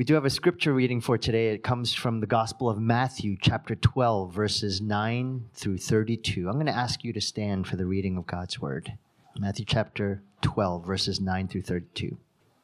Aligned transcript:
We 0.00 0.04
do 0.04 0.14
have 0.14 0.24
a 0.24 0.30
scripture 0.30 0.72
reading 0.72 1.02
for 1.02 1.18
today. 1.18 1.48
It 1.48 1.62
comes 1.62 1.92
from 1.92 2.20
the 2.20 2.26
Gospel 2.26 2.70
of 2.70 2.80
Matthew, 2.80 3.36
chapter 3.38 3.74
12, 3.74 4.32
verses 4.32 4.80
9 4.80 5.44
through 5.52 5.76
32. 5.76 6.48
I'm 6.48 6.54
going 6.54 6.64
to 6.64 6.72
ask 6.72 7.04
you 7.04 7.12
to 7.12 7.20
stand 7.20 7.66
for 7.66 7.76
the 7.76 7.84
reading 7.84 8.16
of 8.16 8.26
God's 8.26 8.58
word. 8.58 8.94
Matthew 9.36 9.66
chapter 9.66 10.22
12, 10.40 10.86
verses 10.86 11.20
9 11.20 11.48
through 11.48 11.64
32. 11.64 12.16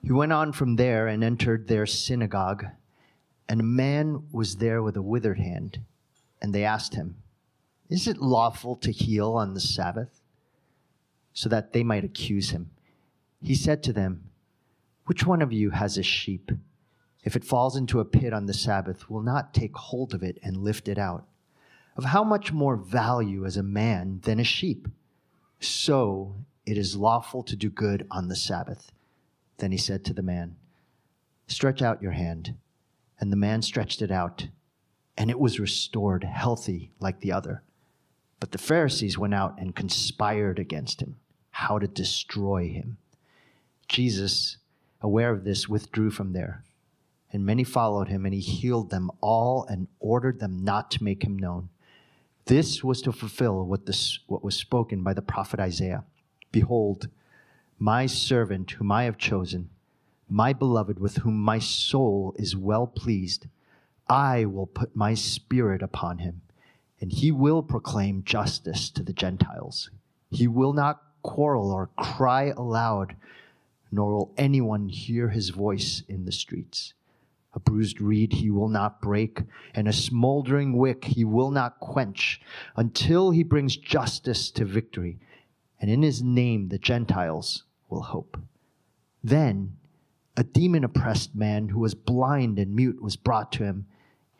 He 0.02 0.12
went 0.12 0.32
on 0.32 0.52
from 0.52 0.76
there 0.76 1.08
and 1.08 1.22
entered 1.22 1.68
their 1.68 1.84
synagogue, 1.84 2.68
and 3.50 3.60
a 3.60 3.64
man 3.64 4.22
was 4.32 4.56
there 4.56 4.82
with 4.82 4.96
a 4.96 5.02
withered 5.02 5.38
hand. 5.38 5.80
And 6.40 6.54
they 6.54 6.64
asked 6.64 6.94
him, 6.94 7.16
Is 7.90 8.08
it 8.08 8.16
lawful 8.16 8.76
to 8.76 8.90
heal 8.90 9.34
on 9.34 9.52
the 9.52 9.60
Sabbath? 9.60 10.22
So 11.34 11.50
that 11.50 11.74
they 11.74 11.84
might 11.84 12.02
accuse 12.02 12.48
him. 12.48 12.70
He 13.42 13.54
said 13.54 13.82
to 13.82 13.92
them, 13.92 14.30
Which 15.04 15.26
one 15.26 15.42
of 15.42 15.52
you 15.52 15.68
has 15.72 15.98
a 15.98 16.02
sheep? 16.02 16.50
If 17.26 17.34
it 17.34 17.44
falls 17.44 17.76
into 17.76 17.98
a 17.98 18.04
pit 18.04 18.32
on 18.32 18.46
the 18.46 18.54
Sabbath, 18.54 19.10
will 19.10 19.20
not 19.20 19.52
take 19.52 19.76
hold 19.76 20.14
of 20.14 20.22
it 20.22 20.38
and 20.44 20.56
lift 20.56 20.86
it 20.86 20.96
out. 20.96 21.26
Of 21.96 22.04
how 22.04 22.22
much 22.22 22.52
more 22.52 22.76
value 22.76 23.44
as 23.44 23.56
a 23.56 23.64
man 23.64 24.20
than 24.22 24.38
a 24.38 24.44
sheep? 24.44 24.86
So 25.58 26.36
it 26.64 26.78
is 26.78 26.94
lawful 26.94 27.42
to 27.42 27.56
do 27.56 27.68
good 27.68 28.06
on 28.12 28.28
the 28.28 28.36
Sabbath. 28.36 28.92
Then 29.56 29.72
he 29.72 29.76
said 29.76 30.04
to 30.04 30.14
the 30.14 30.22
man, 30.22 30.54
Stretch 31.48 31.82
out 31.82 32.00
your 32.00 32.12
hand. 32.12 32.54
And 33.18 33.32
the 33.32 33.36
man 33.36 33.60
stretched 33.62 34.02
it 34.02 34.12
out, 34.12 34.46
and 35.18 35.28
it 35.28 35.40
was 35.40 35.58
restored, 35.58 36.22
healthy 36.22 36.92
like 37.00 37.20
the 37.20 37.32
other. 37.32 37.64
But 38.38 38.52
the 38.52 38.58
Pharisees 38.58 39.18
went 39.18 39.34
out 39.34 39.58
and 39.58 39.74
conspired 39.74 40.60
against 40.60 41.00
him, 41.00 41.16
how 41.50 41.80
to 41.80 41.88
destroy 41.88 42.68
him. 42.68 42.98
Jesus, 43.88 44.58
aware 45.00 45.32
of 45.32 45.42
this, 45.42 45.68
withdrew 45.68 46.10
from 46.10 46.32
there 46.32 46.62
and 47.36 47.44
many 47.44 47.64
followed 47.64 48.08
him, 48.08 48.24
and 48.24 48.32
he 48.32 48.40
healed 48.40 48.88
them 48.88 49.10
all 49.20 49.66
and 49.68 49.88
ordered 50.00 50.40
them 50.40 50.64
not 50.64 50.90
to 50.90 51.04
make 51.04 51.22
him 51.22 51.38
known. 51.38 51.68
This 52.46 52.82
was 52.82 53.02
to 53.02 53.12
fulfill 53.12 53.66
what, 53.66 53.84
this, 53.84 54.20
what 54.26 54.42
was 54.42 54.56
spoken 54.56 55.02
by 55.02 55.12
the 55.12 55.20
prophet 55.20 55.60
Isaiah 55.60 56.04
Behold, 56.50 57.08
my 57.78 58.06
servant 58.06 58.70
whom 58.70 58.90
I 58.90 59.04
have 59.04 59.18
chosen, 59.18 59.68
my 60.30 60.54
beloved 60.54 60.98
with 60.98 61.18
whom 61.18 61.38
my 61.38 61.58
soul 61.58 62.34
is 62.38 62.56
well 62.56 62.86
pleased. 62.86 63.48
I 64.08 64.46
will 64.46 64.66
put 64.66 64.96
my 64.96 65.12
spirit 65.12 65.82
upon 65.82 66.18
him, 66.20 66.40
and 67.02 67.12
he 67.12 67.30
will 67.30 67.62
proclaim 67.62 68.24
justice 68.24 68.88
to 68.90 69.02
the 69.02 69.12
Gentiles. 69.12 69.90
He 70.30 70.48
will 70.48 70.72
not 70.72 71.02
quarrel 71.20 71.70
or 71.70 71.90
cry 71.98 72.54
aloud, 72.56 73.14
nor 73.92 74.14
will 74.14 74.32
anyone 74.38 74.88
hear 74.88 75.28
his 75.28 75.50
voice 75.50 76.02
in 76.08 76.24
the 76.24 76.32
streets. 76.32 76.94
A 77.56 77.60
bruised 77.60 78.02
reed 78.02 78.34
he 78.34 78.50
will 78.50 78.68
not 78.68 79.00
break, 79.00 79.40
and 79.74 79.88
a 79.88 79.92
smoldering 79.92 80.76
wick 80.76 81.04
he 81.04 81.24
will 81.24 81.50
not 81.50 81.80
quench, 81.80 82.38
until 82.76 83.30
he 83.30 83.42
brings 83.42 83.78
justice 83.78 84.50
to 84.50 84.66
victory, 84.66 85.18
and 85.80 85.90
in 85.90 86.02
his 86.02 86.22
name 86.22 86.68
the 86.68 86.78
Gentiles 86.78 87.64
will 87.88 88.02
hope. 88.02 88.38
Then 89.24 89.78
a 90.36 90.44
demon 90.44 90.84
oppressed 90.84 91.34
man 91.34 91.70
who 91.70 91.80
was 91.80 91.94
blind 91.94 92.58
and 92.58 92.76
mute 92.76 93.00
was 93.00 93.16
brought 93.16 93.50
to 93.52 93.64
him, 93.64 93.86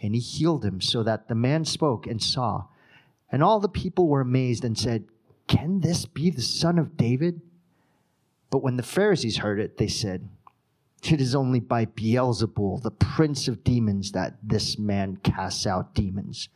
and 0.01 0.15
he 0.15 0.21
healed 0.21 0.63
him 0.63 0.83
so 0.83 1.03
that 1.03 1.29
the 1.29 1.35
man 1.35 1.65
spoke 1.65 2.07
and 2.07 2.23
saw. 2.23 2.67
And 3.33 3.43
all 3.43 3.61
the 3.61 3.69
people 3.69 4.09
were 4.09 4.21
amazed 4.21 4.63
and 4.63 4.79
said, 4.79 5.07
Can 5.49 5.81
this 5.81 6.05
be 6.05 6.29
the 6.29 6.43
son 6.43 6.79
of 6.79 6.99
David? 6.99 7.41
But 8.51 8.63
when 8.63 8.77
the 8.77 8.83
Pharisees 8.83 9.39
heard 9.39 9.59
it, 9.59 9.79
they 9.79 9.89
said, 9.89 10.29
it 11.03 11.21
is 11.21 11.35
only 11.35 11.61
by 11.61 11.85
Beelzebul, 11.85 12.83
the 12.83 12.91
prince 12.91 13.49
of 13.49 13.63
demons, 13.63 14.13
that 14.13 14.37
this 14.43 14.79
man 14.79 15.17
casts 15.23 15.67
out 15.67 15.95
demons. 15.95 16.49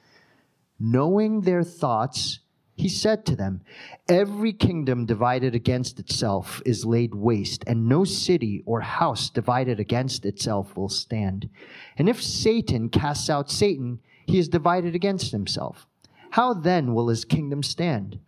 Knowing 0.79 1.43
their 1.43 1.63
thoughts, 1.63 2.41
he 2.75 2.89
said 2.89 3.27
to 3.27 3.37
them, 3.37 3.61
Every 4.09 4.53
kingdom 4.53 5.05
divided 5.05 5.55
against 5.55 6.01
itself 6.01 6.63
is 6.65 6.87
laid 6.87 7.15
waste, 7.15 7.63
and 7.67 7.89
no 7.89 8.05
city 8.05 8.63
or 8.65 8.81
house 8.81 9.29
divided 9.29 9.79
against 9.79 10.25
itself 10.25 10.77
will 10.77 10.89
stand. 10.89 11.51
And 11.99 12.09
if 12.09 12.23
Satan 12.23 12.89
casts 12.89 13.29
out 13.29 13.51
Satan, 13.51 14.01
he 14.27 14.39
is 14.39 14.49
divided 14.49 14.95
against 14.95 15.33
himself. 15.33 15.87
How 16.31 16.55
then 16.55 16.95
will 16.95 17.09
his 17.09 17.25
kingdom 17.25 17.63
stand? 17.63 18.19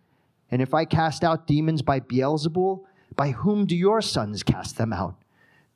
And 0.51 0.61
if 0.61 0.73
I 0.73 0.85
cast 0.85 1.23
out 1.23 1.47
demons 1.47 1.81
by 1.81 1.99
Beelzebul, 1.99 2.83
by 3.15 3.31
whom 3.31 3.65
do 3.65 3.75
your 3.75 4.01
sons 4.01 4.43
cast 4.43 4.77
them 4.77 4.93
out? 4.93 5.22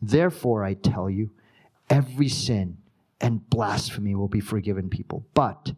Therefore, 0.00 0.64
I 0.64 0.74
tell 0.74 1.10
you, 1.10 1.30
every 1.90 2.28
sin 2.28 2.78
and 3.20 3.48
blasphemy 3.50 4.14
will 4.14 4.28
be 4.28 4.40
forgiven 4.40 4.88
people, 4.88 5.26
but 5.34 5.72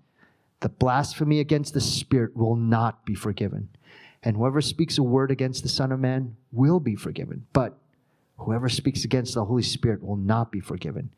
the 0.61 0.69
blasphemy 0.69 1.41
against 1.41 1.73
the 1.73 1.81
Spirit 1.81 2.37
will 2.37 2.57
not 2.57 3.05
be 3.05 3.15
forgiven. 3.15 3.69
And 4.23 4.37
whoever 4.37 4.61
speaks 4.61 4.99
a 4.99 5.03
word 5.03 5.31
against 5.31 5.63
the 5.63 5.71
Son 5.71 5.91
of 5.91 6.01
Man 6.01 6.37
will 6.53 6.81
be 6.81 6.95
forgiven, 6.95 7.47
but 7.55 7.79
whoever 8.37 8.69
speaks 8.69 9.05
against 9.05 9.35
the 9.35 9.47
Holy 9.47 9.63
Spirit 9.63 10.03
will 10.03 10.17
not 10.17 10.53
be 10.53 10.61
forgiven, 10.61 11.11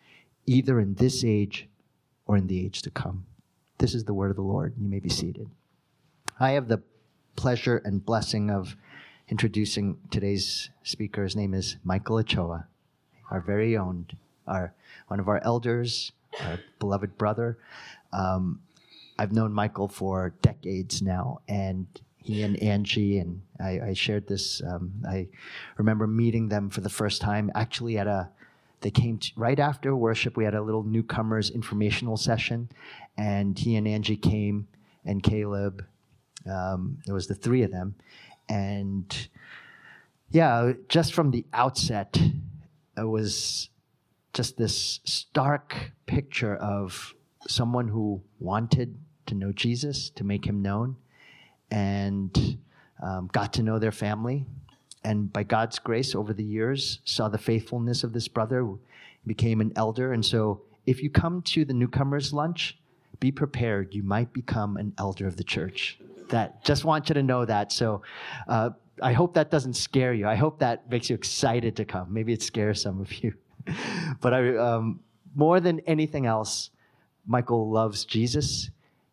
either 0.46 0.78
in 0.78 0.94
this 0.94 1.24
age 1.24 1.68
or 2.26 2.36
in 2.36 2.46
the 2.46 2.64
age 2.64 2.82
to 2.82 2.90
come. 2.90 3.26
This 3.78 3.94
is 3.94 4.04
the 4.04 4.14
word 4.14 4.30
of 4.30 4.36
the 4.36 4.42
Lord. 4.42 4.74
You 4.78 4.88
may 4.88 5.00
be 5.00 5.08
seated. 5.08 5.50
I 6.38 6.52
have 6.52 6.68
the 6.68 6.82
pleasure 7.34 7.82
and 7.84 8.04
blessing 8.04 8.48
of 8.50 8.76
introducing 9.28 9.96
today's 10.12 10.70
speaker. 10.84 11.24
His 11.24 11.34
name 11.34 11.54
is 11.54 11.76
Michael 11.82 12.18
Ochoa 12.18 12.68
our 13.32 13.40
very 13.40 13.76
own, 13.76 14.06
our 14.46 14.74
one 15.08 15.18
of 15.18 15.28
our 15.28 15.40
elders, 15.42 16.12
our 16.40 16.60
beloved 16.78 17.16
brother. 17.16 17.58
Um, 18.12 18.60
I've 19.18 19.32
known 19.32 19.52
Michael 19.52 19.88
for 19.88 20.34
decades 20.42 21.00
now, 21.02 21.40
and 21.48 21.86
he 22.18 22.42
and 22.42 22.62
Angie 22.62 23.18
and 23.18 23.40
I, 23.58 23.80
I 23.80 23.92
shared 23.94 24.28
this. 24.28 24.62
Um, 24.62 24.92
I 25.08 25.28
remember 25.78 26.06
meeting 26.06 26.48
them 26.48 26.68
for 26.70 26.82
the 26.82 26.90
first 26.90 27.20
time, 27.22 27.50
actually 27.54 27.98
at 27.98 28.06
a. 28.06 28.28
They 28.82 28.90
came 28.90 29.18
to, 29.18 29.30
right 29.36 29.60
after 29.60 29.94
worship. 29.94 30.36
We 30.36 30.44
had 30.44 30.54
a 30.54 30.60
little 30.60 30.82
newcomers 30.82 31.50
informational 31.50 32.16
session, 32.16 32.68
and 33.16 33.58
he 33.58 33.76
and 33.76 33.86
Angie 33.86 34.16
came, 34.16 34.66
and 35.04 35.22
Caleb. 35.22 35.86
Um, 36.50 36.98
it 37.06 37.12
was 37.12 37.28
the 37.28 37.36
three 37.36 37.62
of 37.62 37.70
them, 37.70 37.94
and 38.48 39.28
yeah, 40.30 40.72
just 40.88 41.14
from 41.14 41.30
the 41.30 41.44
outset, 41.52 42.18
it 42.96 43.08
was 43.08 43.70
just 44.32 44.56
this 44.56 45.00
stark 45.04 45.92
picture 46.06 46.56
of 46.56 47.14
someone 47.46 47.88
who 47.88 48.22
wanted 48.38 48.98
to 49.26 49.34
know 49.34 49.52
Jesus, 49.52 50.10
to 50.10 50.24
make 50.24 50.44
him 50.44 50.62
known, 50.62 50.96
and 51.70 52.58
um, 53.02 53.28
got 53.32 53.52
to 53.54 53.62
know 53.62 53.78
their 53.78 53.92
family. 53.92 54.46
And 55.04 55.32
by 55.32 55.42
God's 55.42 55.78
grace, 55.78 56.14
over 56.14 56.32
the 56.32 56.44
years, 56.44 57.00
saw 57.04 57.28
the 57.28 57.38
faithfulness 57.38 58.04
of 58.04 58.12
this 58.12 58.28
brother, 58.28 58.68
became 59.26 59.60
an 59.60 59.72
elder. 59.76 60.12
And 60.12 60.24
so, 60.24 60.62
if 60.86 61.02
you 61.02 61.10
come 61.10 61.42
to 61.42 61.64
the 61.64 61.74
newcomers' 61.74 62.32
lunch, 62.32 62.78
be 63.20 63.30
prepared. 63.30 63.94
You 63.94 64.02
might 64.02 64.32
become 64.32 64.76
an 64.76 64.92
elder 64.98 65.26
of 65.26 65.36
the 65.36 65.44
church. 65.44 65.98
That 66.28 66.64
just 66.64 66.84
want 66.84 67.08
you 67.08 67.14
to 67.14 67.22
know 67.22 67.44
that. 67.44 67.72
So, 67.72 68.02
uh, 68.48 68.70
I 69.02 69.12
hope 69.12 69.34
that 69.34 69.50
doesn't 69.50 69.74
scare 69.74 70.12
you. 70.12 70.26
I 70.26 70.36
hope 70.36 70.58
that 70.60 70.90
makes 70.90 71.10
you 71.10 71.14
excited 71.14 71.76
to 71.76 71.84
come. 71.84 72.12
Maybe 72.12 72.32
it 72.32 72.42
scares 72.42 72.80
some 72.82 73.00
of 73.00 73.12
you. 73.22 73.34
but 74.20 74.32
I, 74.32 74.56
um, 74.56 75.00
more 75.34 75.60
than 75.60 75.80
anything 75.80 76.26
else, 76.26 76.70
Michael 77.26 77.70
loves 77.70 78.04
Jesus. 78.04 78.70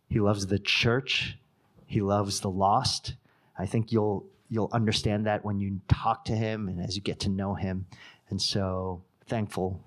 He 0.07 0.19
loves 0.19 0.47
the 0.47 0.59
church. 0.59 1.37
He 1.85 2.01
loves 2.01 2.39
the 2.39 2.49
lost. 2.49 3.15
I 3.57 3.65
think 3.65 3.91
you'll 3.91 4.25
you'll 4.49 4.69
understand 4.71 5.27
that 5.27 5.45
when 5.45 5.59
you 5.59 5.79
talk 5.87 6.25
to 6.25 6.35
him 6.35 6.69
and 6.69 6.81
as 6.81 6.95
you 6.95 7.01
get 7.03 7.19
to 7.19 7.29
know 7.29 7.53
him. 7.53 7.85
And 8.29 8.41
so 8.41 9.03
thankful 9.27 9.79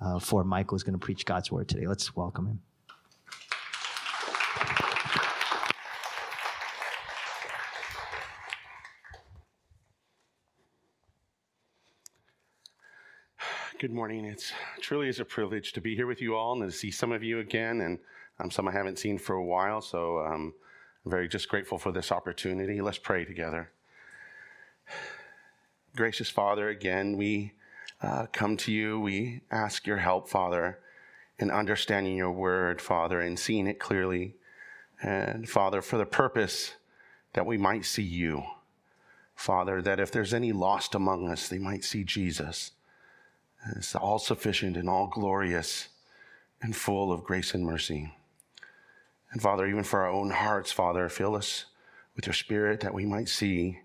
uh, 0.00 0.18
for 0.18 0.44
Michael 0.44 0.76
is 0.76 0.82
going 0.82 0.98
to 0.98 1.04
preach 1.04 1.24
God's 1.24 1.50
word 1.50 1.68
today. 1.68 1.86
Let's 1.86 2.14
welcome 2.14 2.46
him. 2.46 2.60
Good 13.80 13.92
morning. 13.94 14.26
It's 14.26 14.52
truly 14.82 15.08
is 15.08 15.20
a 15.20 15.24
privilege 15.24 15.72
to 15.72 15.80
be 15.80 15.96
here 15.96 16.06
with 16.06 16.20
you 16.20 16.36
all 16.36 16.52
and 16.52 16.70
to 16.70 16.76
see 16.76 16.90
some 16.90 17.12
of 17.12 17.22
you 17.22 17.38
again, 17.38 17.80
and 17.80 17.98
um, 18.38 18.50
some 18.50 18.68
I 18.68 18.72
haven't 18.72 18.98
seen 18.98 19.16
for 19.16 19.36
a 19.36 19.42
while. 19.42 19.80
So 19.80 20.18
um, 20.18 20.52
I'm 21.02 21.10
very 21.10 21.26
just 21.28 21.48
grateful 21.48 21.78
for 21.78 21.90
this 21.90 22.12
opportunity. 22.12 22.82
Let's 22.82 22.98
pray 22.98 23.24
together. 23.24 23.70
Gracious 25.96 26.28
Father, 26.28 26.68
again, 26.68 27.16
we 27.16 27.54
uh, 28.02 28.26
come 28.30 28.58
to 28.58 28.70
you. 28.70 29.00
We 29.00 29.40
ask 29.50 29.86
your 29.86 29.96
help, 29.96 30.28
Father, 30.28 30.80
in 31.38 31.50
understanding 31.50 32.18
your 32.18 32.32
word, 32.32 32.82
Father, 32.82 33.22
and 33.22 33.38
seeing 33.38 33.66
it 33.66 33.78
clearly. 33.80 34.34
And 35.02 35.48
Father, 35.48 35.80
for 35.80 35.96
the 35.96 36.04
purpose 36.04 36.74
that 37.32 37.46
we 37.46 37.56
might 37.56 37.86
see 37.86 38.02
you. 38.02 38.42
Father, 39.34 39.80
that 39.80 40.00
if 40.00 40.12
there's 40.12 40.34
any 40.34 40.52
lost 40.52 40.94
among 40.94 41.26
us, 41.26 41.48
they 41.48 41.56
might 41.56 41.82
see 41.82 42.04
Jesus 42.04 42.72
as 43.76 43.94
all 43.94 44.18
sufficient 44.18 44.76
and 44.76 44.88
all 44.88 45.06
glorious 45.06 45.88
and 46.62 46.74
full 46.74 47.12
of 47.12 47.24
grace 47.24 47.54
and 47.54 47.64
mercy. 47.64 48.12
And 49.32 49.40
Father, 49.40 49.66
even 49.66 49.84
for 49.84 50.00
our 50.00 50.10
own 50.10 50.30
hearts, 50.30 50.72
Father, 50.72 51.08
fill 51.08 51.36
us 51.36 51.66
with 52.16 52.26
your 52.26 52.34
spirit 52.34 52.80
that 52.80 52.94
we 52.94 53.06
might 53.06 53.28
see 53.28 53.80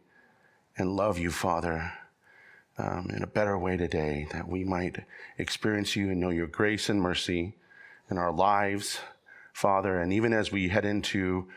and 0.77 0.95
love 0.95 1.17
you, 1.17 1.31
Father, 1.31 1.93
um, 2.77 3.09
in 3.15 3.23
a 3.23 3.27
better 3.27 3.57
way 3.57 3.77
today, 3.77 4.27
that 4.31 4.47
we 4.47 4.63
might 4.63 5.05
experience 5.37 5.95
you 5.95 6.09
and 6.09 6.19
know 6.19 6.29
your 6.29 6.47
grace 6.47 6.89
and 6.89 7.01
mercy 7.01 7.53
in 8.09 8.17
our 8.17 8.31
lives, 8.31 8.99
Father. 9.53 9.99
And 9.99 10.11
even 10.11 10.33
as 10.33 10.51
we 10.51 10.67
head 10.67 10.83
into 10.83 11.47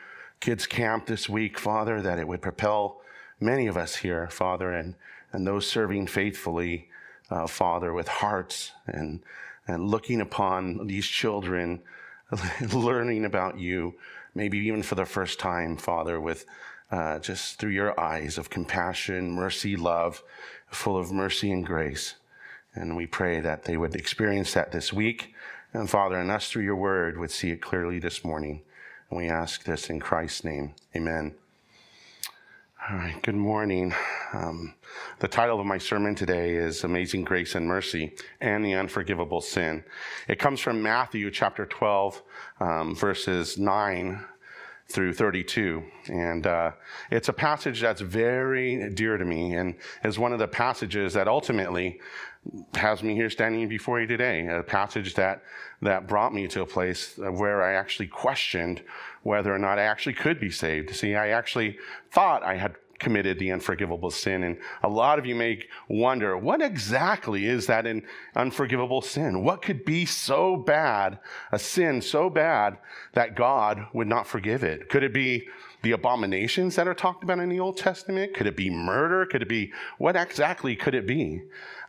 kids' 0.40 0.66
camp 0.66 1.06
this 1.06 1.28
week, 1.28 1.58
Father, 1.58 2.00
that 2.02 2.18
it 2.18 2.28
would 2.28 2.42
propel 2.42 3.00
many 3.40 3.66
of 3.66 3.76
us 3.76 3.96
here, 3.96 4.28
Father, 4.28 4.72
and, 4.72 4.94
and 5.32 5.46
those 5.46 5.66
serving 5.66 6.06
faithfully, 6.06 6.88
uh, 7.30 7.46
Father, 7.46 7.92
with 7.92 8.08
hearts 8.08 8.72
and, 8.86 9.20
and 9.66 9.88
looking 9.88 10.20
upon 10.20 10.86
these 10.86 11.06
children, 11.06 11.80
learning 12.72 13.24
about 13.24 13.58
you, 13.58 13.94
maybe 14.34 14.58
even 14.58 14.82
for 14.82 14.94
the 14.94 15.04
first 15.04 15.38
time, 15.38 15.76
Father, 15.76 16.20
with 16.20 16.44
uh, 16.90 17.18
just 17.18 17.58
through 17.58 17.70
your 17.70 17.98
eyes 17.98 18.38
of 18.38 18.50
compassion, 18.50 19.30
mercy, 19.30 19.76
love, 19.76 20.22
full 20.70 20.96
of 20.96 21.12
mercy 21.12 21.50
and 21.50 21.66
grace. 21.66 22.14
And 22.74 22.96
we 22.96 23.06
pray 23.06 23.40
that 23.40 23.64
they 23.64 23.76
would 23.76 23.94
experience 23.94 24.54
that 24.54 24.72
this 24.72 24.92
week. 24.92 25.34
And 25.72 25.88
Father, 25.90 26.16
and 26.16 26.30
us 26.30 26.50
through 26.50 26.64
your 26.64 26.76
word 26.76 27.18
would 27.18 27.30
see 27.30 27.50
it 27.50 27.60
clearly 27.60 27.98
this 27.98 28.24
morning. 28.24 28.62
And 29.10 29.18
we 29.18 29.28
ask 29.28 29.64
this 29.64 29.90
in 29.90 30.00
Christ's 30.00 30.44
name. 30.44 30.74
Amen. 30.94 31.34
All 32.86 32.96
right, 32.96 33.20
good 33.22 33.34
morning. 33.34 33.92
Um, 34.32 34.72
the 35.18 35.28
title 35.28 35.58
of 35.60 35.66
my 35.66 35.78
sermon 35.78 36.14
today 36.14 36.54
is 36.54 36.84
Amazing 36.84 37.24
Grace 37.24 37.54
and 37.56 37.66
Mercy 37.66 38.14
and 38.40 38.64
the 38.64 38.74
Unforgivable 38.74 39.40
Sin. 39.40 39.82
It 40.28 40.38
comes 40.38 40.60
from 40.60 40.80
Matthew 40.80 41.30
chapter 41.32 41.66
12, 41.66 42.22
um, 42.60 42.94
verses 42.94 43.58
9 43.58 44.24
through 44.86 45.12
32. 45.12 45.82
And 46.08 46.46
uh, 46.46 46.70
it's 47.10 47.28
a 47.28 47.32
passage 47.32 47.80
that's 47.80 48.00
very 48.00 48.90
dear 48.90 49.18
to 49.18 49.24
me 49.24 49.54
and 49.54 49.74
is 50.04 50.18
one 50.18 50.32
of 50.32 50.38
the 50.38 50.48
passages 50.48 51.12
that 51.12 51.28
ultimately 51.28 52.00
has 52.74 53.02
me 53.02 53.14
here 53.14 53.28
standing 53.28 53.68
before 53.68 54.00
you 54.00 54.06
today. 54.06 54.46
A 54.46 54.62
passage 54.62 55.14
that, 55.14 55.42
that 55.82 56.06
brought 56.06 56.32
me 56.32 56.46
to 56.48 56.62
a 56.62 56.66
place 56.66 57.18
where 57.18 57.62
I 57.62 57.74
actually 57.74 58.06
questioned 58.06 58.82
whether 59.22 59.54
or 59.54 59.58
not 59.58 59.78
I 59.78 59.82
actually 59.82 60.14
could 60.14 60.40
be 60.40 60.50
saved. 60.50 60.94
See, 60.94 61.14
I 61.14 61.28
actually 61.28 61.78
thought 62.10 62.42
I 62.42 62.56
had 62.56 62.76
committed 62.98 63.38
the 63.38 63.52
unforgivable 63.52 64.10
sin. 64.10 64.42
And 64.42 64.58
a 64.82 64.88
lot 64.88 65.18
of 65.18 65.26
you 65.26 65.34
may 65.34 65.64
wonder, 65.88 66.36
what 66.36 66.60
exactly 66.60 67.46
is 67.46 67.66
that 67.66 67.86
an 67.86 68.04
unforgivable 68.34 69.02
sin? 69.02 69.44
What 69.44 69.62
could 69.62 69.84
be 69.84 70.04
so 70.04 70.56
bad, 70.56 71.18
a 71.52 71.58
sin 71.58 72.02
so 72.02 72.28
bad 72.28 72.78
that 73.14 73.36
God 73.36 73.86
would 73.92 74.08
not 74.08 74.26
forgive 74.26 74.64
it? 74.64 74.88
Could 74.88 75.04
it 75.04 75.14
be 75.14 75.48
the 75.82 75.92
abominations 75.92 76.74
that 76.74 76.88
are 76.88 76.94
talked 76.94 77.22
about 77.22 77.38
in 77.38 77.48
the 77.48 77.60
Old 77.60 77.76
Testament? 77.76 78.34
Could 78.34 78.48
it 78.48 78.56
be 78.56 78.70
murder? 78.70 79.26
Could 79.26 79.42
it 79.42 79.48
be, 79.48 79.72
what 79.98 80.16
exactly 80.16 80.74
could 80.74 80.94
it 80.94 81.06
be? 81.06 81.42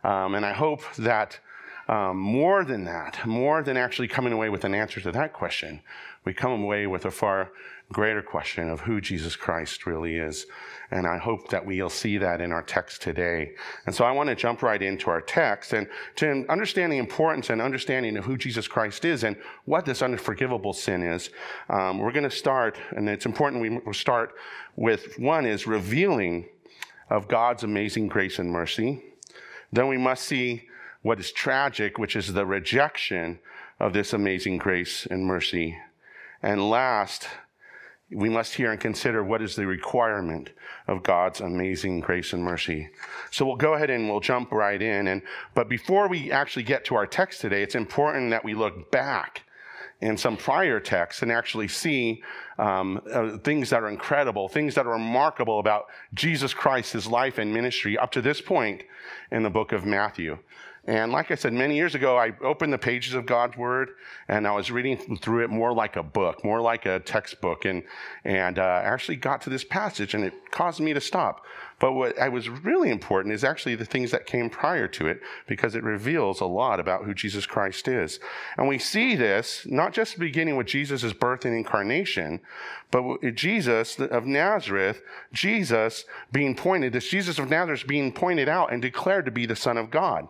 Um, 0.04 0.36
and 0.36 0.46
I 0.46 0.52
hope 0.52 0.82
that 0.96 1.40
um, 1.88 2.18
more 2.18 2.64
than 2.64 2.84
that, 2.84 3.26
more 3.26 3.64
than 3.64 3.76
actually 3.76 4.06
coming 4.06 4.32
away 4.32 4.48
with 4.48 4.64
an 4.64 4.74
answer 4.74 5.00
to 5.00 5.10
that 5.10 5.32
question, 5.32 5.80
we 6.24 6.34
come 6.34 6.62
away 6.62 6.86
with 6.86 7.06
a 7.06 7.10
far 7.10 7.50
greater 7.92 8.22
question 8.22 8.68
of 8.70 8.80
who 8.80 9.00
Jesus 9.00 9.34
Christ 9.34 9.86
really 9.86 10.16
is. 10.16 10.46
And 10.92 11.06
I 11.06 11.18
hope 11.18 11.48
that 11.48 11.64
we'll 11.64 11.90
see 11.90 12.18
that 12.18 12.40
in 12.40 12.52
our 12.52 12.62
text 12.62 13.02
today. 13.02 13.52
And 13.86 13.94
so 13.94 14.04
I 14.04 14.12
want 14.12 14.28
to 14.28 14.34
jump 14.34 14.62
right 14.62 14.80
into 14.80 15.10
our 15.10 15.20
text 15.20 15.72
and 15.72 15.88
to 16.16 16.44
understand 16.48 16.92
the 16.92 16.98
importance 16.98 17.50
and 17.50 17.60
understanding 17.60 18.16
of 18.16 18.24
who 18.24 18.36
Jesus 18.36 18.68
Christ 18.68 19.04
is 19.04 19.24
and 19.24 19.36
what 19.64 19.84
this 19.84 20.02
unforgivable 20.02 20.72
sin 20.72 21.02
is. 21.02 21.30
Um, 21.68 21.98
we're 21.98 22.12
going 22.12 22.28
to 22.28 22.30
start, 22.30 22.76
and 22.90 23.08
it's 23.08 23.26
important 23.26 23.84
we 23.84 23.92
start 23.92 24.34
with 24.76 25.18
one 25.18 25.46
is 25.46 25.66
revealing 25.66 26.46
of 27.08 27.28
God's 27.28 27.64
amazing 27.64 28.06
grace 28.06 28.38
and 28.38 28.50
mercy. 28.50 29.02
Then 29.72 29.88
we 29.88 29.98
must 29.98 30.24
see 30.24 30.68
what 31.02 31.18
is 31.18 31.32
tragic, 31.32 31.98
which 31.98 32.14
is 32.14 32.32
the 32.32 32.46
rejection 32.46 33.40
of 33.80 33.92
this 33.92 34.12
amazing 34.12 34.58
grace 34.58 35.06
and 35.10 35.24
mercy. 35.24 35.76
And 36.42 36.70
last, 36.70 37.28
we 38.10 38.28
must 38.28 38.54
hear 38.54 38.72
and 38.72 38.80
consider 38.80 39.22
what 39.22 39.42
is 39.42 39.54
the 39.54 39.66
requirement 39.66 40.50
of 40.88 41.02
God's 41.02 41.40
amazing 41.40 42.00
grace 42.00 42.32
and 42.32 42.42
mercy. 42.42 42.88
So 43.30 43.46
we'll 43.46 43.56
go 43.56 43.74
ahead 43.74 43.90
and 43.90 44.08
we'll 44.08 44.20
jump 44.20 44.50
right 44.50 44.80
in. 44.80 45.06
And 45.06 45.22
but 45.54 45.68
before 45.68 46.08
we 46.08 46.32
actually 46.32 46.64
get 46.64 46.84
to 46.86 46.96
our 46.96 47.06
text 47.06 47.40
today, 47.40 47.62
it's 47.62 47.74
important 47.74 48.30
that 48.30 48.44
we 48.44 48.54
look 48.54 48.90
back 48.90 49.42
in 50.00 50.16
some 50.16 50.36
prior 50.36 50.80
texts 50.80 51.22
and 51.22 51.30
actually 51.30 51.68
see 51.68 52.22
um, 52.58 53.00
uh, 53.12 53.36
things 53.38 53.70
that 53.70 53.82
are 53.82 53.88
incredible, 53.88 54.48
things 54.48 54.74
that 54.74 54.86
are 54.86 54.92
remarkable 54.92 55.60
about 55.60 55.86
Jesus 56.14 56.54
Christ, 56.54 56.94
his 56.94 57.06
life 57.06 57.38
and 57.38 57.52
ministry 57.52 57.98
up 57.98 58.10
to 58.12 58.22
this 58.22 58.40
point 58.40 58.82
in 59.30 59.42
the 59.42 59.50
book 59.50 59.72
of 59.72 59.84
Matthew. 59.84 60.38
And 60.86 61.12
like 61.12 61.30
I 61.30 61.34
said, 61.34 61.52
many 61.52 61.76
years 61.76 61.94
ago, 61.94 62.16
I 62.16 62.32
opened 62.42 62.72
the 62.72 62.78
pages 62.78 63.14
of 63.14 63.26
God's 63.26 63.56
Word 63.56 63.90
and 64.28 64.46
I 64.46 64.52
was 64.52 64.70
reading 64.70 65.18
through 65.18 65.44
it 65.44 65.50
more 65.50 65.74
like 65.74 65.96
a 65.96 66.02
book, 66.02 66.42
more 66.42 66.60
like 66.60 66.86
a 66.86 67.00
textbook, 67.00 67.66
and, 67.66 67.82
and 68.24 68.58
uh, 68.58 68.80
actually 68.82 69.16
got 69.16 69.42
to 69.42 69.50
this 69.50 69.62
passage 69.62 70.14
and 70.14 70.24
it 70.24 70.32
caused 70.50 70.80
me 70.80 70.94
to 70.94 71.00
stop. 71.00 71.44
But 71.80 71.92
what 71.92 72.18
I 72.18 72.28
was 72.28 72.48
really 72.48 72.90
important 72.90 73.34
is 73.34 73.44
actually 73.44 73.74
the 73.74 73.84
things 73.84 74.10
that 74.10 74.26
came 74.26 74.50
prior 74.50 74.88
to 74.88 75.06
it 75.06 75.20
because 75.46 75.74
it 75.74 75.82
reveals 75.82 76.40
a 76.40 76.46
lot 76.46 76.80
about 76.80 77.04
who 77.04 77.14
Jesus 77.14 77.46
Christ 77.46 77.86
is. 77.86 78.20
And 78.56 78.68
we 78.68 78.78
see 78.78 79.16
this 79.16 79.66
not 79.66 79.92
just 79.92 80.18
beginning 80.18 80.56
with 80.56 80.66
Jesus' 80.66 81.12
birth 81.12 81.44
and 81.44 81.54
incarnation, 81.54 82.40
but 82.90 83.34
Jesus 83.34 83.98
of 83.98 84.26
Nazareth, 84.26 85.02
Jesus 85.32 86.04
being 86.32 86.54
pointed, 86.54 86.92
this 86.92 87.08
Jesus 87.08 87.38
of 87.38 87.48
Nazareth 87.48 87.86
being 87.86 88.12
pointed 88.12 88.48
out 88.48 88.72
and 88.72 88.82
declared 88.82 89.24
to 89.24 89.30
be 89.30 89.46
the 89.46 89.56
Son 89.56 89.78
of 89.78 89.90
God. 89.90 90.28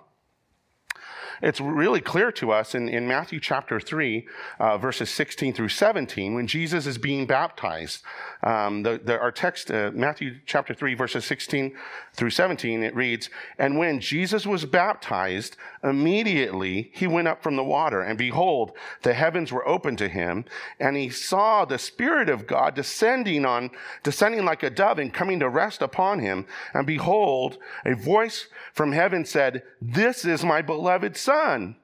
It's 1.43 1.61
really 1.61 2.03
clear 2.03 2.31
to 2.33 2.53
us 2.53 2.75
in, 2.75 2.89
in 2.89 3.09
Matthew 3.09 3.41
chapter 3.41 3.81
3, 3.81 4.27
uh, 4.59 4.77
verses 4.77 5.09
16 5.09 5.55
through 5.55 5.71
17, 5.71 6.35
when 6.35 6.47
Jesus 6.47 6.87
is 6.87 6.99
being 6.99 7.27
baptized. 7.27 8.03
Um, 8.43 8.83
the, 8.83 9.01
the, 9.03 9.19
our 9.19 9.33
text, 9.33 9.71
uh, 9.71 9.91
Matthew 9.95 10.37
chapter 10.45 10.75
3, 10.75 10.95
verses 10.95 11.25
16 11.25 11.75
through 12.13 12.31
17, 12.31 12.83
it 12.83 12.95
reads, 12.95 13.31
And 13.59 13.79
when 13.79 14.01
Jesus 14.01 14.47
was 14.47 14.67
baptized, 14.67 15.57
immediately 15.83 16.91
he 16.93 17.07
went 17.07 17.29
up 17.29 17.43
from 17.43 17.57
the 17.57 17.65
water, 17.65 18.03
and 18.03 18.19
behold, 18.19 18.73
the 19.03 19.15
heavens 19.15 19.51
were 19.51 19.67
opened 19.67 19.97
to 19.99 20.09
him, 20.09 20.45
and 20.79 20.97
he 20.97 21.09
saw 21.09 21.65
the 21.65 21.79
Spirit 21.79 22.29
of 22.29 22.47
God 22.47 22.75
descending 22.75 23.47
on, 23.47 23.71
descending 24.03 24.45
like 24.45 24.63
a 24.63 24.69
dove 24.69 24.99
and 24.99 25.15
coming 25.15 25.41
to 25.41 25.49
rest 25.49 25.81
upon 25.81 26.19
him. 26.19 26.45
And 26.75 26.87
behold, 26.87 27.57
a 27.87 27.95
voice 27.95 28.49
from 28.75 28.93
heaven 28.93 29.25
said, 29.25 29.63
This 29.81 30.27
is 30.27 30.45
my 30.45 30.61
beloved 30.61 31.17
Son 31.17 31.30
Son, 31.31 31.77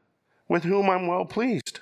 with 0.48 0.64
whom 0.64 0.90
I'm 0.90 1.06
well 1.06 1.24
pleased. 1.24 1.80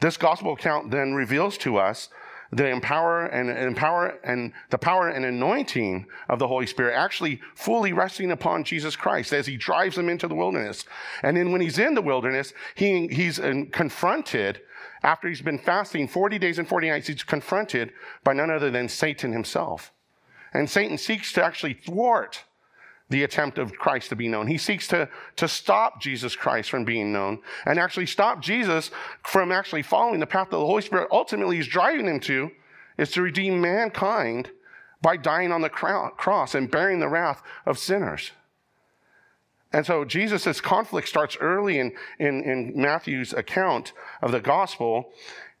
This 0.00 0.16
gospel 0.16 0.52
account 0.52 0.92
then 0.92 1.14
reveals 1.14 1.58
to 1.58 1.76
us 1.76 2.08
the 2.52 2.68
empower 2.68 3.26
and 3.26 3.50
empower 3.50 4.20
and 4.22 4.52
the 4.70 4.78
power 4.78 5.08
and 5.08 5.24
anointing 5.24 6.06
of 6.28 6.38
the 6.38 6.46
Holy 6.46 6.66
Spirit 6.66 6.94
actually 6.94 7.40
fully 7.56 7.92
resting 7.92 8.30
upon 8.30 8.62
Jesus 8.62 8.94
Christ 8.94 9.32
as 9.32 9.48
he 9.48 9.56
drives 9.56 9.98
him 9.98 10.08
into 10.08 10.28
the 10.28 10.36
wilderness. 10.36 10.84
And 11.24 11.36
then 11.36 11.50
when 11.50 11.60
he's 11.60 11.80
in 11.80 11.94
the 11.94 12.02
wilderness, 12.02 12.52
he, 12.76 13.08
he's 13.08 13.40
confronted 13.72 14.60
after 15.02 15.28
he's 15.28 15.42
been 15.42 15.58
fasting 15.58 16.06
40 16.06 16.38
days 16.38 16.60
and 16.60 16.68
40 16.68 16.90
nights, 16.90 17.08
he's 17.08 17.24
confronted 17.24 17.92
by 18.22 18.34
none 18.34 18.52
other 18.52 18.70
than 18.70 18.88
Satan 18.88 19.32
himself. 19.32 19.92
And 20.52 20.70
Satan 20.70 20.96
seeks 20.96 21.32
to 21.32 21.44
actually 21.44 21.74
thwart 21.74 22.44
the 23.10 23.22
attempt 23.22 23.58
of 23.58 23.76
Christ 23.76 24.08
to 24.08 24.16
be 24.16 24.28
known. 24.28 24.46
He 24.46 24.58
seeks 24.58 24.88
to, 24.88 25.08
to 25.36 25.46
stop 25.46 26.00
Jesus 26.00 26.34
Christ 26.34 26.70
from 26.70 26.84
being 26.84 27.12
known 27.12 27.40
and 27.66 27.78
actually 27.78 28.06
stop 28.06 28.40
Jesus 28.40 28.90
from 29.22 29.52
actually 29.52 29.82
following 29.82 30.20
the 30.20 30.26
path 30.26 30.48
that 30.50 30.56
the 30.56 30.66
Holy 30.66 30.82
Spirit 30.82 31.08
ultimately 31.12 31.58
is 31.58 31.66
driving 31.66 32.06
him 32.06 32.20
to, 32.20 32.50
is 32.96 33.10
to 33.12 33.22
redeem 33.22 33.60
mankind 33.60 34.50
by 35.02 35.18
dying 35.18 35.52
on 35.52 35.60
the 35.60 35.68
cross 35.68 36.54
and 36.54 36.70
bearing 36.70 36.98
the 36.98 37.08
wrath 37.08 37.42
of 37.66 37.78
sinners. 37.78 38.32
And 39.70 39.84
so 39.84 40.04
Jesus' 40.04 40.60
conflict 40.60 41.08
starts 41.08 41.36
early 41.40 41.78
in, 41.78 41.92
in, 42.18 42.42
in 42.42 42.72
Matthew's 42.74 43.32
account 43.32 43.92
of 44.22 44.30
the 44.32 44.40
gospel, 44.40 45.12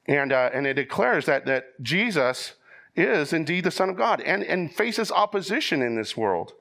and, 0.06 0.32
uh, 0.32 0.50
and 0.54 0.66
it 0.66 0.74
declares 0.74 1.26
that, 1.26 1.46
that 1.46 1.82
Jesus 1.82 2.54
is 2.94 3.32
indeed 3.32 3.64
the 3.64 3.70
Son 3.70 3.90
of 3.90 3.96
God 3.96 4.20
and, 4.20 4.44
and 4.44 4.72
faces 4.72 5.10
opposition 5.10 5.82
in 5.82 5.96
this 5.96 6.16
world. 6.16 6.52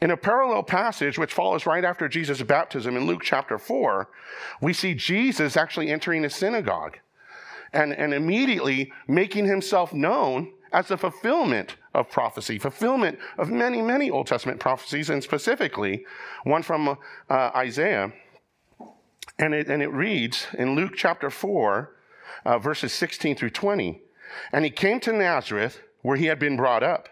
In 0.00 0.12
a 0.12 0.16
parallel 0.16 0.62
passage, 0.62 1.18
which 1.18 1.34
follows 1.34 1.66
right 1.66 1.84
after 1.84 2.08
Jesus' 2.08 2.42
baptism 2.42 2.96
in 2.96 3.06
Luke 3.06 3.22
chapter 3.24 3.58
4, 3.58 4.08
we 4.60 4.72
see 4.72 4.94
Jesus 4.94 5.56
actually 5.56 5.90
entering 5.90 6.24
a 6.24 6.30
synagogue 6.30 6.98
and, 7.72 7.92
and 7.92 8.14
immediately 8.14 8.92
making 9.08 9.46
himself 9.46 9.92
known 9.92 10.52
as 10.72 10.88
the 10.88 10.96
fulfillment 10.96 11.76
of 11.94 12.10
prophecy, 12.10 12.58
fulfillment 12.58 13.18
of 13.38 13.50
many, 13.50 13.82
many 13.82 14.10
Old 14.10 14.28
Testament 14.28 14.60
prophecies, 14.60 15.10
and 15.10 15.22
specifically 15.22 16.04
one 16.44 16.62
from 16.62 16.88
uh, 16.88 16.94
Isaiah. 17.56 18.12
And 19.38 19.54
it, 19.54 19.68
and 19.68 19.82
it 19.82 19.88
reads 19.92 20.46
in 20.56 20.74
Luke 20.74 20.92
chapter 20.96 21.30
4, 21.30 21.92
uh, 22.44 22.58
verses 22.58 22.92
16 22.92 23.36
through 23.36 23.50
20. 23.50 24.00
And 24.52 24.64
he 24.64 24.70
came 24.70 25.00
to 25.00 25.12
Nazareth, 25.12 25.80
where 26.02 26.16
he 26.16 26.26
had 26.26 26.38
been 26.38 26.56
brought 26.56 26.82
up. 26.82 27.08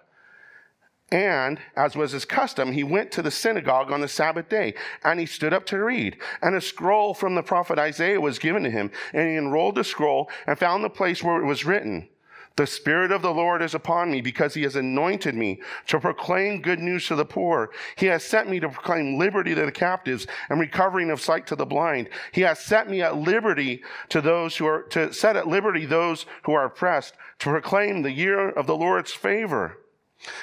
And, 1.13 1.61
as 1.77 1.95
was 1.95 2.11
his 2.11 2.25
custom, 2.25 2.73
he 2.73 2.83
went 2.83 3.13
to 3.13 3.23
the 3.23 3.31
synagogue 3.31 3.93
on 3.93 4.01
the 4.01 4.09
Sabbath 4.09 4.49
day, 4.49 4.75
and 5.05 5.21
he 5.21 5.27
stood 5.27 5.53
up 5.53 5.65
to 5.67 5.79
read. 5.79 6.17
And 6.43 6.57
a 6.57 6.61
scroll 6.61 7.15
from 7.15 7.37
the 7.37 7.45
prophet 7.45 7.79
Isaiah 7.79 8.21
was 8.21 8.41
given 8.41 8.65
to 8.65 8.71
him, 8.71 8.91
and 9.13 9.29
he 9.29 9.37
unrolled 9.37 9.77
the 9.77 9.85
scroll 9.85 10.29
and 10.49 10.59
found 10.59 10.83
the 10.83 10.91
place 10.91 11.23
where 11.23 11.41
it 11.41 11.47
was 11.47 11.65
written. 11.65 12.09
The 12.57 12.67
Spirit 12.67 13.13
of 13.13 13.21
the 13.21 13.35
Lord 13.35 13.63
is 13.63 13.75
upon 13.75 14.11
me 14.11 14.23
because 14.23 14.55
he 14.55 14.63
has 14.63 14.77
anointed 14.77 15.35
me 15.35 15.61
to 15.89 16.01
proclaim 16.01 16.63
good 16.63 16.81
news 16.81 17.07
to 17.09 17.15
the 17.15 17.25
poor. 17.25 17.71
He 17.97 18.07
has 18.07 18.25
sent 18.25 18.49
me 18.49 18.59
to 18.61 18.69
proclaim 18.71 19.19
liberty 19.19 19.55
to 19.55 19.67
the 19.67 19.71
captives 19.71 20.27
and 20.49 20.59
recovering 20.59 21.11
of 21.11 21.21
sight 21.21 21.47
to 21.49 21.57
the 21.57 21.67
blind. 21.67 22.09
He 22.33 22.41
has 22.41 22.59
set 22.59 22.89
me 22.89 23.03
at 23.03 23.17
liberty 23.17 23.83
to 24.09 24.23
those 24.23 24.57
who 24.57 24.67
are, 24.67 24.83
to 24.85 25.13
set 25.13 25.37
at 25.37 25.47
liberty 25.47 25.85
those 25.85 26.25
who 26.45 26.53
are 26.53 26.65
oppressed, 26.65 27.15
to 27.41 27.51
proclaim 27.51 28.01
the 28.01 28.13
year 28.13 28.49
of 28.49 28.67
the 28.67 28.77
Lord's 28.77 29.13
favor. 29.13 29.79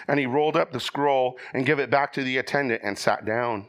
And 0.08 0.20
he 0.20 0.26
rolled 0.26 0.56
up 0.56 0.72
the 0.72 0.80
scroll 0.80 1.38
and 1.54 1.66
gave 1.66 1.80
it 1.80 1.90
back 1.90 2.14
to 2.14 2.24
the 2.24 2.38
attendant 2.38 2.82
and 2.84 2.98
sat 2.98 3.26
down. 3.26 3.68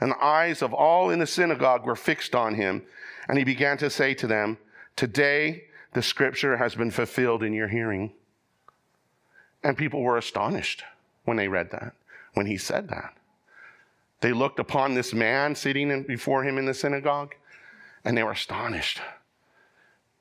And 0.00 0.10
the 0.10 0.24
eyes 0.24 0.62
of 0.62 0.74
all 0.74 1.10
in 1.10 1.18
the 1.18 1.26
synagogue 1.26 1.84
were 1.84 1.96
fixed 1.96 2.34
on 2.34 2.54
him. 2.54 2.82
And 3.28 3.38
he 3.38 3.44
began 3.44 3.78
to 3.78 3.90
say 3.90 4.14
to 4.14 4.26
them, 4.26 4.58
Today, 4.96 5.64
the 5.92 6.02
scripture 6.02 6.56
has 6.56 6.74
been 6.74 6.90
fulfilled 6.90 7.42
in 7.42 7.52
your 7.52 7.68
hearing. 7.68 8.12
And 9.62 9.76
people 9.76 10.02
were 10.02 10.18
astonished 10.18 10.84
when 11.24 11.36
they 11.36 11.48
read 11.48 11.70
that, 11.70 11.94
when 12.34 12.46
he 12.46 12.56
said 12.56 12.88
that. 12.88 13.14
They 14.20 14.32
looked 14.32 14.58
upon 14.58 14.94
this 14.94 15.14
man 15.14 15.54
sitting 15.54 16.02
before 16.02 16.44
him 16.44 16.58
in 16.58 16.66
the 16.66 16.74
synagogue 16.74 17.34
and 18.04 18.16
they 18.16 18.22
were 18.22 18.32
astonished. 18.32 19.00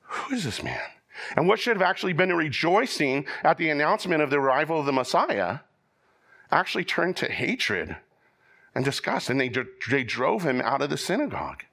Who 0.01 0.35
is 0.35 0.43
this 0.43 0.63
man? 0.63 0.79
And 1.35 1.47
what 1.47 1.59
should 1.59 1.75
have 1.75 1.87
actually 1.87 2.13
been 2.13 2.31
a 2.31 2.35
rejoicing 2.35 3.25
at 3.43 3.57
the 3.57 3.69
announcement 3.69 4.21
of 4.21 4.29
the 4.29 4.39
arrival 4.39 4.79
of 4.79 4.85
the 4.85 4.91
Messiah 4.91 5.59
actually 6.51 6.85
turned 6.85 7.17
to 7.17 7.31
hatred 7.31 7.95
and 8.75 8.85
disgust, 8.85 9.29
and 9.29 9.39
they, 9.39 9.51
they 9.89 10.03
drove 10.03 10.43
him 10.43 10.61
out 10.61 10.81
of 10.81 10.89
the 10.89 10.97
synagogue. 10.97 11.63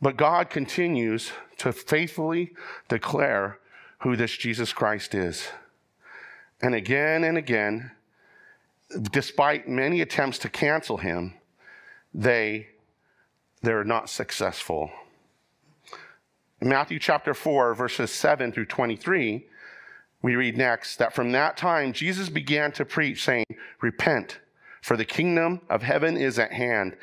But 0.00 0.16
God 0.16 0.50
continues 0.50 1.30
to 1.58 1.72
faithfully 1.72 2.52
declare 2.88 3.58
who 4.00 4.16
this 4.16 4.36
Jesus 4.36 4.72
Christ 4.72 5.14
is. 5.14 5.48
And 6.60 6.74
again 6.74 7.22
and 7.22 7.38
again, 7.38 7.92
despite 9.10 9.68
many 9.68 10.00
attempts 10.00 10.38
to 10.38 10.48
cancel 10.48 10.96
him, 10.96 11.34
they, 12.12 12.68
they're 13.62 13.84
not 13.84 14.10
successful. 14.10 14.90
Matthew 16.68 17.00
chapter 17.00 17.34
4, 17.34 17.74
verses 17.74 18.12
7 18.12 18.52
through 18.52 18.66
23, 18.66 19.46
we 20.22 20.36
read 20.36 20.56
next 20.56 20.96
that 20.96 21.12
from 21.12 21.32
that 21.32 21.56
time 21.56 21.92
Jesus 21.92 22.28
began 22.28 22.70
to 22.72 22.84
preach, 22.84 23.24
saying, 23.24 23.46
Repent, 23.80 24.38
for 24.80 24.96
the 24.96 25.04
kingdom 25.04 25.60
of 25.68 25.82
heaven 25.82 26.16
is 26.16 26.38
at 26.38 26.52
hand. 26.52 26.96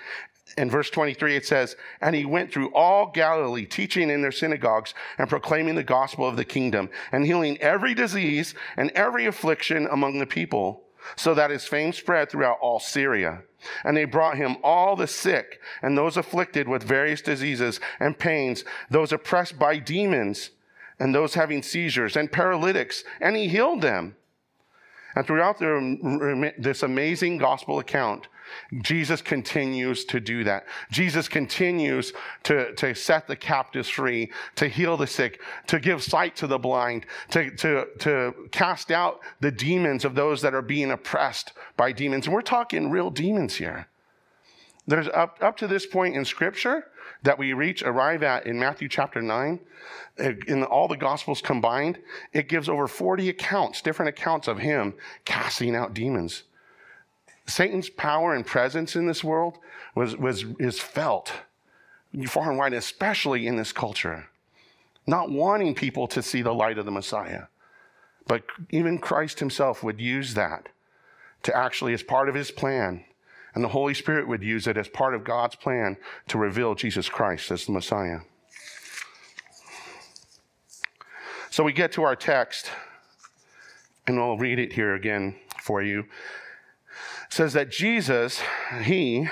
In 0.58 0.70
verse 0.70 0.90
23, 0.90 1.36
it 1.36 1.46
says, 1.46 1.76
And 2.02 2.16
he 2.16 2.26
went 2.26 2.52
through 2.52 2.74
all 2.74 3.12
Galilee, 3.12 3.66
teaching 3.66 4.10
in 4.10 4.22
their 4.22 4.32
synagogues 4.32 4.94
and 5.18 5.30
proclaiming 5.30 5.76
the 5.76 5.84
gospel 5.84 6.26
of 6.26 6.38
the 6.38 6.46
kingdom 6.46 6.90
and 7.12 7.26
healing 7.26 7.58
every 7.58 7.94
disease 7.94 8.56
and 8.78 8.90
every 8.92 9.26
affliction 9.26 9.88
among 9.92 10.20
the 10.20 10.26
people, 10.26 10.84
so 11.16 11.34
that 11.34 11.52
his 11.52 11.66
fame 11.66 11.94
spread 11.94 12.30
throughout 12.30 12.58
all 12.62 12.80
Syria. 12.80 13.44
And 13.84 13.96
they 13.96 14.06
brought 14.06 14.38
him 14.38 14.58
all 14.64 14.96
the 14.96 15.08
sick 15.08 15.60
and 15.82 15.98
those 15.98 16.18
afflicted 16.18 16.68
with 16.68 16.84
various 16.84 17.22
diseases 17.22 17.80
and 18.00 18.18
pains, 18.18 18.64
those 18.90 19.12
oppressed 19.12 19.60
by 19.60 19.78
demons 19.78 20.52
and 21.00 21.14
those 21.16 21.34
having 21.34 21.64
seizures 21.64 22.16
and 22.16 22.32
paralytics, 22.32 23.04
and 23.22 23.36
he 23.36 23.48
healed 23.48 23.82
them. 23.82 24.16
And 25.16 25.26
throughout 25.26 25.60
this 25.60 26.84
amazing 26.84 27.38
gospel 27.40 27.80
account, 27.80 28.28
Jesus 28.82 29.22
continues 29.22 30.06
to 30.06 30.20
do 30.20 30.44
that. 30.44 30.66
Jesus 30.92 31.28
continues 31.28 32.14
to, 32.44 32.74
to 32.76 32.94
set 32.94 33.28
the 33.28 33.36
captives 33.36 33.90
free, 33.90 34.32
to 34.56 34.68
heal 34.68 34.98
the 34.98 35.08
sick, 35.08 35.42
to 35.68 35.80
give 35.80 36.04
sight 36.04 36.36
to 36.38 36.48
the 36.48 36.60
blind, 36.60 37.06
to, 37.32 37.52
to, 37.58 37.88
to 38.00 38.34
cast 38.52 38.92
out 38.92 39.20
the 39.40 39.52
demons 39.52 40.06
of 40.06 40.16
those 40.16 40.42
that 40.42 40.54
are 40.54 40.62
being 40.62 40.92
oppressed 40.92 41.54
by 41.78 41.92
demons. 41.92 42.26
And 42.26 42.34
we're 42.34 42.42
talking 42.42 42.90
real 42.90 43.10
demons 43.10 43.56
here. 43.56 43.88
There's 44.88 45.08
up, 45.10 45.38
up 45.42 45.58
to 45.58 45.68
this 45.68 45.86
point 45.86 46.16
in 46.16 46.26
Scripture 46.26 46.86
that 47.24 47.38
we 47.38 47.54
reach, 47.54 47.84
arrive 47.84 48.24
at 48.24 48.48
in 48.48 48.58
Matthew 48.58 48.88
chapter 48.88 49.22
9, 49.22 49.60
eh, 50.18 50.34
in 50.48 50.64
all 50.64 50.88
the 50.88 50.98
Gospels 50.98 51.42
combined, 51.42 52.00
it 52.34 52.48
gives 52.48 52.70
over 52.70 52.88
40 52.88 53.30
accounts, 53.30 53.82
different 53.82 54.10
accounts 54.10 54.48
of 54.48 54.60
him 54.60 54.94
casting 55.26 55.76
out 55.76 55.94
demons. 55.94 56.44
Satan's 57.50 57.90
power 57.90 58.34
and 58.34 58.46
presence 58.46 58.96
in 58.96 59.08
this 59.08 59.24
world 59.24 59.58
was, 59.96 60.16
was, 60.16 60.46
is 60.60 60.80
felt 60.80 61.34
far 62.28 62.50
and 62.50 62.58
wide, 62.58 62.74
especially 62.74 63.48
in 63.48 63.56
this 63.56 63.72
culture. 63.72 64.28
Not 65.06 65.32
wanting 65.32 65.76
people 65.76 66.08
to 66.08 66.22
see 66.22 66.42
the 66.42 66.54
light 66.54 66.78
of 66.78 66.86
the 66.86 66.92
Messiah. 66.92 67.44
But 68.28 68.44
even 68.70 69.00
Christ 69.00 69.40
himself 69.40 69.84
would 69.84 70.00
use 70.00 70.34
that 70.36 70.70
to 71.44 71.56
actually, 71.56 71.94
as 71.94 72.04
part 72.04 72.30
of 72.30 72.36
his 72.36 72.52
plan, 72.52 73.06
and 73.56 73.64
the 73.64 73.70
Holy 73.70 73.94
Spirit 73.94 74.28
would 74.28 74.44
use 74.44 74.68
it 74.68 74.78
as 74.78 74.88
part 74.88 75.16
of 75.16 75.24
God's 75.24 75.56
plan 75.56 75.98
to 76.28 76.38
reveal 76.38 76.76
Jesus 76.76 77.10
Christ 77.10 77.50
as 77.50 77.66
the 77.66 77.72
Messiah. 77.72 78.20
So 81.50 81.64
we 81.64 81.74
get 81.74 81.92
to 81.94 82.04
our 82.04 82.16
text, 82.16 82.70
and 84.06 84.20
I'll 84.20 84.38
read 84.38 84.60
it 84.60 84.74
here 84.74 84.94
again 84.94 85.36
for 85.64 85.82
you 85.82 86.06
says 87.30 87.54
that 87.54 87.70
Jesus, 87.70 88.42
he 88.82 89.28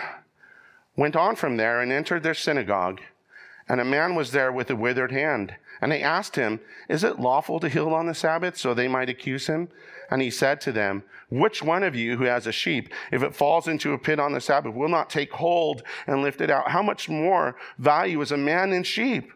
went 0.96 1.16
on 1.16 1.36
from 1.36 1.58
there 1.58 1.82
and 1.82 1.92
entered 1.92 2.24
their 2.24 2.34
synagogue, 2.34 3.01
and 3.68 3.82
a 3.82 3.86
man 3.86 4.16
was 4.16 4.32
there 4.32 4.51
with 4.51 4.70
a 4.70 4.75
withered 4.75 5.12
hand. 5.12 5.56
And 5.82 5.92
they 5.92 6.01
asked 6.01 6.36
him, 6.36 6.60
Is 6.89 7.04
it 7.04 7.20
lawful 7.20 7.60
to 7.60 7.70
heal 7.70 7.94
on 7.94 8.08
the 8.08 8.16
Sabbath? 8.16 8.58
So 8.58 8.74
they 8.74 8.88
might 8.88 9.10
accuse 9.10 9.48
him. 9.48 9.70
And 10.10 10.22
he 10.22 10.32
said 10.32 10.62
to 10.62 10.72
them, 10.72 11.04
Which 11.30 11.62
one 11.62 11.84
of 11.84 11.96
you 11.96 12.18
who 12.18 12.24
has 12.24 12.48
a 12.48 12.51
sheep, 12.51 12.92
if 13.12 13.22
it 13.22 13.36
falls 13.36 13.68
into 13.68 13.94
a 13.94 14.00
pit 14.00 14.20
on 14.20 14.34
the 14.34 14.42
Sabbath, 14.42 14.74
will 14.74 14.89
not 14.89 15.10
take 15.10 15.32
hold 15.34 15.84
and 16.08 16.22
lift 16.22 16.42
it 16.42 16.50
out? 16.50 16.72
How 16.72 16.82
much 16.82 17.10
more 17.10 17.58
value 17.77 18.22
is 18.22 18.32
a 18.32 18.38
man 18.38 18.74
in 18.74 18.84
sheep? 18.84 19.32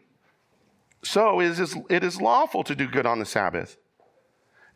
So 1.03 1.39
is, 1.39 1.75
it 1.89 2.03
is 2.03 2.21
lawful 2.21 2.63
to 2.63 2.75
do 2.75 2.87
good 2.87 3.05
on 3.05 3.19
the 3.19 3.25
Sabbath. 3.25 3.77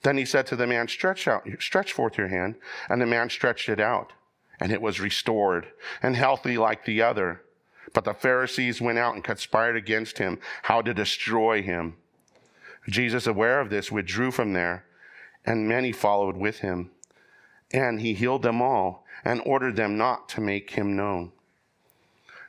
Then 0.06 0.20
he 0.20 0.26
said 0.26 0.46
to 0.48 0.56
the 0.56 0.68
man, 0.68 0.88
Stretch 0.88 1.28
out, 1.28 1.48
stretch 1.58 1.92
forth 1.92 2.16
your 2.16 2.28
hand. 2.28 2.58
And 2.90 3.02
the 3.02 3.08
man 3.08 3.28
stretched 3.28 3.70
it 3.70 3.80
out, 3.80 4.14
and 4.60 4.72
it 4.72 4.80
was 4.80 5.00
restored 5.00 5.66
and 6.04 6.16
healthy 6.16 6.60
like 6.60 6.86
the 6.86 7.02
other. 7.02 7.42
But 7.92 8.04
the 8.04 8.14
Pharisees 8.14 8.80
went 8.80 9.00
out 9.00 9.16
and 9.16 9.24
conspired 9.24 9.76
against 9.76 10.20
him, 10.20 10.38
how 10.62 10.84
to 10.84 10.94
destroy 10.94 11.64
him. 11.64 11.96
Jesus, 12.88 13.26
aware 13.26 13.60
of 13.60 13.72
this, 13.72 13.92
withdrew 13.92 14.30
from 14.30 14.54
there, 14.54 14.86
and 15.44 15.68
many 15.68 15.92
followed 15.92 16.38
with 16.38 16.60
him. 16.60 16.92
And 17.72 18.00
he 18.00 18.14
healed 18.14 18.44
them 18.44 18.62
all 18.62 19.08
and 19.24 19.42
ordered 19.44 19.76
them 19.76 19.98
not 19.98 20.30
to 20.30 20.40
make 20.40 20.70
him 20.70 20.96
known. 20.96 21.32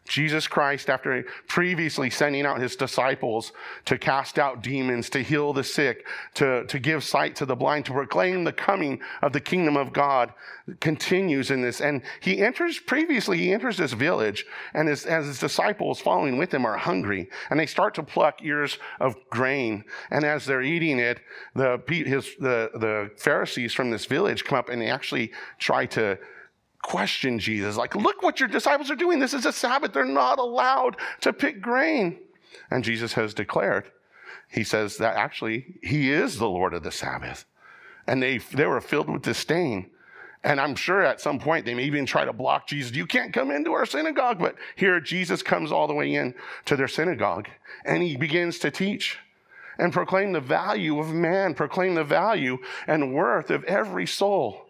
Jesus 0.07 0.47
Christ, 0.47 0.89
after 0.89 1.25
previously 1.49 2.11
sending 2.11 2.47
out 2.47 2.61
his 2.61 2.77
disciples 2.77 3.53
to 3.85 3.99
cast 3.99 4.39
out 4.39 4.63
demons, 4.63 5.11
to 5.11 5.23
heal 5.23 5.53
the 5.53 5.65
sick, 5.65 6.07
to, 6.35 6.65
to 6.67 6.79
give 6.79 7.05
sight 7.05 7.37
to 7.37 7.47
the 7.47 7.57
blind, 7.57 7.85
to 7.87 7.93
proclaim 7.93 8.45
the 8.45 8.53
coming 8.53 9.01
of 9.23 9.33
the 9.33 9.41
kingdom 9.41 9.77
of 9.77 9.93
God, 9.93 10.33
continues 10.81 11.51
in 11.51 11.63
this. 11.63 11.81
And 11.81 12.03
he 12.21 12.43
enters, 12.43 12.79
previously, 12.79 13.39
he 13.39 13.53
enters 13.53 13.77
this 13.77 13.93
village, 13.93 14.47
and 14.75 14.89
his, 14.89 15.07
as 15.07 15.27
his 15.27 15.39
disciples 15.39 16.01
following 16.01 16.39
with 16.39 16.53
him 16.53 16.65
are 16.65 16.77
hungry, 16.77 17.29
and 17.51 17.59
they 17.59 17.67
start 17.67 17.95
to 17.95 18.03
pluck 18.03 18.43
ears 18.43 18.79
of 19.01 19.17
grain. 19.31 19.85
And 20.11 20.25
as 20.25 20.47
they're 20.47 20.63
eating 20.63 20.99
it, 20.99 21.21
the, 21.55 21.83
his, 21.89 22.35
the, 22.39 22.71
the 22.75 23.11
Pharisees 23.17 23.73
from 23.73 23.91
this 23.91 24.07
village 24.07 24.45
come 24.45 24.59
up 24.59 24.69
and 24.69 24.81
they 24.81 24.91
actually 24.91 25.33
try 25.59 25.87
to 25.87 26.19
question 26.87 27.41
Jesus, 27.41 27.77
like, 27.77 27.97
look 27.97 28.23
what 28.23 28.39
your 28.39 28.49
disciples 28.49 28.93
are 28.93 28.97
doing. 28.97 29.19
This 29.19 29.35
is 29.35 29.45
a 29.45 29.53
Sabbath. 29.53 29.93
They're 29.93 30.05
not 30.05 30.39
allowed 30.39 30.97
to 31.23 31.33
pick 31.33 31.61
grain. 31.61 32.21
And 32.71 32.85
Jesus 32.85 33.13
has 33.15 33.35
declared, 33.35 33.91
he 34.49 34.63
says 34.63 34.97
that 34.99 35.17
actually 35.17 35.79
he 35.83 36.13
is 36.13 36.39
the 36.39 36.49
Lord 36.49 36.75
of 36.75 36.85
the 36.85 36.93
Sabbath. 36.93 37.45
And 38.07 38.23
they, 38.23 38.39
they 38.39 38.67
were 38.67 38.81
filled 38.81 39.11
with 39.11 39.23
disdain. 39.23 39.91
And 40.45 40.61
I'm 40.61 40.77
sure 40.77 41.03
at 41.03 41.21
some 41.21 41.41
point 41.41 41.67
they 41.67 41.75
may 41.75 41.83
even 41.83 42.07
try 42.07 42.25
to 42.25 42.33
block 42.33 42.69
Jesus. 42.69 42.95
You 42.95 43.07
can't 43.07 43.35
come 43.35 43.51
into 43.51 43.73
our 43.73 43.85
synagogue. 43.85 44.39
But 44.39 44.55
here 44.77 45.01
Jesus 45.01 45.43
comes 45.43 45.73
all 45.73 45.89
the 45.89 45.95
way 45.95 46.15
in 46.15 46.37
to 46.67 46.77
their 46.77 46.87
synagogue 46.87 47.49
and 47.85 48.01
he 48.01 48.17
begins 48.17 48.61
to 48.61 48.71
teach 48.71 49.19
and 49.77 49.93
proclaim 49.93 50.31
the 50.31 50.41
value 50.41 51.01
of 51.01 51.13
man, 51.13 51.53
proclaim 51.53 51.97
the 51.97 52.05
value 52.05 52.59
and 52.87 53.13
worth 53.13 53.51
of 53.51 53.65
every 53.65 54.07
soul. 54.07 54.66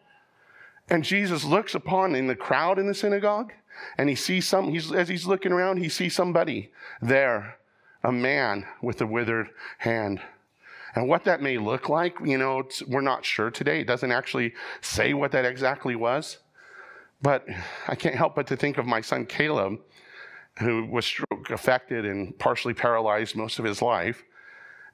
And 0.89 1.03
Jesus 1.03 1.45
looks 1.45 1.75
upon 1.75 2.15
in 2.15 2.27
the 2.27 2.37
crowd 2.37 2.79
in 2.79 2.87
the 2.87 2.95
synagogue 2.95 3.53
and 3.99 4.09
he 4.09 4.15
sees 4.15 4.47
some, 4.47 4.71
he's, 4.71 4.93
as 4.93 5.09
he's 5.09 5.27
looking 5.27 5.53
around, 5.53 5.79
he 5.79 5.89
sees 5.89 6.15
somebody 6.15 6.71
there, 7.03 7.59
a 8.05 8.13
man 8.13 8.67
with 8.81 9.01
a 9.01 9.07
withered 9.07 9.51
hand. 9.79 10.21
And 10.95 11.09
what 11.09 11.25
that 11.25 11.43
may 11.43 11.59
look 11.59 11.89
like, 11.89 12.17
you 12.25 12.39
know, 12.39 12.67
we're 12.89 13.01
not 13.03 13.25
sure 13.25 13.51
today. 13.51 13.81
It 13.81 13.87
doesn't 13.87 14.13
actually 14.13 14.55
say 14.81 15.13
what 15.13 15.33
that 15.33 15.45
exactly 15.45 15.95
was. 15.95 16.39
But 17.21 17.47
I 17.89 17.95
can't 17.95 18.15
help 18.15 18.35
but 18.35 18.47
to 18.49 18.57
think 18.57 18.79
of 18.79 18.87
my 18.87 19.01
son 19.01 19.27
Caleb, 19.27 19.81
who 20.61 20.87
was 20.87 21.05
stroke 21.05 21.51
affected 21.51 22.07
and 22.07 22.39
partially 22.39 22.75
paralyzed 22.75 23.37
most 23.37 23.59
of 23.59 23.65
his 23.65 23.83
life, 23.83 24.25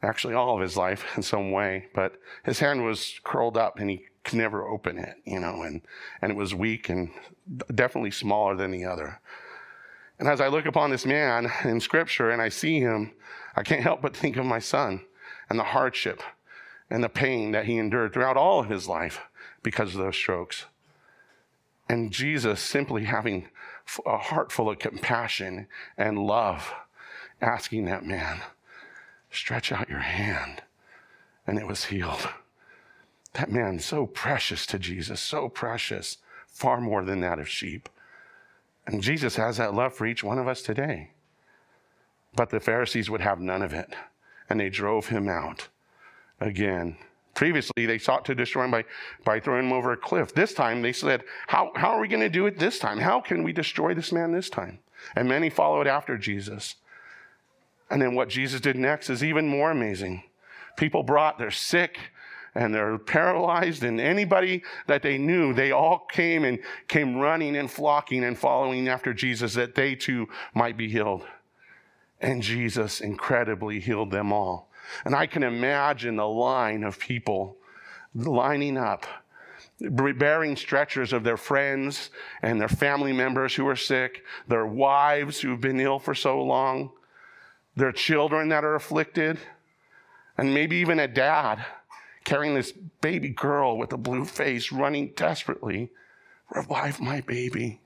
actually 0.03 0.35
all 0.35 0.57
of 0.57 0.63
his 0.63 0.77
life 0.77 1.05
in 1.17 1.23
some 1.23 1.53
way. 1.53 1.87
But 1.95 2.15
his 2.45 2.59
hand 2.59 2.85
was 2.85 3.21
curled 3.23 3.57
up 3.57 3.79
and 3.79 3.91
he 3.91 4.07
could 4.25 4.39
never 4.39 4.67
open 4.67 4.99
it, 4.99 5.17
you 5.25 5.41
know, 5.41 5.63
and, 5.63 5.83
and 6.21 6.31
it 6.31 6.37
was 6.37 6.55
weak 6.55 6.89
and 6.89 7.11
definitely 7.75 8.11
smaller 8.11 8.55
than 8.57 8.71
the 8.71 8.85
other. 8.85 9.21
And 10.19 10.29
as 10.29 10.41
I 10.41 10.49
look 10.49 10.67
upon 10.67 10.91
this 10.91 11.05
man 11.05 11.51
in 11.65 11.81
scripture 11.81 12.31
and 12.31 12.41
I 12.41 12.49
see 12.49 12.79
him, 12.79 13.13
I 13.57 13.63
can't 13.63 13.83
help 13.83 14.01
but 14.01 14.17
think 14.17 14.37
of 14.37 14.47
my 14.47 14.61
son 14.61 15.03
and 15.51 15.59
the 15.59 15.65
hardship 15.65 16.23
and 16.89 17.03
the 17.03 17.09
pain 17.09 17.53
that 17.53 17.65
he 17.65 17.79
endured 17.79 18.13
throughout 18.13 18.37
all 18.37 18.61
of 18.61 18.69
his 18.69 18.87
life 18.87 19.21
because 19.63 19.95
of 19.95 20.01
those 20.01 20.17
strokes. 20.17 20.67
And 21.89 22.13
Jesus 22.13 22.61
simply 22.61 23.05
having 23.05 23.49
a 24.07 24.17
heart 24.17 24.53
full 24.53 24.71
of 24.71 24.79
compassion 24.79 25.67
and 25.99 26.19
love, 26.19 26.73
asking 27.41 27.87
that 27.87 28.05
man, 28.05 28.41
stretch 29.31 29.73
out 29.73 29.89
your 29.89 29.99
hand. 29.99 30.63
And 31.47 31.59
it 31.59 31.67
was 31.67 31.87
healed. 31.87 32.29
That 33.35 33.51
man, 33.51 33.79
so 33.79 34.07
precious 34.07 34.67
to 34.67 34.79
Jesus, 34.79 35.21
so 35.21 35.49
precious, 35.49 36.19
far 36.47 36.81
more 36.81 37.05
than 37.05 37.21
that 37.21 37.39
of 37.39 37.49
sheep. 37.49 37.89
And 38.87 39.03
Jesus 39.03 39.37
has 39.37 39.57
that 39.57 39.75
love 39.75 39.95
for 39.95 40.07
each 40.07 40.23
one 40.23 40.39
of 40.39 40.49
us 40.49 40.63
today. 40.63 41.11
But 42.35 42.51
the 42.51 42.61
Pharisees 42.61 43.09
would 43.11 43.21
have 43.21 43.41
none 43.41 43.63
of 43.63 43.73
it 43.73 43.95
and 44.53 44.61
they 44.61 44.69
drove 44.69 45.07
him 45.07 45.29
out 45.29 45.69
again. 46.41 46.97
Previously, 47.35 47.87
they 47.87 47.97
sought 47.97 48.27
to 48.27 48.35
destroy 48.35 48.65
him 48.65 48.71
by, 48.71 48.85
by 49.25 49.41
throwing 49.41 49.67
him 49.67 49.73
over 49.73 49.93
a 49.93 49.97
cliff. 49.97 50.35
This 50.35 50.53
time, 50.53 50.83
they 50.83 50.93
said, 50.93 51.25
How, 51.47 51.73
how 51.75 51.93
are 51.93 52.01
we 52.01 52.09
going 52.09 52.21
to 52.21 52.29
do 52.29 52.45
it 52.45 52.59
this 52.59 52.79
time? 52.79 52.99
How 52.99 53.21
can 53.21 53.43
we 53.43 53.53
destroy 53.55 53.95
this 53.95 54.13
man 54.13 54.33
this 54.33 54.51
time? 54.51 54.81
And 55.17 55.27
many 55.27 55.49
followed 55.49 55.87
after 55.87 56.19
Jesus. 56.19 56.75
And 57.91 58.03
then 58.03 58.15
what 58.15 58.29
Jesus 58.29 58.61
did 58.61 58.77
next 58.77 59.09
is 59.09 59.25
even 59.25 59.49
more 59.49 59.71
amazing. 59.71 60.25
People 60.77 61.03
brought 61.03 61.39
their 61.39 61.51
sick 61.51 61.99
and 62.55 62.75
they're 62.75 62.99
paralyzed, 62.99 63.83
and 63.83 63.99
anybody 64.01 64.63
that 64.87 65.03
they 65.03 65.17
knew, 65.17 65.55
they 65.55 65.73
all 65.73 66.07
came 66.11 66.45
and 66.45 66.59
came 66.87 67.17
running 67.17 67.57
and 67.57 67.71
flocking 67.71 68.25
and 68.25 68.39
following 68.39 68.89
after 68.89 69.15
Jesus 69.15 69.55
that 69.55 69.75
they 69.75 69.95
too 69.95 70.29
might 70.55 70.77
be 70.77 70.89
healed. 70.89 71.25
And 72.21 72.43
Jesus 72.43 73.01
incredibly 73.01 73.81
healed 73.81 74.11
them 74.11 74.33
all. 74.33 74.69
And 75.05 75.15
I 75.15 75.27
can 75.27 75.43
imagine 75.43 76.17
the 76.17 76.29
line 76.29 76.85
of 76.85 76.99
people 76.99 77.57
lining 78.15 78.77
up, 78.77 79.07
bearing 79.81 80.55
stretchers 80.55 81.13
of 81.13 81.25
their 81.25 81.39
friends 81.39 82.11
and 82.43 82.61
their 82.61 82.69
family 82.69 83.13
members 83.13 83.55
who 83.55 83.67
are 83.67 83.77
sick, 83.77 84.23
their 84.47 84.67
wives 84.67 85.41
who've 85.41 85.61
been 85.61 85.81
ill 85.81 85.99
for 85.99 86.15
so 86.15 86.43
long, 86.43 86.91
their 87.75 87.93
children 87.93 88.51
that 88.51 88.65
are 88.65 88.75
afflicted, 88.75 89.39
and 90.37 90.53
maybe 90.53 90.77
even 90.77 90.99
a 90.99 91.09
dad 91.09 91.65
carrying 92.25 92.55
this 92.55 92.73
baby 93.01 93.29
girl 93.29 93.77
with 93.77 93.93
a 93.93 93.97
blue 93.97 94.25
face 94.25 94.73
running 94.73 95.13
desperately, 95.17 95.91
revive 96.55 97.01
my 97.01 97.21
baby. 97.21 97.81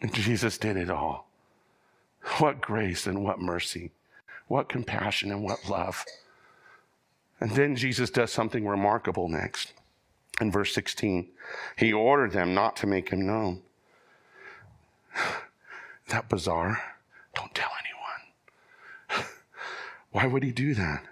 And 0.00 0.12
Jesus 0.12 0.58
did 0.58 0.76
it 0.76 0.90
all. 0.90 1.28
What 2.38 2.60
grace 2.60 3.06
and 3.06 3.24
what 3.24 3.40
mercy, 3.40 3.90
what 4.48 4.68
compassion 4.68 5.30
and 5.30 5.42
what 5.42 5.68
love. 5.68 6.04
And 7.40 7.52
then 7.52 7.74
Jesus 7.74 8.10
does 8.10 8.32
something 8.32 8.66
remarkable 8.66 9.28
next. 9.28 9.72
In 10.40 10.50
verse 10.50 10.72
16, 10.74 11.28
he 11.76 11.92
ordered 11.92 12.32
them 12.32 12.54
not 12.54 12.76
to 12.76 12.86
make 12.86 13.10
him 13.10 13.26
known. 13.26 13.62
that 16.08 16.28
bizarre? 16.28 16.80
Don't 17.34 17.54
tell 17.54 17.70
anyone. 19.10 19.26
Why 20.10 20.26
would 20.26 20.42
he 20.42 20.52
do 20.52 20.74
that? 20.74 21.04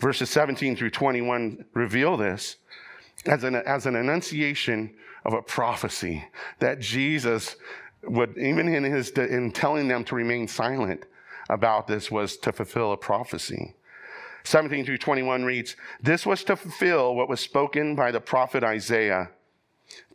Verses 0.00 0.30
17 0.30 0.76
through 0.76 0.90
21 0.90 1.64
reveal 1.74 2.16
this 2.16 2.56
as 3.26 3.44
an, 3.44 3.54
as 3.54 3.86
an 3.86 3.96
enunciation 3.96 4.94
of 5.24 5.34
a 5.34 5.42
prophecy 5.42 6.24
that 6.58 6.80
Jesus 6.80 7.56
would 8.02 8.36
even 8.38 8.68
in 8.68 8.82
his 8.82 9.10
in 9.10 9.52
telling 9.52 9.88
them 9.88 10.04
to 10.04 10.14
remain 10.14 10.48
silent 10.48 11.04
about 11.50 11.86
this 11.86 12.10
was 12.10 12.36
to 12.38 12.52
fulfill 12.52 12.92
a 12.92 12.96
prophecy. 12.96 13.74
17 14.44 14.86
through 14.86 14.98
21 14.98 15.44
reads, 15.44 15.76
This 16.02 16.24
was 16.24 16.42
to 16.44 16.56
fulfill 16.56 17.14
what 17.14 17.28
was 17.28 17.40
spoken 17.40 17.94
by 17.94 18.10
the 18.10 18.20
prophet 18.20 18.64
Isaiah. 18.64 19.30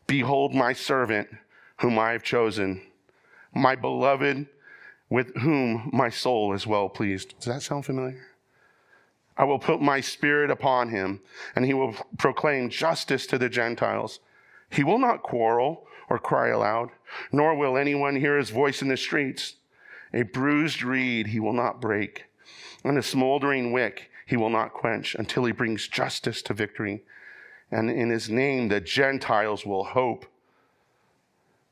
Behold 0.08 0.56
my 0.56 0.74
servant, 0.74 1.28
whom 1.82 2.00
I 2.00 2.12
have 2.12 2.24
chosen, 2.24 2.82
my 3.54 3.76
beloved, 3.76 4.48
with 5.10 5.36
whom 5.38 5.90
my 5.94 6.10
soul 6.10 6.54
is 6.54 6.66
well 6.66 6.90
pleased. 6.90 7.36
Does 7.38 7.54
that 7.54 7.62
sound 7.62 7.86
familiar? 7.86 8.35
I 9.38 9.44
will 9.44 9.60
put 9.60 9.82
my 9.82 10.00
spirit 10.00 10.50
upon 10.50 10.90
him, 10.90 11.22
and 11.56 11.66
he 11.66 11.74
will 11.74 11.96
proclaim 12.18 12.70
justice 12.70 13.28
to 13.28 13.38
the 13.38 13.50
Gentiles. 13.50 14.20
He 14.70 14.84
will 14.84 15.00
not 15.00 15.24
quarrel 15.24 15.86
or 16.10 16.20
cry 16.20 16.50
aloud, 16.50 16.92
nor 17.32 17.56
will 17.56 17.78
anyone 17.78 18.16
hear 18.16 18.38
his 18.38 18.50
voice 18.50 18.82
in 18.82 18.88
the 18.88 18.98
streets. 18.98 19.56
A 20.14 20.22
bruised 20.22 20.84
reed 20.84 21.28
he 21.28 21.40
will 21.40 21.54
not 21.54 21.82
break, 21.82 22.26
and 22.84 22.98
a 22.98 23.04
smoldering 23.04 23.72
wick 23.72 24.10
he 24.26 24.38
will 24.38 24.50
not 24.50 24.74
quench 24.74 25.16
until 25.16 25.46
he 25.46 25.52
brings 25.52 25.88
justice 25.88 26.42
to 26.44 26.54
victory. 26.54 27.04
And 27.72 27.90
in 27.90 28.10
his 28.10 28.30
name, 28.30 28.70
the 28.70 28.80
Gentiles 28.80 29.66
will 29.66 29.84
hope. 29.84 30.26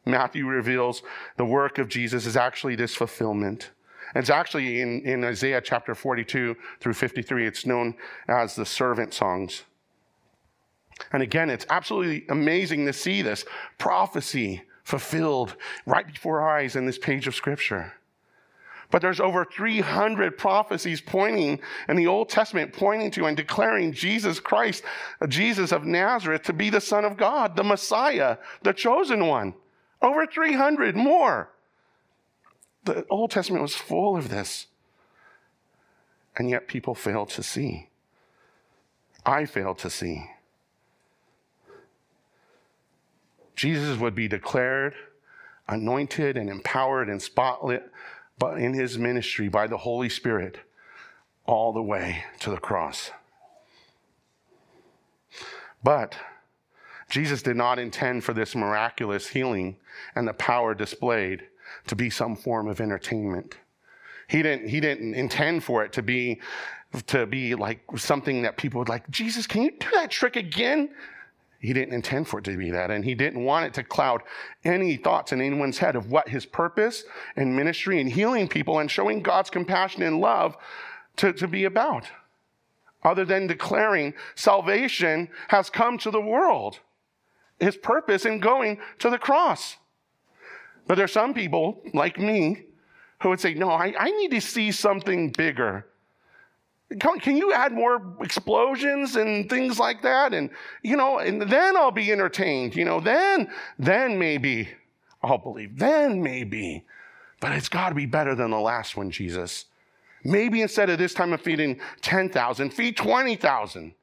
Matthew 0.06 0.45
reveals 0.47 1.02
the 1.38 1.45
work 1.45 1.78
of 1.78 1.88
Jesus 1.88 2.26
is 2.26 2.36
actually 2.36 2.76
this 2.76 2.95
fulfillment. 2.95 3.69
It's 4.15 4.30
actually 4.30 4.82
in, 4.82 5.02
in 5.02 5.23
Isaiah 5.23 5.62
chapter 5.62 5.95
42 5.95 6.56
through 6.80 6.93
53, 6.93 7.47
it's 7.47 7.65
known 7.65 7.95
as 8.28 8.56
the 8.56 8.65
servant 8.65 9.13
songs. 9.13 9.63
And 11.12 11.23
again, 11.23 11.49
it's 11.49 11.65
absolutely 11.69 12.26
amazing 12.30 12.86
to 12.86 12.93
see 12.93 13.21
this 13.21 13.45
prophecy 13.78 14.63
fulfilled 14.84 15.56
right 15.86 16.06
before 16.06 16.41
our 16.41 16.58
eyes 16.58 16.76
in 16.76 16.86
this 16.86 16.97
page 16.97 17.28
of 17.28 17.36
scripture. 17.36 17.93
But 18.91 19.02
there's 19.02 19.19
over 19.19 19.43
300 19.43 20.38
prophecies 20.38 21.02
pointing 21.02 21.60
in 21.89 21.95
the 21.95 22.06
Old 22.06 22.30
Testament, 22.30 22.73
pointing 22.73 23.10
to 23.12 23.26
and 23.26 23.36
declaring 23.36 23.91
Jesus 23.91 24.39
Christ, 24.39 24.84
Jesus 25.28 25.71
of 25.71 25.84
Nazareth, 25.84 26.43
to 26.43 26.54
be 26.54 26.69
the 26.69 26.80
Son 26.80 27.04
of 27.04 27.17
God, 27.17 27.56
the 27.56 27.63
Messiah, 27.63 28.38
the 28.62 28.71
chosen 28.71 29.26
one. 29.26 29.56
Over 30.04 30.28
300 30.28 30.95
more. 30.95 31.49
The 32.83 33.05
Old 33.09 33.31
Testament 33.31 33.61
was 33.61 33.75
full 33.75 34.17
of 34.17 34.29
this. 34.29 34.67
And 36.35 36.49
yet 36.49 36.67
people 36.67 36.95
fail 36.95 37.25
to 37.27 37.43
see. 37.43 37.89
I 39.25 39.45
fail 39.45 39.75
to 39.75 39.89
see. 39.89 40.29
Jesus 43.55 43.97
would 43.99 44.15
be 44.15 44.27
declared 44.27 44.95
anointed 45.67 46.37
and 46.37 46.49
empowered 46.49 47.07
and 47.07 47.21
spotlit 47.21 47.83
but 48.37 48.57
in 48.57 48.73
his 48.73 48.97
ministry 48.97 49.47
by 49.47 49.67
the 49.67 49.77
Holy 49.77 50.09
Spirit 50.09 50.57
all 51.45 51.71
the 51.71 51.81
way 51.81 52.23
to 52.39 52.49
the 52.49 52.57
cross. 52.57 53.11
But 55.83 56.15
Jesus 57.09 57.41
did 57.41 57.55
not 57.55 57.79
intend 57.79 58.23
for 58.23 58.33
this 58.33 58.55
miraculous 58.55 59.29
healing 59.29 59.77
and 60.15 60.27
the 60.27 60.33
power 60.33 60.73
displayed 60.73 61.43
to 61.87 61.95
be 61.95 62.09
some 62.09 62.35
form 62.35 62.67
of 62.67 62.79
entertainment. 62.81 63.55
He 64.27 64.41
didn't, 64.41 64.69
he 64.69 64.79
didn't 64.79 65.13
intend 65.13 65.63
for 65.63 65.83
it 65.83 65.93
to 65.93 66.01
be, 66.01 66.39
to 67.07 67.25
be 67.25 67.55
like 67.55 67.81
something 67.95 68.41
that 68.43 68.57
people 68.57 68.79
would 68.79 68.89
like, 68.89 69.09
Jesus, 69.09 69.47
can 69.47 69.63
you 69.63 69.71
do 69.71 69.87
that 69.93 70.11
trick 70.11 70.35
again? 70.35 70.89
He 71.59 71.71
didn't 71.71 71.93
intend 71.93 72.27
for 72.27 72.39
it 72.39 72.45
to 72.45 72.57
be 72.57 72.71
that. 72.71 72.91
And 72.91 73.05
he 73.05 73.15
didn't 73.15 73.43
want 73.43 73.65
it 73.65 73.73
to 73.75 73.83
cloud 73.83 74.21
any 74.65 74.97
thoughts 74.97 75.31
in 75.31 75.39
anyone's 75.39 75.77
head 75.77 75.95
of 75.95 76.11
what 76.11 76.27
his 76.27 76.45
purpose 76.45 77.05
and 77.35 77.55
ministry 77.55 78.01
and 78.01 78.11
healing 78.11 78.47
people 78.47 78.79
and 78.79 78.91
showing 78.91 79.21
God's 79.21 79.49
compassion 79.49 80.03
and 80.03 80.19
love 80.19 80.57
to, 81.17 81.31
to 81.33 81.47
be 81.47 81.63
about, 81.63 82.09
other 83.03 83.23
than 83.23 83.47
declaring 83.47 84.13
salvation 84.35 85.29
has 85.49 85.69
come 85.69 85.97
to 85.99 86.11
the 86.11 86.21
world. 86.21 86.79
His 87.59 87.77
purpose 87.77 88.25
in 88.25 88.39
going 88.39 88.79
to 88.99 89.09
the 89.09 89.17
cross. 89.17 89.77
But 90.87 90.95
there 90.95 91.05
are 91.05 91.09
some 91.09 91.33
people 91.33 91.81
like 91.93 92.19
me 92.19 92.63
who 93.21 93.29
would 93.29 93.39
say, 93.39 93.53
No, 93.53 93.69
I, 93.69 93.93
I 93.97 94.11
need 94.11 94.31
to 94.31 94.41
see 94.41 94.71
something 94.71 95.31
bigger. 95.31 95.87
Can, 96.99 97.19
can 97.19 97.37
you 97.37 97.53
add 97.53 97.71
more 97.71 98.15
explosions 98.21 99.15
and 99.15 99.49
things 99.49 99.79
like 99.79 100.01
that? 100.03 100.33
And, 100.33 100.49
you 100.83 100.95
know, 100.95 101.19
and 101.19 101.41
then 101.41 101.75
I'll 101.75 101.91
be 101.91 102.11
entertained. 102.11 102.75
You 102.75 102.85
know, 102.85 102.99
then, 102.99 103.49
then 103.79 104.19
maybe 104.19 104.69
I'll 105.23 105.39
believe. 105.39 105.79
Then 105.79 106.21
maybe. 106.21 106.83
But 107.39 107.53
it's 107.53 107.69
got 107.69 107.89
to 107.89 107.95
be 107.95 108.05
better 108.05 108.35
than 108.35 108.51
the 108.51 108.59
last 108.59 108.95
one, 108.95 109.09
Jesus. 109.09 109.65
Maybe 110.23 110.61
instead 110.61 110.89
of 110.89 110.97
this 110.99 111.13
time 111.13 111.33
of 111.33 111.41
feeding 111.41 111.79
10,000, 112.01 112.69
feed 112.71 112.95
20,000. 112.95 113.93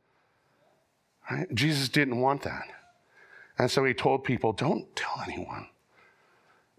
Right? 1.30 1.54
Jesus 1.54 1.88
didn't 1.88 2.20
want 2.20 2.42
that. 2.42 2.64
And 3.58 3.70
so 3.70 3.84
he 3.84 3.94
told 3.94 4.24
people, 4.24 4.52
don't 4.52 4.94
tell 4.96 5.22
anyone. 5.26 5.68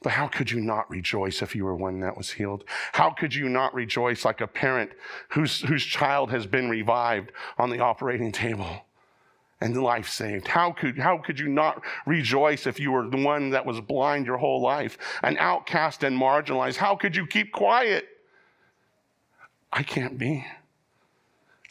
But 0.01 0.13
how 0.13 0.27
could 0.27 0.49
you 0.49 0.59
not 0.59 0.89
rejoice 0.89 1.41
if 1.41 1.55
you 1.55 1.63
were 1.63 1.75
one 1.75 1.99
that 1.99 2.17
was 2.17 2.31
healed? 2.31 2.63
How 2.93 3.11
could 3.11 3.35
you 3.35 3.47
not 3.49 3.73
rejoice 3.73 4.25
like 4.25 4.41
a 4.41 4.47
parent 4.47 4.91
whose, 5.29 5.61
whose 5.61 5.85
child 5.85 6.31
has 6.31 6.47
been 6.47 6.69
revived 6.69 7.31
on 7.59 7.69
the 7.69 7.79
operating 7.79 8.31
table 8.31 8.85
and 9.59 9.81
life 9.81 10.09
saved? 10.09 10.47
How 10.47 10.71
could, 10.71 10.97
how 10.97 11.19
could 11.19 11.39
you 11.39 11.47
not 11.47 11.83
rejoice 12.07 12.65
if 12.65 12.79
you 12.79 12.91
were 12.91 13.07
the 13.07 13.23
one 13.23 13.51
that 13.51 13.65
was 13.65 13.79
blind 13.79 14.25
your 14.25 14.37
whole 14.37 14.59
life, 14.59 14.97
an 15.21 15.37
outcast 15.37 16.03
and 16.03 16.19
marginalized? 16.19 16.77
How 16.77 16.95
could 16.95 17.15
you 17.15 17.27
keep 17.27 17.51
quiet? 17.51 18.07
I 19.71 19.83
can't 19.83 20.17
be. 20.17 20.47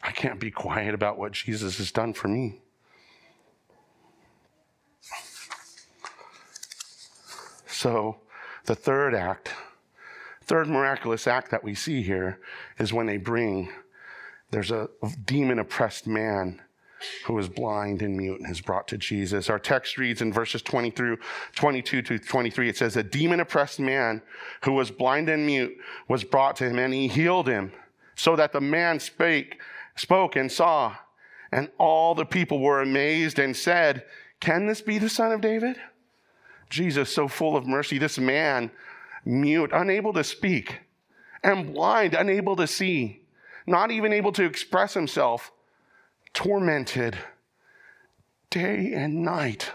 I 0.03 0.13
can't 0.13 0.39
be 0.39 0.53
quiet 0.53 0.95
about 0.95 1.19
what 1.19 1.33
Jesus 1.33 1.79
has 1.79 1.91
done 1.91 2.15
for 2.15 2.29
me. 2.29 2.61
So, 7.81 8.19
the 8.67 8.75
third 8.75 9.15
act, 9.15 9.55
third 10.45 10.69
miraculous 10.69 11.27
act 11.27 11.51
that 11.51 11.65
we 11.65 11.75
see 11.75 12.03
here 12.03 12.39
is 12.79 12.93
when 12.93 13.07
they 13.07 13.17
bring, 13.17 13.73
there's 14.51 14.71
a 14.71 14.91
demon 15.25 15.59
oppressed 15.59 16.07
man 16.07 16.61
who 17.25 17.39
is 17.39 17.49
blind 17.49 18.03
and 18.03 18.19
mute 18.19 18.39
and 18.39 18.51
is 18.51 18.61
brought 18.61 18.87
to 18.89 18.99
Jesus. 18.99 19.49
Our 19.49 19.59
text 19.59 19.97
reads 19.97 20.21
in 20.21 20.31
verses 20.31 20.61
20 20.61 20.91
through 20.91 21.21
22 21.55 22.03
to 22.03 22.19
23, 22.19 22.69
it 22.69 22.77
says, 22.77 22.99
A 22.99 23.03
demon 23.03 23.41
oppressed 23.41 23.81
man 23.81 24.21
who 24.65 24.73
was 24.73 24.91
blind 24.91 25.31
and 25.31 25.47
mute 25.47 25.75
was 26.07 26.23
brought 26.23 26.57
to 26.57 26.69
him, 26.69 26.79
and 26.79 26.93
he 26.93 27.09
healed 27.09 27.49
him, 27.49 27.73
so 28.15 28.37
that 28.37 28.53
the 28.53 28.61
man 28.61 29.01
spake, 29.01 29.59
spoke 29.97 30.37
and 30.37 30.53
saw. 30.53 30.97
And 31.51 31.71
all 31.79 32.15
the 32.15 32.27
people 32.27 32.61
were 32.61 32.83
amazed 32.83 33.39
and 33.39 33.57
said, 33.57 34.05
Can 34.39 34.67
this 34.67 34.83
be 34.83 34.99
the 34.99 35.09
son 35.09 35.33
of 35.33 35.41
David? 35.41 35.79
Jesus, 36.71 37.13
so 37.13 37.29
full 37.29 37.57
of 37.57 37.67
mercy, 37.67 37.99
this 37.99 38.19
man, 38.19 38.71
mute, 39.25 39.71
unable 39.73 40.13
to 40.15 40.25
speak, 40.25 40.81
and 41.43 41.75
blind, 41.75 42.15
unable 42.15 42.57
to 42.57 42.67
see, 42.67 43.23
not 43.67 43.91
even 43.91 44.13
able 44.13 44.33
to 44.33 44.45
express 44.45 44.95
himself, 44.95 45.53
tormented 46.33 47.19
day 48.51 48.93
and 48.95 49.23
night 49.23 49.73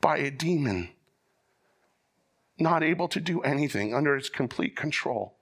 by 0.00 0.18
a 0.18 0.30
demon, 0.30 0.88
not 2.58 2.82
able 2.82 3.08
to 3.08 3.20
do 3.20 3.40
anything 3.42 3.94
under 3.94 4.16
its 4.16 4.28
complete 4.28 4.76
control. 4.76 5.34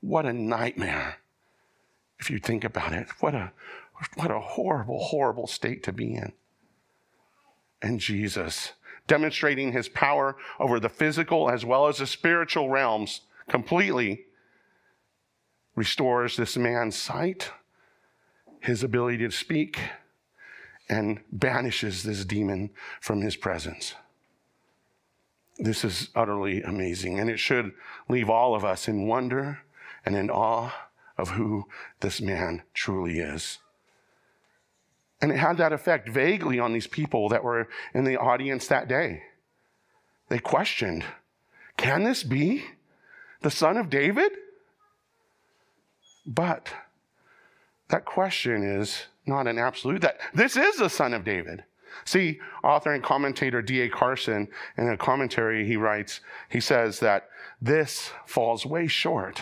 What 0.00 0.26
a 0.26 0.32
nightmare, 0.32 1.16
if 2.18 2.28
you 2.28 2.38
think 2.38 2.64
about 2.64 2.92
it. 2.92 3.08
What 3.20 3.34
a, 3.34 3.52
what 4.16 4.30
a 4.30 4.40
horrible, 4.40 4.98
horrible 4.98 5.46
state 5.46 5.82
to 5.84 5.92
be 5.92 6.14
in. 6.14 6.32
And 7.80 8.00
Jesus, 8.00 8.72
demonstrating 9.06 9.72
his 9.72 9.88
power 9.88 10.36
over 10.58 10.80
the 10.80 10.88
physical 10.88 11.50
as 11.50 11.64
well 11.64 11.86
as 11.86 11.98
the 11.98 12.06
spiritual 12.06 12.68
realms 12.68 13.22
completely, 13.48 14.24
restores 15.74 16.36
this 16.36 16.56
man's 16.56 16.96
sight, 16.96 17.50
his 18.60 18.82
ability 18.82 19.18
to 19.18 19.30
speak, 19.30 19.78
and 20.88 21.20
banishes 21.32 22.02
this 22.02 22.24
demon 22.24 22.70
from 23.00 23.20
his 23.20 23.36
presence. 23.36 23.94
This 25.58 25.84
is 25.84 26.10
utterly 26.14 26.62
amazing, 26.62 27.20
and 27.20 27.30
it 27.30 27.38
should 27.38 27.72
leave 28.08 28.28
all 28.28 28.54
of 28.54 28.64
us 28.64 28.88
in 28.88 29.06
wonder 29.06 29.60
and 30.04 30.16
in 30.16 30.30
awe 30.30 30.72
of 31.16 31.30
who 31.30 31.66
this 32.00 32.20
man 32.20 32.62
truly 32.74 33.18
is. 33.18 33.58
And 35.24 35.32
it 35.32 35.38
had 35.38 35.56
that 35.56 35.72
effect 35.72 36.06
vaguely 36.06 36.58
on 36.58 36.74
these 36.74 36.86
people 36.86 37.30
that 37.30 37.42
were 37.42 37.66
in 37.94 38.04
the 38.04 38.18
audience 38.18 38.66
that 38.66 38.88
day. 38.88 39.22
They 40.28 40.38
questioned 40.38 41.02
can 41.78 42.04
this 42.04 42.22
be 42.22 42.62
the 43.40 43.50
son 43.50 43.78
of 43.78 43.88
David? 43.88 44.32
But 46.26 46.74
that 47.88 48.04
question 48.04 48.62
is 48.62 49.06
not 49.24 49.46
an 49.46 49.58
absolute, 49.58 50.02
that 50.02 50.20
this 50.34 50.58
is 50.58 50.76
the 50.76 50.90
son 50.90 51.14
of 51.14 51.24
David. 51.24 51.64
See, 52.04 52.38
author 52.62 52.92
and 52.92 53.02
commentator 53.02 53.62
D.A. 53.62 53.88
Carson, 53.88 54.48
in 54.76 54.90
a 54.90 54.98
commentary, 54.98 55.66
he 55.66 55.78
writes, 55.78 56.20
he 56.50 56.60
says 56.60 57.00
that 57.00 57.30
this 57.62 58.12
falls 58.26 58.66
way 58.66 58.88
short 58.88 59.40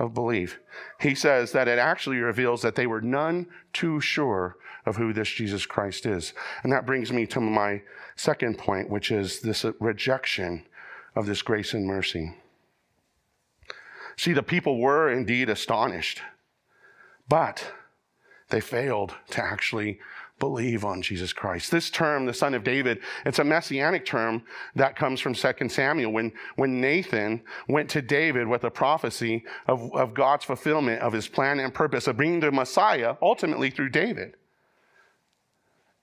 of 0.00 0.14
belief. 0.14 0.58
He 1.00 1.14
says 1.14 1.52
that 1.52 1.68
it 1.68 1.78
actually 1.78 2.16
reveals 2.16 2.62
that 2.62 2.74
they 2.74 2.88
were 2.88 3.00
none 3.00 3.46
too 3.72 4.00
sure 4.00 4.56
of 4.86 4.96
who 4.96 5.12
this 5.12 5.28
Jesus 5.28 5.66
Christ 5.66 6.06
is. 6.06 6.32
And 6.62 6.72
that 6.72 6.86
brings 6.86 7.12
me 7.12 7.26
to 7.26 7.40
my 7.40 7.82
second 8.16 8.58
point, 8.58 8.90
which 8.90 9.10
is 9.10 9.40
this 9.40 9.64
rejection 9.80 10.66
of 11.14 11.26
this 11.26 11.42
grace 11.42 11.74
and 11.74 11.86
mercy. 11.86 12.34
See, 14.16 14.32
the 14.32 14.42
people 14.42 14.78
were 14.78 15.10
indeed 15.10 15.48
astonished, 15.48 16.20
but 17.28 17.72
they 18.50 18.60
failed 18.60 19.14
to 19.30 19.42
actually 19.42 19.98
believe 20.38 20.84
on 20.84 21.00
Jesus 21.00 21.32
Christ. 21.32 21.70
This 21.70 21.88
term, 21.88 22.26
the 22.26 22.34
son 22.34 22.52
of 22.52 22.64
David, 22.64 22.98
it's 23.24 23.38
a 23.38 23.44
messianic 23.44 24.04
term 24.04 24.42
that 24.74 24.96
comes 24.96 25.20
from 25.20 25.34
2 25.34 25.68
Samuel 25.68 26.12
when, 26.12 26.32
when 26.56 26.80
Nathan 26.80 27.42
went 27.68 27.88
to 27.90 28.02
David 28.02 28.48
with 28.48 28.64
a 28.64 28.70
prophecy 28.70 29.44
of, 29.68 29.94
of 29.94 30.14
God's 30.14 30.44
fulfillment 30.44 31.00
of 31.00 31.12
his 31.12 31.28
plan 31.28 31.60
and 31.60 31.72
purpose 31.72 32.08
of 32.08 32.16
bringing 32.16 32.40
the 32.40 32.50
Messiah 32.50 33.14
ultimately 33.22 33.70
through 33.70 33.90
David. 33.90 34.34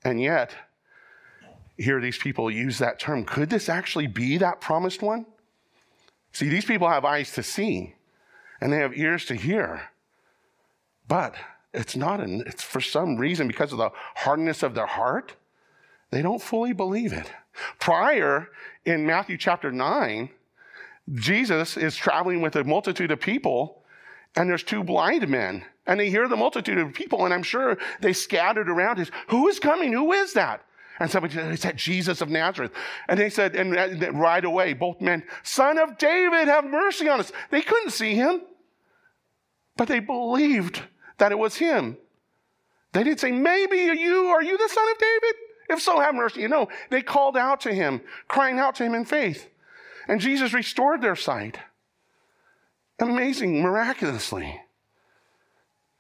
And 0.04 0.22
yet, 0.22 0.56
here 1.78 2.00
these 2.02 2.18
people 2.18 2.50
use 2.52 2.78
that 2.80 3.00
term. 3.00 3.26
Could 3.26 3.50
this 3.50 3.70
actually 3.70 4.08
be 4.08 4.38
that 4.38 4.62
promised 4.62 5.02
one? 5.02 5.26
See, 6.32 6.50
these 6.50 6.66
people 6.66 6.88
have 6.88 7.06
eyes 7.06 7.32
to 7.34 7.44
see 7.44 7.96
and 8.62 8.72
they 8.72 8.78
have 8.78 8.98
ears 8.98 9.26
to 9.26 9.36
hear. 9.36 9.90
But 11.08 11.36
it's 11.74 11.96
not, 11.96 12.20
an, 12.20 12.44
it's 12.46 12.64
for 12.64 12.82
some 12.82 13.18
reason, 13.18 13.48
because 13.48 13.72
of 13.72 13.78
the 13.78 13.92
hardness 14.16 14.64
of 14.64 14.76
their 14.76 14.86
heart, 14.86 15.34
they 16.12 16.22
don't 16.22 16.42
fully 16.42 16.74
believe 16.74 17.14
it. 17.14 17.32
Prior 17.80 18.50
in 18.86 19.06
Matthew 19.06 19.38
chapter 19.38 19.72
9, 19.72 20.30
Jesus 21.16 21.78
is 21.78 21.96
traveling 21.96 22.42
with 22.42 22.56
a 22.56 22.64
multitude 22.64 23.12
of 23.12 23.20
people, 23.20 23.84
and 24.36 24.50
there's 24.50 24.64
two 24.64 24.84
blind 24.84 25.28
men 25.28 25.66
and 25.90 26.00
they 26.00 26.12
hear 26.12 26.28
the 26.28 26.38
multitude 26.38 26.78
of 26.78 26.94
people, 26.94 27.26
and 27.26 27.34
I'm 27.34 27.42
sure 27.42 27.76
they 28.00 28.14
scattered 28.14 28.70
around. 28.70 29.00
His, 29.00 29.10
Who 29.30 29.48
is 29.48 29.58
coming? 29.58 29.92
Who 29.92 30.14
is 30.14 30.34
that? 30.34 30.64
And 31.00 31.10
somebody 31.10 31.58
said, 31.58 31.78
Jesus 31.78 32.22
of 32.22 32.30
Nazareth. 32.30 32.72
And 33.08 33.20
they 33.20 33.32
said, 33.32 33.56
and 33.56 33.76
uh, 33.76 34.12
right 34.12 34.46
away, 34.46 34.74
both 34.74 35.02
men, 35.02 35.24
Son 35.42 35.80
of 35.80 35.98
David, 35.98 36.48
have 36.48 36.64
mercy 36.64 37.10
on 37.10 37.20
us. 37.20 37.32
They 37.50 37.62
couldn't 37.62 37.90
see 37.90 38.14
him, 38.14 38.42
but 39.78 39.88
they 39.88 40.00
believed 40.00 40.84
that 41.18 41.32
it 41.32 41.40
was 41.40 41.56
him. 41.56 41.98
They 42.94 43.04
didn't 43.04 43.20
say, 43.20 43.32
Maybe 43.32 43.78
you, 43.78 44.28
are 44.28 44.44
you 44.44 44.60
the 44.60 44.70
Son 44.70 44.86
of 44.92 44.98
David? 45.00 45.36
If 45.70 45.82
so, 45.82 46.00
have 46.00 46.14
mercy. 46.14 46.42
You 46.42 46.50
know, 46.50 46.68
they 46.92 47.02
called 47.02 47.36
out 47.36 47.62
to 47.62 47.74
him, 47.74 48.02
crying 48.28 48.60
out 48.60 48.76
to 48.76 48.84
him 48.84 48.94
in 48.94 49.06
faith. 49.06 49.50
And 50.08 50.22
Jesus 50.22 50.54
restored 50.54 51.02
their 51.02 51.16
sight. 51.16 51.58
Amazing, 53.00 53.64
miraculously. 53.64 54.60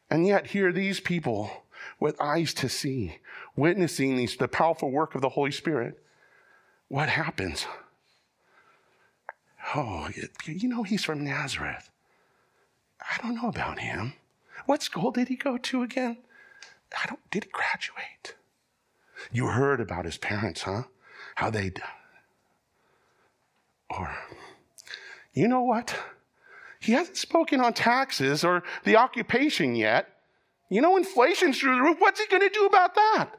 And 0.09 0.25
yet, 0.25 0.47
here 0.47 0.71
these 0.71 0.99
people 0.99 1.63
with 1.99 2.19
eyes 2.21 2.53
to 2.55 2.69
see, 2.69 3.17
witnessing 3.55 4.17
these, 4.17 4.35
the 4.35 4.47
powerful 4.47 4.91
work 4.91 5.15
of 5.15 5.21
the 5.21 5.29
Holy 5.29 5.51
Spirit. 5.51 6.01
What 6.87 7.09
happens? 7.09 7.67
Oh, 9.75 10.09
you 10.45 10.67
know, 10.67 10.83
he's 10.83 11.05
from 11.05 11.23
Nazareth. 11.23 11.91
I 12.99 13.21
don't 13.21 13.35
know 13.35 13.49
about 13.49 13.79
him. 13.79 14.13
What 14.65 14.81
school 14.81 15.11
did 15.11 15.27
he 15.27 15.35
go 15.35 15.57
to 15.57 15.83
again? 15.83 16.17
I 17.01 17.07
don't, 17.07 17.19
did 17.29 17.43
he 17.45 17.49
graduate? 17.51 18.35
You 19.31 19.47
heard 19.47 19.79
about 19.79 20.05
his 20.05 20.17
parents, 20.17 20.63
huh? 20.63 20.83
How 21.35 21.49
they. 21.49 21.71
Or, 23.89 24.15
you 25.33 25.47
know 25.47 25.61
what? 25.61 25.95
He 26.79 26.93
hasn't 26.93 27.17
spoken 27.17 27.59
on 27.59 27.73
taxes 27.73 28.43
or 28.43 28.63
the 28.83 28.95
occupation 28.95 29.75
yet. 29.75 30.09
You 30.69 30.81
know, 30.81 30.97
inflation's 30.97 31.59
through 31.59 31.75
the 31.75 31.81
roof. 31.81 31.97
What's 31.99 32.19
he 32.19 32.27
going 32.27 32.47
to 32.47 32.49
do 32.49 32.65
about 32.65 32.95
that? 32.95 33.29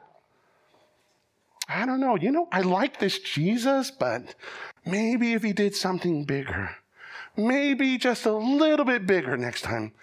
I 1.67 1.85
don't 1.85 1.99
know. 1.99 2.17
You 2.17 2.31
know, 2.31 2.47
I 2.51 2.61
like 2.61 2.99
this 2.99 3.19
Jesus, 3.19 3.91
but 3.91 4.35
maybe 4.85 5.33
if 5.33 5.41
he 5.41 5.53
did 5.53 5.73
something 5.73 6.25
bigger, 6.25 6.71
maybe 7.37 7.97
just 7.97 8.25
a 8.25 8.33
little 8.33 8.85
bit 8.85 9.07
bigger 9.07 9.37
next 9.37 9.61
time, 9.61 9.93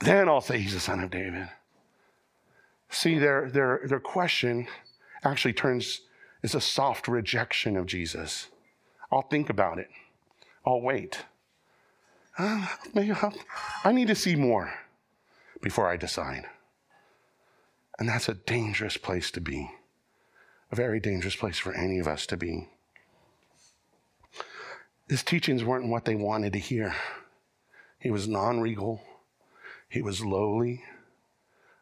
then 0.00 0.28
I'll 0.28 0.40
say 0.40 0.58
he's 0.58 0.74
the 0.74 0.80
son 0.80 1.00
of 1.00 1.10
David. 1.10 1.48
See, 2.90 3.18
their, 3.18 3.50
their, 3.50 3.80
their 3.84 4.00
question 4.00 4.66
actually 5.24 5.52
turns, 5.52 6.00
is 6.42 6.54
a 6.54 6.60
soft 6.60 7.08
rejection 7.08 7.76
of 7.76 7.86
Jesus. 7.86 8.48
I'll 9.10 9.22
think 9.22 9.50
about 9.50 9.78
it. 9.78 9.88
I'll 10.66 10.80
wait. 10.80 11.24
I 13.84 13.92
need 13.92 14.08
to 14.08 14.14
see 14.14 14.36
more 14.36 14.72
before 15.60 15.88
I 15.88 15.96
decide. 15.96 16.46
And 17.98 18.08
that's 18.08 18.28
a 18.28 18.34
dangerous 18.34 18.96
place 18.96 19.30
to 19.32 19.40
be 19.40 19.70
a 20.70 20.76
very 20.76 21.00
dangerous 21.00 21.36
place 21.36 21.58
for 21.58 21.74
any 21.74 21.98
of 21.98 22.06
us 22.06 22.26
to 22.26 22.36
be. 22.36 22.68
His 25.08 25.22
teachings 25.22 25.64
weren't 25.64 25.88
what 25.88 26.04
they 26.04 26.14
wanted 26.14 26.52
to 26.52 26.58
hear. 26.58 26.94
He 27.98 28.10
was 28.10 28.28
non 28.28 28.60
regal, 28.60 29.02
he 29.88 30.02
was 30.02 30.24
lowly 30.24 30.84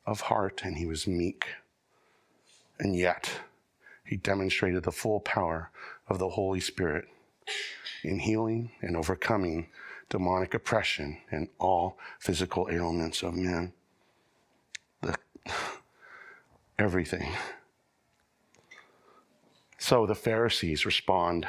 of 0.06 0.22
heart, 0.22 0.62
and 0.64 0.78
he 0.78 0.86
was 0.86 1.06
meek. 1.06 1.46
And 2.78 2.94
yet, 2.94 3.40
he 4.04 4.16
demonstrated 4.16 4.84
the 4.84 4.92
full 4.92 5.20
power 5.20 5.70
of 6.08 6.18
the 6.18 6.30
Holy 6.30 6.60
Spirit 6.60 7.08
in 8.04 8.20
healing 8.20 8.70
and 8.80 8.96
overcoming 8.96 9.66
demonic 10.08 10.54
oppression 10.54 11.18
and 11.30 11.48
all 11.58 11.98
physical 12.18 12.68
ailments 12.70 13.22
of 13.22 13.34
men. 13.34 13.72
The, 15.02 15.16
everything 16.78 17.32
so 19.86 20.04
the 20.04 20.16
Pharisees 20.16 20.84
respond. 20.84 21.46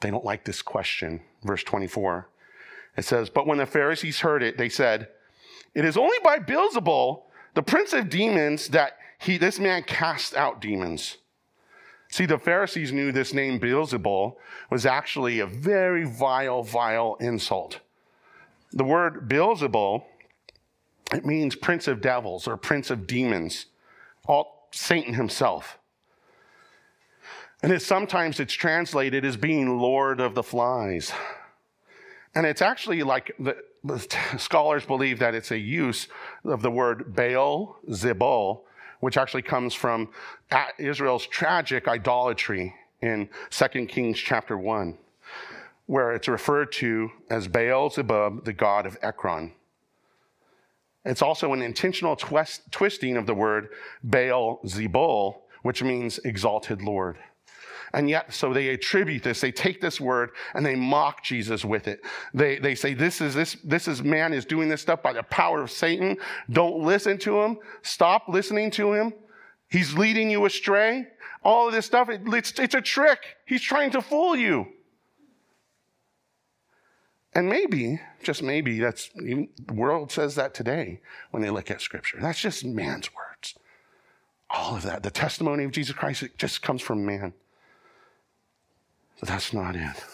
They 0.00 0.10
don't 0.10 0.24
like 0.24 0.44
this 0.46 0.62
question. 0.62 1.20
Verse 1.44 1.62
24. 1.62 2.26
It 2.96 3.04
says, 3.04 3.28
But 3.28 3.46
when 3.46 3.58
the 3.58 3.66
Pharisees 3.66 4.20
heard 4.20 4.42
it, 4.42 4.56
they 4.56 4.70
said, 4.70 5.08
It 5.74 5.84
is 5.84 5.98
only 5.98 6.16
by 6.24 6.38
Beelzebul, 6.38 7.24
the 7.52 7.62
prince 7.62 7.92
of 7.92 8.08
demons, 8.08 8.68
that 8.68 8.96
he, 9.18 9.36
this 9.36 9.58
man 9.58 9.82
cast 9.82 10.34
out 10.34 10.62
demons. 10.62 11.18
See, 12.12 12.26
the 12.26 12.38
Pharisees 12.38 12.92
knew 12.92 13.10
this 13.10 13.32
name 13.32 13.58
Beelzebul 13.58 14.36
was 14.68 14.84
actually 14.84 15.40
a 15.40 15.46
very 15.46 16.04
vile, 16.04 16.62
vile 16.62 17.16
insult. 17.20 17.80
The 18.70 18.84
word 18.84 19.30
Beelzebul, 19.30 20.04
it 21.14 21.24
means 21.24 21.54
prince 21.54 21.88
of 21.88 22.02
devils 22.02 22.46
or 22.46 22.58
prince 22.58 22.90
of 22.90 23.06
demons, 23.06 23.64
all 24.26 24.68
Satan 24.72 25.14
himself. 25.14 25.78
And 27.62 27.72
it's, 27.72 27.86
sometimes 27.86 28.40
it's 28.40 28.52
translated 28.52 29.24
as 29.24 29.38
being 29.38 29.78
Lord 29.78 30.20
of 30.20 30.34
the 30.34 30.42
Flies. 30.42 31.12
And 32.34 32.44
it's 32.44 32.60
actually 32.60 33.02
like 33.02 33.34
the, 33.38 33.56
the 33.84 34.06
scholars 34.38 34.84
believe 34.84 35.18
that 35.20 35.34
it's 35.34 35.50
a 35.50 35.58
use 35.58 36.08
of 36.44 36.60
the 36.60 36.70
word 36.70 37.14
Baal 37.16 37.78
Zebul, 37.88 38.64
which 39.02 39.16
actually 39.16 39.42
comes 39.42 39.74
from 39.74 40.08
uh, 40.52 40.66
Israel's 40.78 41.26
tragic 41.26 41.88
idolatry 41.88 42.72
in 43.00 43.28
2 43.50 43.86
Kings 43.86 44.16
chapter 44.16 44.56
1, 44.56 44.96
where 45.86 46.12
it's 46.12 46.28
referred 46.28 46.70
to 46.70 47.10
as 47.28 47.48
Baal 47.48 47.90
Zebub, 47.90 48.44
the 48.44 48.52
god 48.52 48.86
of 48.86 48.96
Ekron. 49.02 49.54
It's 51.04 51.20
also 51.20 51.52
an 51.52 51.62
intentional 51.62 52.14
twist, 52.14 52.70
twisting 52.70 53.16
of 53.16 53.26
the 53.26 53.34
word 53.34 53.70
Baal 54.04 54.60
Zebul, 54.64 55.34
which 55.62 55.82
means 55.82 56.18
exalted 56.18 56.80
Lord. 56.80 57.18
And 57.94 58.08
yet, 58.08 58.32
so 58.32 58.52
they 58.52 58.70
attribute 58.70 59.22
this. 59.22 59.40
They 59.40 59.52
take 59.52 59.80
this 59.80 60.00
word 60.00 60.30
and 60.54 60.64
they 60.64 60.74
mock 60.74 61.22
Jesus 61.22 61.64
with 61.64 61.88
it. 61.88 62.00
They, 62.32 62.58
they 62.58 62.74
say, 62.74 62.94
this 62.94 63.20
is, 63.20 63.34
this, 63.34 63.56
this 63.62 63.86
is 63.86 64.02
man 64.02 64.32
is 64.32 64.46
doing 64.46 64.68
this 64.68 64.80
stuff 64.80 65.02
by 65.02 65.12
the 65.12 65.22
power 65.24 65.60
of 65.60 65.70
Satan. 65.70 66.16
Don't 66.50 66.82
listen 66.82 67.18
to 67.18 67.42
him. 67.42 67.58
Stop 67.82 68.28
listening 68.28 68.70
to 68.72 68.94
him. 68.94 69.12
He's 69.68 69.94
leading 69.94 70.30
you 70.30 70.44
astray. 70.46 71.06
All 71.44 71.68
of 71.68 71.74
this 71.74 71.84
stuff, 71.84 72.08
it, 72.08 72.22
it's, 72.26 72.58
it's 72.58 72.74
a 72.74 72.80
trick. 72.80 73.36
He's 73.46 73.62
trying 73.62 73.90
to 73.90 74.00
fool 74.00 74.36
you. 74.36 74.68
And 77.34 77.48
maybe, 77.48 78.00
just 78.22 78.42
maybe, 78.42 78.78
that's 78.78 79.10
even 79.16 79.48
the 79.66 79.72
world 79.72 80.12
says 80.12 80.34
that 80.34 80.54
today 80.54 81.00
when 81.30 81.42
they 81.42 81.50
look 81.50 81.70
at 81.70 81.80
scripture. 81.80 82.18
That's 82.20 82.40
just 82.40 82.64
man's 82.64 83.10
words. 83.14 83.54
All 84.50 84.76
of 84.76 84.82
that. 84.82 85.02
The 85.02 85.10
testimony 85.10 85.64
of 85.64 85.72
Jesus 85.72 85.94
Christ, 85.94 86.22
it 86.22 86.36
just 86.36 86.62
comes 86.62 86.82
from 86.82 87.06
man. 87.06 87.32
But 89.22 89.28
that's 89.28 89.52
not 89.52 89.76
it. 89.76 90.04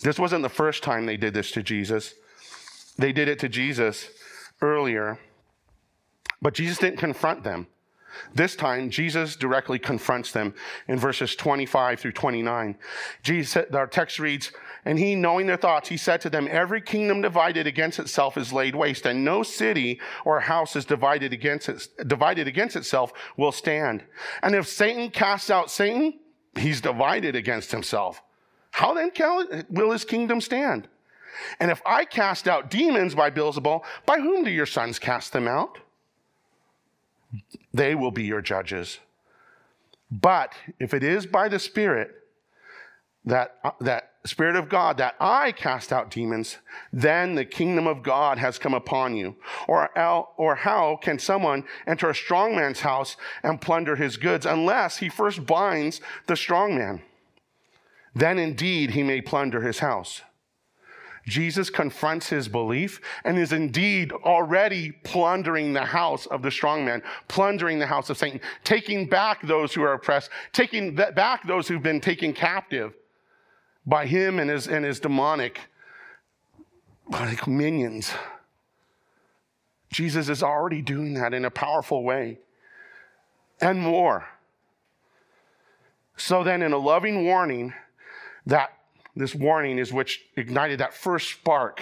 This 0.00 0.18
wasn't 0.18 0.42
the 0.42 0.48
first 0.48 0.82
time 0.82 1.04
they 1.04 1.18
did 1.18 1.34
this 1.34 1.50
to 1.50 1.62
Jesus. 1.62 2.14
They 2.96 3.12
did 3.12 3.28
it 3.28 3.38
to 3.40 3.48
Jesus 3.50 4.08
earlier, 4.62 5.18
but 6.40 6.54
Jesus 6.54 6.78
didn't 6.78 6.98
confront 6.98 7.44
them. 7.44 7.66
This 8.34 8.56
time, 8.56 8.88
Jesus 8.88 9.36
directly 9.36 9.78
confronts 9.78 10.32
them 10.32 10.54
in 10.88 10.98
verses 10.98 11.36
25 11.36 12.00
through 12.00 12.12
29. 12.12 12.78
Jesus, 13.22 13.66
our 13.74 13.86
text 13.86 14.18
reads, 14.18 14.50
And 14.86 14.98
he, 14.98 15.14
knowing 15.14 15.46
their 15.46 15.58
thoughts, 15.58 15.90
he 15.90 15.98
said 15.98 16.22
to 16.22 16.30
them, 16.30 16.48
Every 16.50 16.80
kingdom 16.80 17.20
divided 17.20 17.66
against 17.66 17.98
itself 17.98 18.38
is 18.38 18.50
laid 18.50 18.74
waste, 18.74 19.04
and 19.04 19.26
no 19.26 19.42
city 19.42 20.00
or 20.24 20.40
house 20.40 20.74
is 20.74 20.86
divided 20.86 21.34
against, 21.34 21.68
it, 21.68 21.86
divided 22.06 22.48
against 22.48 22.76
itself 22.76 23.12
will 23.36 23.52
stand. 23.52 24.04
And 24.42 24.54
if 24.54 24.66
Satan 24.66 25.10
casts 25.10 25.50
out 25.50 25.70
Satan, 25.70 26.14
he's 26.56 26.80
divided 26.80 27.36
against 27.36 27.70
himself. 27.70 28.22
How 28.70 28.94
then 28.94 29.10
will 29.68 29.90
his 29.90 30.04
kingdom 30.04 30.40
stand? 30.40 30.88
And 31.58 31.70
if 31.70 31.80
I 31.86 32.04
cast 32.04 32.48
out 32.48 32.70
demons 32.70 33.14
by 33.14 33.30
Beelzebul, 33.30 33.82
by 34.06 34.18
whom 34.18 34.44
do 34.44 34.50
your 34.50 34.66
sons 34.66 34.98
cast 34.98 35.32
them 35.32 35.46
out? 35.48 35.78
They 37.72 37.94
will 37.94 38.10
be 38.10 38.24
your 38.24 38.42
judges. 38.42 38.98
But 40.10 40.54
if 40.78 40.92
it 40.92 41.04
is 41.04 41.26
by 41.26 41.48
the 41.48 41.58
Spirit, 41.58 42.10
that, 43.24 43.56
that 43.80 44.10
Spirit 44.26 44.56
of 44.56 44.68
God, 44.68 44.98
that 44.98 45.14
I 45.18 45.52
cast 45.52 45.92
out 45.92 46.10
demons, 46.10 46.58
then 46.92 47.34
the 47.34 47.44
kingdom 47.44 47.86
of 47.86 48.02
God 48.02 48.36
has 48.38 48.58
come 48.58 48.74
upon 48.74 49.16
you. 49.16 49.36
Or, 49.66 49.90
or 50.36 50.54
how 50.56 50.98
can 51.00 51.18
someone 51.18 51.64
enter 51.86 52.10
a 52.10 52.14
strong 52.14 52.54
man's 52.54 52.80
house 52.80 53.16
and 53.42 53.60
plunder 53.60 53.96
his 53.96 54.18
goods 54.18 54.44
unless 54.44 54.98
he 54.98 55.08
first 55.08 55.46
binds 55.46 56.02
the 56.26 56.36
strong 56.36 56.76
man? 56.76 57.02
Then 58.14 58.38
indeed 58.38 58.90
he 58.90 59.02
may 59.02 59.22
plunder 59.22 59.62
his 59.62 59.78
house. 59.78 60.20
Jesus 61.26 61.70
confronts 61.70 62.28
his 62.28 62.48
belief 62.48 63.00
and 63.24 63.38
is 63.38 63.52
indeed 63.52 64.12
already 64.12 64.92
plundering 65.04 65.72
the 65.72 65.84
house 65.84 66.26
of 66.26 66.42
the 66.42 66.50
strong 66.50 66.84
man, 66.84 67.02
plundering 67.28 67.78
the 67.78 67.86
house 67.86 68.10
of 68.10 68.18
Satan, 68.18 68.40
taking 68.64 69.06
back 69.06 69.46
those 69.46 69.72
who 69.72 69.82
are 69.82 69.92
oppressed, 69.92 70.30
taking 70.52 70.94
back 70.94 71.46
those 71.46 71.68
who've 71.68 71.82
been 71.82 72.00
taken 72.00 72.32
captive 72.32 72.94
by 73.86 74.06
him 74.06 74.38
and 74.38 74.50
his, 74.50 74.66
and 74.66 74.84
his 74.84 75.00
demonic 75.00 75.60
like 77.08 77.46
minions. 77.46 78.12
Jesus 79.92 80.28
is 80.28 80.42
already 80.42 80.82
doing 80.82 81.14
that 81.14 81.34
in 81.34 81.44
a 81.44 81.50
powerful 81.50 82.04
way 82.04 82.38
and 83.60 83.80
more. 83.80 84.28
So 86.16 86.44
then, 86.44 86.62
in 86.62 86.72
a 86.72 86.78
loving 86.78 87.24
warning, 87.24 87.72
that 88.46 88.72
this 89.16 89.34
warning 89.34 89.78
is 89.78 89.92
which 89.92 90.26
ignited 90.36 90.80
that 90.80 90.94
first 90.94 91.30
spark, 91.30 91.80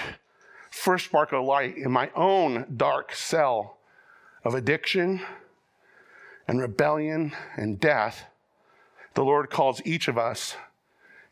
first 0.71 1.07
spark 1.07 1.33
of 1.33 1.45
light 1.45 1.77
in 1.77 1.91
my 1.91 2.11
own 2.15 2.65
dark 2.77 3.13
cell 3.15 3.79
of 4.45 4.55
addiction 4.55 5.21
and 6.47 6.61
rebellion 6.61 7.33
and 7.57 7.79
death. 7.79 8.25
The 9.15 9.25
Lord 9.25 9.51
calls 9.51 9.83
each 9.85 10.09
of 10.09 10.17
us 10.17 10.57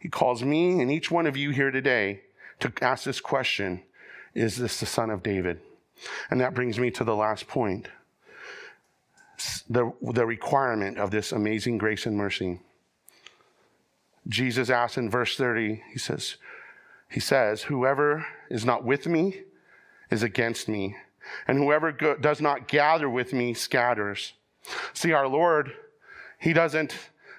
he 0.07 0.11
calls 0.11 0.45
me 0.45 0.81
and 0.81 0.88
each 0.88 1.11
one 1.11 1.27
of 1.27 1.37
you 1.37 1.51
here 1.51 1.73
today 1.73 2.21
to 2.61 2.73
ask 2.81 3.03
this 3.03 3.21
question 3.21 3.83
Is 4.35 4.57
this 4.57 4.79
the 4.79 4.87
son 4.87 5.11
of 5.11 5.21
David? 5.21 5.59
And 6.31 6.40
that 6.40 6.55
brings 6.55 6.79
me 6.79 6.92
to 6.92 7.03
the 7.03 7.16
last 7.16 7.49
point 7.49 7.88
the, 9.69 9.92
the 10.01 10.25
requirement 10.25 10.97
of 10.97 11.11
this 11.11 11.33
amazing 11.33 11.79
grace 11.79 12.07
and 12.07 12.16
mercy. 12.16 12.61
Jesus 14.29 14.71
asks 14.71 14.97
in 14.97 15.11
verse 15.11 15.37
30, 15.37 15.83
he 15.92 15.99
says, 15.99 16.37
he 17.11 17.19
says, 17.19 17.62
Whoever 17.62 18.27
is 18.49 18.64
not 18.64 18.85
with 18.85 19.09
me 19.09 19.40
is 20.09 20.23
against 20.23 20.69
me, 20.69 20.95
and 21.49 21.59
whoever 21.59 21.90
go- 21.90 22.16
does 22.16 22.40
not 22.40 22.69
gather 22.69 23.11
with 23.11 23.33
me 23.33 23.55
scatters. 23.55 24.35
See, 24.92 25.12
our 25.12 25.27
Lord 25.27 25.73
He 26.38 26.53
doesn't 26.53 26.95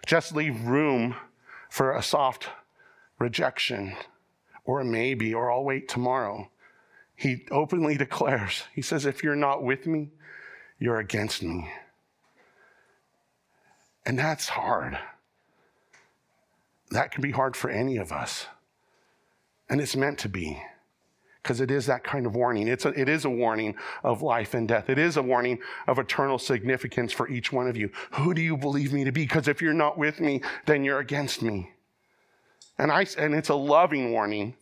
just 0.05 0.35
leave 0.35 0.65
room 0.65 1.15
for 1.69 1.93
a 1.93 2.03
soft 2.03 2.49
rejection 3.19 3.95
or 4.65 4.81
a 4.81 4.85
maybe 4.85 5.33
or 5.33 5.51
I'll 5.51 5.63
wait 5.63 5.87
tomorrow. 5.87 6.49
He 7.15 7.45
openly 7.51 7.97
declares, 7.97 8.63
He 8.73 8.81
says, 8.81 9.05
if 9.05 9.23
you're 9.23 9.35
not 9.35 9.63
with 9.63 9.87
me, 9.87 10.09
you're 10.79 10.99
against 10.99 11.41
me. 11.41 11.69
And 14.05 14.17
that's 14.17 14.49
hard. 14.49 14.97
That 16.91 17.11
can 17.11 17.21
be 17.21 17.31
hard 17.31 17.57
for 17.57 17.69
any 17.69 17.97
of 17.97 18.11
us. 18.11 18.45
And 19.69 19.81
it's 19.81 19.95
meant 19.95 20.19
to 20.19 20.29
be 20.29 20.61
because 21.47 21.61
it 21.61 21.71
is 21.71 21.85
that 21.85 22.03
kind 22.03 22.25
of 22.25 22.35
warning. 22.35 22.67
It's 22.67 22.83
a, 22.83 22.89
it 22.89 23.07
is 23.07 23.23
a 23.23 23.29
warning 23.29 23.75
of 24.03 24.21
life 24.21 24.53
and 24.53 24.67
death. 24.67 24.89
It 24.89 24.97
is 24.97 25.15
a 25.15 25.21
warning 25.21 25.59
of 25.87 25.97
eternal 25.97 26.37
significance 26.37 27.13
for 27.13 27.29
each 27.29 27.53
one 27.53 27.69
of 27.69 27.77
you. 27.77 27.89
Who 28.15 28.33
do 28.33 28.41
you 28.41 28.57
believe 28.57 28.91
me 28.91 29.05
to 29.05 29.13
be? 29.13 29.23
Because 29.23 29.47
if 29.47 29.61
you're 29.61 29.73
not 29.73 29.97
with 29.97 30.19
me, 30.19 30.41
then 30.65 30.83
you're 30.83 30.99
against 30.99 31.41
me. 31.41 31.71
And, 32.77 32.91
I, 32.91 33.05
and 33.17 33.33
it's 33.33 33.47
a 33.47 33.55
loving 33.55 34.11
warning 34.11 34.55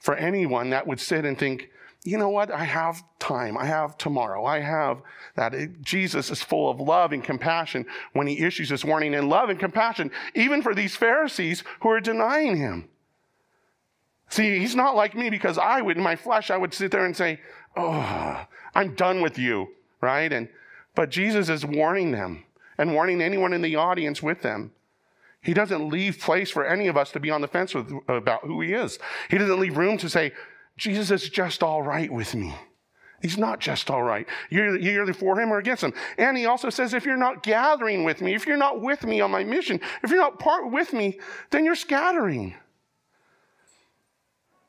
for 0.00 0.16
anyone 0.16 0.70
that 0.70 0.88
would 0.88 0.98
sit 0.98 1.24
and 1.24 1.38
think, 1.38 1.70
you 2.02 2.18
know 2.18 2.30
what? 2.30 2.50
I 2.50 2.64
have 2.64 3.00
time. 3.20 3.56
I 3.56 3.66
have 3.66 3.96
tomorrow. 3.96 4.44
I 4.44 4.58
have 4.58 5.02
that. 5.36 5.54
It, 5.54 5.82
Jesus 5.82 6.32
is 6.32 6.42
full 6.42 6.68
of 6.68 6.80
love 6.80 7.12
and 7.12 7.22
compassion 7.22 7.86
when 8.12 8.26
he 8.26 8.40
issues 8.40 8.70
this 8.70 8.84
warning 8.84 9.14
and 9.14 9.28
love 9.28 9.50
and 9.50 9.58
compassion, 9.60 10.10
even 10.34 10.62
for 10.62 10.74
these 10.74 10.96
Pharisees 10.96 11.62
who 11.80 11.90
are 11.90 12.00
denying 12.00 12.56
him. 12.56 12.88
See, 14.34 14.58
he's 14.58 14.74
not 14.74 14.96
like 14.96 15.14
me 15.14 15.30
because 15.30 15.58
I 15.58 15.80
would, 15.80 15.96
in 15.96 16.02
my 16.02 16.16
flesh, 16.16 16.50
I 16.50 16.56
would 16.56 16.74
sit 16.74 16.90
there 16.90 17.04
and 17.04 17.16
say, 17.16 17.38
Oh, 17.76 18.44
I'm 18.74 18.96
done 18.96 19.20
with 19.20 19.38
you, 19.38 19.68
right? 20.00 20.32
And, 20.32 20.48
but 20.96 21.10
Jesus 21.10 21.48
is 21.48 21.64
warning 21.64 22.10
them 22.10 22.42
and 22.76 22.94
warning 22.94 23.22
anyone 23.22 23.52
in 23.52 23.62
the 23.62 23.76
audience 23.76 24.24
with 24.24 24.42
them. 24.42 24.72
He 25.40 25.54
doesn't 25.54 25.88
leave 25.88 26.18
place 26.18 26.50
for 26.50 26.66
any 26.66 26.88
of 26.88 26.96
us 26.96 27.12
to 27.12 27.20
be 27.20 27.30
on 27.30 27.42
the 27.42 27.46
fence 27.46 27.76
with, 27.76 27.92
about 28.08 28.40
who 28.40 28.60
he 28.60 28.72
is. 28.72 28.98
He 29.30 29.38
doesn't 29.38 29.60
leave 29.60 29.76
room 29.76 29.98
to 29.98 30.08
say, 30.08 30.32
Jesus 30.76 31.12
is 31.12 31.28
just 31.28 31.62
all 31.62 31.82
right 31.82 32.10
with 32.10 32.34
me. 32.34 32.56
He's 33.22 33.38
not 33.38 33.60
just 33.60 33.88
all 33.88 34.02
right. 34.02 34.26
You're, 34.50 34.76
you're 34.76 35.04
either 35.04 35.14
for 35.14 35.40
him 35.40 35.52
or 35.52 35.58
against 35.58 35.84
him. 35.84 35.94
And 36.18 36.36
he 36.36 36.46
also 36.46 36.70
says, 36.70 36.92
if 36.92 37.04
you're 37.04 37.16
not 37.16 37.44
gathering 37.44 38.02
with 38.02 38.20
me, 38.20 38.34
if 38.34 38.48
you're 38.48 38.56
not 38.56 38.80
with 38.80 39.04
me 39.04 39.20
on 39.20 39.30
my 39.30 39.44
mission, 39.44 39.80
if 40.02 40.10
you're 40.10 40.18
not 40.18 40.40
part 40.40 40.72
with 40.72 40.92
me, 40.92 41.20
then 41.50 41.64
you're 41.64 41.76
scattering. 41.76 42.56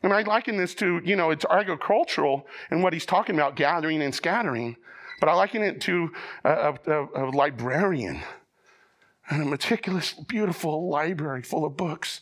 And 0.06 0.14
I 0.14 0.22
liken 0.22 0.56
this 0.56 0.76
to, 0.76 1.02
you 1.04 1.16
know, 1.16 1.32
it's 1.32 1.46
agricultural 1.50 2.46
and 2.70 2.84
what 2.84 2.94
he's 2.94 3.08
talking 3.08 3.34
about, 3.34 3.56
gathering 3.56 4.04
and 4.04 4.14
scattering. 4.14 4.78
But 5.20 5.30
I 5.30 5.34
liken 5.34 5.64
it 5.64 5.82
to 5.82 6.12
a, 6.44 6.76
a, 6.86 7.06
a 7.16 7.26
librarian 7.32 8.22
and 9.32 9.42
a 9.42 9.46
meticulous, 9.46 10.14
beautiful 10.14 10.90
library 10.90 11.42
full 11.42 11.66
of 11.66 11.76
books 11.76 12.22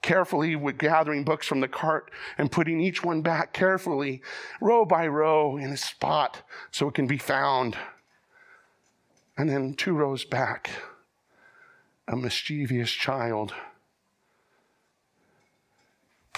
carefully 0.00 0.56
with 0.56 0.78
gathering 0.78 1.22
books 1.22 1.46
from 1.46 1.60
the 1.60 1.68
cart 1.68 2.10
and 2.38 2.50
putting 2.50 2.80
each 2.80 3.04
one 3.04 3.20
back 3.20 3.52
carefully, 3.52 4.22
row 4.58 4.86
by 4.86 5.06
row, 5.06 5.58
in 5.58 5.70
a 5.70 5.76
spot 5.76 6.40
so 6.70 6.88
it 6.88 6.94
can 6.94 7.06
be 7.06 7.18
found. 7.18 7.76
And 9.36 9.50
then 9.50 9.74
two 9.74 9.92
rows 9.92 10.24
back, 10.24 10.70
a 12.06 12.16
mischievous 12.16 12.90
child 12.90 13.52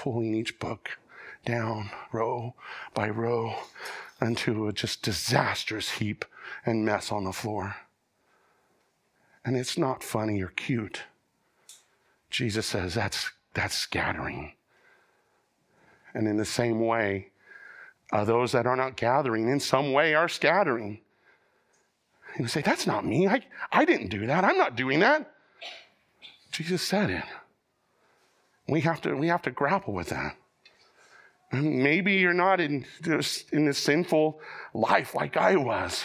pulling 0.01 0.35
each 0.35 0.59
book 0.59 0.99
down 1.45 1.91
row 2.11 2.55
by 2.95 3.11
row 3.11 3.55
into 4.19 4.67
a 4.67 4.73
just 4.73 5.03
disastrous 5.03 5.91
heap 5.91 6.25
and 6.65 6.87
mess 6.87 7.13
on 7.13 7.25
the 7.25 7.33
floor. 7.33 7.77
And 9.45 9.57
it's 9.57 9.77
not 9.77 10.03
funny 10.03 10.41
or 10.41 10.49
cute. 10.49 11.03
Jesus 12.31 12.65
says 12.65 12.95
that's 12.95 13.31
that's 13.53 13.77
scattering. 13.77 14.55
And 16.15 16.27
in 16.27 16.39
the 16.39 16.47
same 16.47 16.81
way, 16.81 17.29
uh, 18.11 18.25
those 18.25 18.53
that 18.53 18.67
are 18.67 18.77
not 18.77 18.97
gathering 18.97 19.49
in 19.49 19.61
some 19.61 19.93
way 19.93 20.15
are 20.15 20.29
scattering. 20.29 21.01
You 22.39 22.49
say, 22.49 22.63
That's 22.63 22.87
not 22.87 23.05
me. 23.05 23.29
I, 23.29 23.43
I 23.71 23.85
didn't 23.85 24.09
do 24.09 24.27
that. 24.27 24.45
I'm 24.45 24.57
not 24.57 24.77
doing 24.77 25.01
that. 25.01 25.31
Jesus 26.53 26.81
said 26.81 27.11
it. 27.11 27.25
We 28.69 28.81
have 28.83 29.01
to, 29.03 29.15
we 29.15 29.29
have 29.29 29.43
to 29.43 29.51
grapple 29.51 29.95
with 29.95 30.09
that. 30.09 30.37
Maybe 31.53 32.15
you're 32.15 32.33
not 32.33 32.61
in 32.61 32.87
this, 33.01 33.45
in 33.53 33.65
this 33.67 33.79
sinful 33.79 34.41
life 34.73 35.15
like 35.15 35.37
I 35.37 35.57
was. 35.57 36.05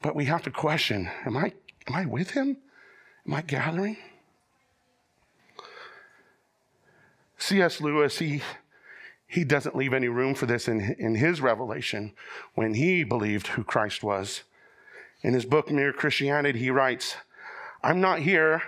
But 0.00 0.16
we 0.16 0.24
have 0.26 0.42
to 0.44 0.50
question 0.50 1.10
am 1.26 1.36
I, 1.36 1.52
am 1.86 1.94
I 1.94 2.06
with 2.06 2.30
him? 2.30 2.56
Am 3.26 3.34
I 3.34 3.42
gathering? 3.42 3.98
C.S. 7.36 7.80
Lewis, 7.80 8.18
he, 8.18 8.42
he 9.26 9.44
doesn't 9.44 9.76
leave 9.76 9.94
any 9.94 10.08
room 10.08 10.34
for 10.34 10.46
this 10.46 10.68
in, 10.68 10.94
in 10.98 11.14
his 11.14 11.40
revelation 11.40 12.12
when 12.54 12.74
he 12.74 13.02
believed 13.02 13.48
who 13.48 13.64
Christ 13.64 14.02
was. 14.02 14.42
In 15.22 15.34
his 15.34 15.44
book, 15.44 15.70
Mere 15.70 15.92
Christianity, 15.92 16.58
he 16.58 16.70
writes, 16.70 17.16
I'm 17.82 18.00
not 18.00 18.20
here. 18.20 18.62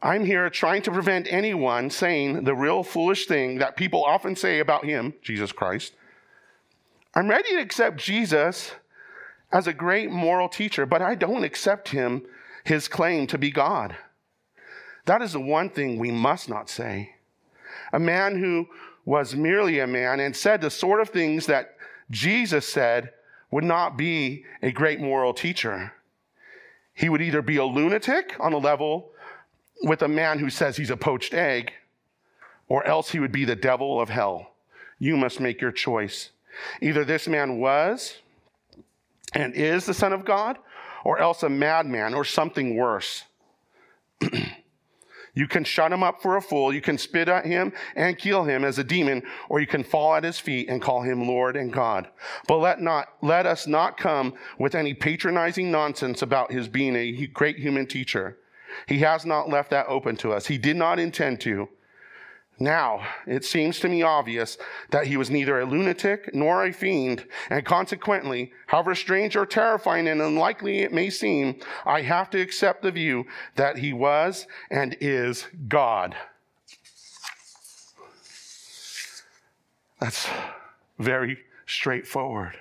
I'm 0.00 0.24
here 0.24 0.48
trying 0.48 0.82
to 0.82 0.92
prevent 0.92 1.26
anyone 1.28 1.90
saying 1.90 2.44
the 2.44 2.54
real 2.54 2.84
foolish 2.84 3.26
thing 3.26 3.58
that 3.58 3.76
people 3.76 4.04
often 4.04 4.36
say 4.36 4.60
about 4.60 4.84
him, 4.84 5.14
Jesus 5.22 5.50
Christ. 5.50 5.92
I'm 7.14 7.28
ready 7.28 7.50
to 7.54 7.60
accept 7.60 7.96
Jesus 7.96 8.72
as 9.50 9.66
a 9.66 9.72
great 9.72 10.10
moral 10.10 10.48
teacher, 10.48 10.86
but 10.86 11.02
I 11.02 11.16
don't 11.16 11.42
accept 11.42 11.88
him, 11.88 12.22
his 12.62 12.86
claim 12.86 13.26
to 13.28 13.38
be 13.38 13.50
God. 13.50 13.96
That 15.06 15.22
is 15.22 15.32
the 15.32 15.40
one 15.40 15.70
thing 15.70 15.98
we 15.98 16.10
must 16.10 16.48
not 16.48 16.68
say 16.68 17.14
a 17.92 17.98
man 17.98 18.38
who 18.38 18.68
was 19.04 19.34
merely 19.34 19.78
a 19.78 19.86
man 19.86 20.20
and 20.20 20.36
said 20.36 20.60
the 20.60 20.70
sort 20.70 21.00
of 21.00 21.08
things 21.08 21.46
that 21.46 21.76
Jesus 22.10 22.66
said 22.66 23.12
would 23.50 23.64
not 23.64 23.96
be 23.96 24.44
a 24.62 24.70
great 24.70 25.00
moral 25.00 25.32
teacher. 25.32 25.92
He 26.92 27.08
would 27.08 27.22
either 27.22 27.40
be 27.40 27.56
a 27.56 27.64
lunatic 27.64 28.36
on 28.38 28.52
a 28.52 28.58
level 28.58 29.12
with 29.82 30.02
a 30.02 30.08
man 30.08 30.38
who 30.38 30.50
says 30.50 30.76
he's 30.76 30.90
a 30.90 30.96
poached 30.96 31.34
egg, 31.34 31.72
or 32.68 32.84
else 32.86 33.10
he 33.10 33.20
would 33.20 33.32
be 33.32 33.44
the 33.44 33.56
devil 33.56 34.00
of 34.00 34.08
hell. 34.08 34.52
You 34.98 35.16
must 35.16 35.40
make 35.40 35.60
your 35.60 35.72
choice. 35.72 36.30
Either 36.80 37.04
this 37.04 37.28
man 37.28 37.58
was 37.58 38.16
and 39.34 39.54
is 39.54 39.86
the 39.86 39.94
Son 39.94 40.12
of 40.12 40.24
God, 40.24 40.58
or 41.04 41.18
else 41.18 41.42
a 41.42 41.48
madman 41.48 42.14
or 42.14 42.24
something 42.24 42.76
worse. 42.76 43.24
You 45.38 45.46
can 45.46 45.62
shut 45.62 45.92
him 45.92 46.02
up 46.02 46.20
for 46.20 46.36
a 46.36 46.42
fool. 46.42 46.74
You 46.74 46.80
can 46.80 46.98
spit 46.98 47.28
at 47.28 47.46
him 47.46 47.72
and 47.94 48.18
kill 48.18 48.42
him 48.42 48.64
as 48.64 48.80
a 48.80 48.82
demon, 48.82 49.22
or 49.48 49.60
you 49.60 49.68
can 49.68 49.84
fall 49.84 50.16
at 50.16 50.24
his 50.24 50.40
feet 50.40 50.68
and 50.68 50.82
call 50.82 51.02
him 51.02 51.28
Lord 51.28 51.56
and 51.56 51.72
God. 51.72 52.08
But 52.48 52.56
let 52.56 52.80
not, 52.80 53.06
let 53.22 53.46
us 53.46 53.68
not 53.68 53.96
come 53.96 54.34
with 54.58 54.74
any 54.74 54.94
patronizing 54.94 55.70
nonsense 55.70 56.22
about 56.22 56.50
his 56.50 56.66
being 56.66 56.96
a 56.96 57.28
great 57.28 57.56
human 57.56 57.86
teacher. 57.86 58.36
He 58.86 58.98
has 59.00 59.26
not 59.26 59.48
left 59.48 59.70
that 59.70 59.86
open 59.86 60.16
to 60.16 60.32
us. 60.32 60.46
He 60.46 60.58
did 60.58 60.76
not 60.76 60.98
intend 60.98 61.40
to. 61.42 61.68
Now, 62.60 63.06
it 63.26 63.44
seems 63.44 63.78
to 63.80 63.88
me 63.88 64.02
obvious 64.02 64.58
that 64.90 65.06
he 65.06 65.16
was 65.16 65.30
neither 65.30 65.60
a 65.60 65.64
lunatic 65.64 66.34
nor 66.34 66.64
a 66.64 66.72
fiend, 66.72 67.24
and 67.50 67.64
consequently, 67.64 68.52
however 68.66 68.96
strange 68.96 69.36
or 69.36 69.46
terrifying 69.46 70.08
and 70.08 70.20
unlikely 70.20 70.80
it 70.80 70.92
may 70.92 71.08
seem, 71.08 71.60
I 71.86 72.02
have 72.02 72.30
to 72.30 72.40
accept 72.40 72.82
the 72.82 72.90
view 72.90 73.26
that 73.54 73.78
he 73.78 73.92
was 73.92 74.46
and 74.70 74.96
is 75.00 75.46
God. 75.68 76.16
That's 80.00 80.28
very 80.98 81.38
straightforward. 81.66 82.58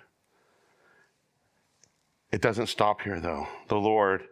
It 2.31 2.41
doesn't 2.41 2.67
stop 2.67 3.01
here, 3.01 3.19
though. 3.19 3.47
The 3.67 3.77
Lord 3.77 4.27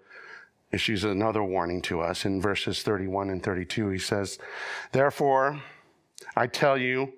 issues 0.71 1.04
another 1.04 1.43
warning 1.43 1.82
to 1.84 2.02
us 2.02 2.25
in 2.25 2.42
verses 2.42 2.83
31 2.83 3.29
and 3.29 3.44
32. 3.44 3.90
He 3.90 4.00
says, 4.00 4.37
Therefore, 4.92 5.62
I 6.35 6.48
tell 6.48 6.77
you, 6.77 7.13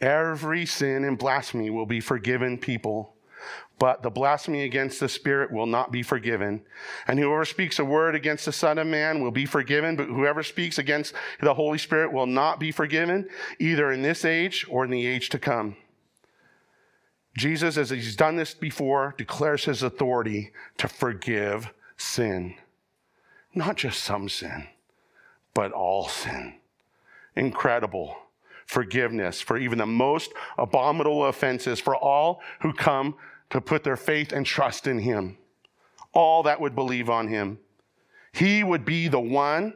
every 0.00 0.66
sin 0.66 1.04
and 1.04 1.18
blasphemy 1.18 1.70
will 1.70 1.86
be 1.86 2.00
forgiven 2.00 2.58
people, 2.58 3.14
but 3.78 4.02
the 4.02 4.10
blasphemy 4.10 4.62
against 4.62 5.00
the 5.00 5.08
Spirit 5.08 5.52
will 5.52 5.66
not 5.66 5.90
be 5.90 6.02
forgiven. 6.02 6.62
And 7.06 7.18
whoever 7.18 7.44
speaks 7.44 7.78
a 7.78 7.84
word 7.84 8.14
against 8.14 8.46
the 8.46 8.52
Son 8.52 8.78
of 8.78 8.86
Man 8.86 9.22
will 9.22 9.32
be 9.32 9.46
forgiven, 9.46 9.96
but 9.96 10.06
whoever 10.06 10.42
speaks 10.42 10.78
against 10.78 11.12
the 11.40 11.54
Holy 11.54 11.78
Spirit 11.78 12.12
will 12.12 12.26
not 12.26 12.60
be 12.60 12.70
forgiven, 12.70 13.28
either 13.58 13.90
in 13.90 14.02
this 14.02 14.24
age 14.24 14.64
or 14.70 14.84
in 14.84 14.90
the 14.90 15.06
age 15.06 15.28
to 15.30 15.38
come. 15.38 15.76
Jesus, 17.36 17.76
as 17.76 17.90
he's 17.90 18.14
done 18.14 18.36
this 18.36 18.54
before, 18.54 19.14
declares 19.18 19.64
his 19.64 19.82
authority 19.82 20.52
to 20.78 20.86
forgive 20.86 21.68
sin. 21.96 22.54
Not 23.54 23.76
just 23.76 24.02
some 24.02 24.28
sin, 24.28 24.66
but 25.54 25.72
all 25.72 26.08
sin. 26.08 26.54
Incredible 27.36 28.16
forgiveness 28.66 29.40
for 29.40 29.56
even 29.56 29.78
the 29.78 29.86
most 29.86 30.32
abominable 30.58 31.26
offenses 31.26 31.80
for 31.80 31.96
all 31.96 32.40
who 32.60 32.72
come 32.72 33.14
to 33.50 33.60
put 33.60 33.84
their 33.84 33.96
faith 33.96 34.32
and 34.32 34.44
trust 34.44 34.86
in 34.86 34.98
Him. 34.98 35.36
All 36.12 36.42
that 36.44 36.60
would 36.60 36.74
believe 36.74 37.10
on 37.10 37.28
Him. 37.28 37.58
He 38.32 38.64
would 38.64 38.84
be 38.84 39.08
the 39.08 39.20
one 39.20 39.74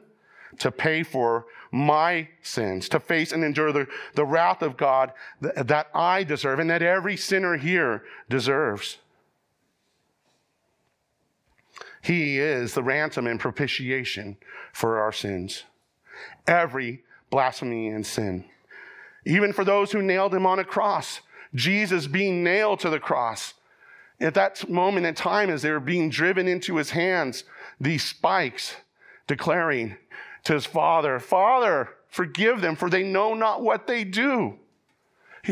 to 0.58 0.72
pay 0.72 1.02
for 1.02 1.46
my 1.70 2.28
sins, 2.42 2.88
to 2.88 2.98
face 2.98 3.32
and 3.32 3.44
endure 3.44 3.72
the, 3.72 3.86
the 4.14 4.24
wrath 4.24 4.62
of 4.62 4.76
God 4.76 5.12
that, 5.40 5.68
that 5.68 5.88
I 5.94 6.24
deserve 6.24 6.58
and 6.58 6.70
that 6.70 6.82
every 6.82 7.16
sinner 7.16 7.56
here 7.56 8.02
deserves. 8.28 8.98
He 12.02 12.38
is 12.38 12.74
the 12.74 12.82
ransom 12.82 13.26
and 13.26 13.40
propitiation 13.40 14.36
for 14.72 14.98
our 14.98 15.12
sins. 15.12 15.64
Every 16.46 17.02
blasphemy 17.30 17.88
and 17.88 18.06
sin. 18.06 18.44
Even 19.24 19.52
for 19.52 19.64
those 19.64 19.92
who 19.92 20.02
nailed 20.02 20.34
him 20.34 20.46
on 20.46 20.58
a 20.58 20.64
cross, 20.64 21.20
Jesus 21.54 22.06
being 22.06 22.42
nailed 22.42 22.80
to 22.80 22.90
the 22.90 23.00
cross. 23.00 23.54
At 24.20 24.34
that 24.34 24.68
moment 24.68 25.06
in 25.06 25.14
time, 25.14 25.50
as 25.50 25.62
they 25.62 25.70
were 25.70 25.80
being 25.80 26.10
driven 26.10 26.48
into 26.48 26.76
his 26.76 26.90
hands, 26.90 27.44
these 27.80 28.02
spikes, 28.02 28.76
declaring 29.26 29.96
to 30.44 30.54
his 30.54 30.66
father, 30.66 31.20
Father, 31.20 31.90
forgive 32.08 32.60
them, 32.60 32.74
for 32.74 32.90
they 32.90 33.02
know 33.02 33.34
not 33.34 33.62
what 33.62 33.86
they 33.86 34.02
do. 34.04 34.58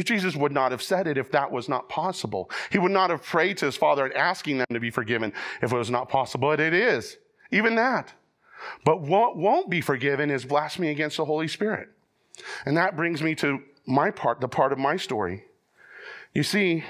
Jesus 0.05 0.37
would 0.37 0.53
not 0.53 0.73
have 0.73 0.83
said 0.83 1.07
it 1.07 1.19
if 1.19 1.31
that 1.33 1.51
was 1.51 1.69
not 1.69 1.89
possible. 1.89 2.51
He 2.71 2.79
would 2.79 2.93
not 2.93 3.11
have 3.11 3.23
prayed 3.23 3.59
to 3.59 3.67
his 3.67 3.77
father 3.77 4.05
and 4.05 4.15
asking 4.15 4.59
them 4.59 4.67
to 4.73 4.81
be 4.81 4.91
forgiven 4.91 5.33
if 5.63 5.73
it 5.73 5.77
was 5.77 5.91
not 5.91 6.09
possible, 6.09 6.49
but 6.49 6.61
it 6.61 6.75
is. 6.75 7.17
Even 7.51 7.75
that. 7.77 8.13
But 8.85 9.03
what 9.03 9.37
won't 9.37 9.71
be 9.71 9.81
forgiven 9.81 10.31
is 10.31 10.45
blasphemy 10.45 10.89
against 10.89 11.17
the 11.17 11.25
Holy 11.25 11.49
Spirit. 11.49 11.89
And 12.65 12.77
that 12.77 12.97
brings 12.97 13.23
me 13.23 13.35
to 13.37 13.63
my 13.87 14.11
part, 14.11 14.41
the 14.41 14.49
part 14.49 14.73
of 14.73 14.79
my 14.79 14.97
story. 14.97 15.45
You 16.35 16.43
see, 16.43 16.85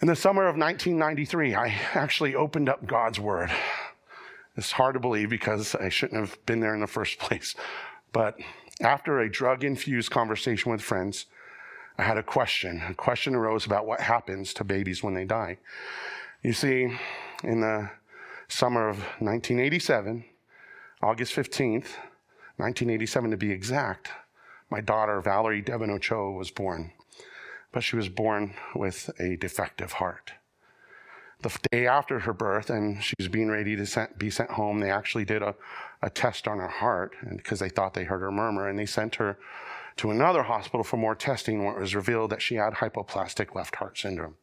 in 0.00 0.08
the 0.08 0.16
summer 0.16 0.46
of 0.46 0.56
1993, 0.56 1.54
I 1.54 1.68
actually 1.94 2.34
opened 2.34 2.68
up 2.68 2.86
God's 2.86 3.20
Word. 3.20 3.50
It's 4.56 4.72
hard 4.72 4.94
to 4.94 5.00
believe 5.00 5.28
because 5.28 5.74
I 5.74 5.88
shouldn't 5.88 6.20
have 6.20 6.44
been 6.46 6.60
there 6.60 6.74
in 6.74 6.80
the 6.80 6.86
first 6.86 7.18
place. 7.20 7.54
But 8.12 8.38
after 8.80 9.20
a 9.20 9.30
drug 9.30 9.64
infused 9.64 10.10
conversation 10.10 10.70
with 10.70 10.82
friends, 10.82 11.26
I 11.98 12.02
had 12.02 12.18
a 12.18 12.22
question. 12.22 12.82
A 12.88 12.94
question 12.94 13.34
arose 13.34 13.64
about 13.64 13.86
what 13.86 14.00
happens 14.00 14.52
to 14.54 14.64
babies 14.64 15.02
when 15.02 15.14
they 15.14 15.24
die. 15.24 15.58
You 16.42 16.52
see, 16.52 16.96
in 17.42 17.60
the 17.60 17.90
summer 18.48 18.88
of 18.88 18.98
1987, 19.20 20.24
August 21.02 21.34
15th, 21.34 21.96
1987 22.58 23.30
to 23.30 23.36
be 23.36 23.50
exact, 23.50 24.10
my 24.70 24.80
daughter, 24.80 25.20
Valerie 25.20 25.62
Devon 25.62 25.90
Ochoa, 25.90 26.32
was 26.32 26.50
born. 26.50 26.92
But 27.72 27.82
she 27.82 27.96
was 27.96 28.08
born 28.08 28.54
with 28.74 29.10
a 29.18 29.36
defective 29.36 29.92
heart. 29.92 30.32
The 31.42 31.56
day 31.70 31.86
after 31.86 32.20
her 32.20 32.32
birth, 32.32 32.70
and 32.70 33.02
she 33.02 33.14
was 33.18 33.28
being 33.28 33.50
ready 33.50 33.76
to 33.76 34.08
be 34.16 34.30
sent 34.30 34.50
home, 34.50 34.80
they 34.80 34.90
actually 34.90 35.26
did 35.26 35.42
a, 35.42 35.54
a 36.02 36.08
test 36.08 36.48
on 36.48 36.58
her 36.58 36.68
heart 36.68 37.14
because 37.36 37.60
they 37.60 37.68
thought 37.68 37.94
they 37.94 38.04
heard 38.04 38.22
her 38.22 38.32
murmur, 38.32 38.68
and 38.68 38.78
they 38.78 38.86
sent 38.86 39.16
her 39.16 39.38
to 39.96 40.10
another 40.10 40.42
hospital 40.42 40.84
for 40.84 40.96
more 40.96 41.14
testing 41.14 41.64
where 41.64 41.76
it 41.76 41.80
was 41.80 41.94
revealed 41.94 42.30
that 42.30 42.42
she 42.42 42.56
had 42.56 42.74
hypoplastic 42.74 43.54
left 43.54 43.76
heart 43.76 43.98
syndrome. 43.98 44.36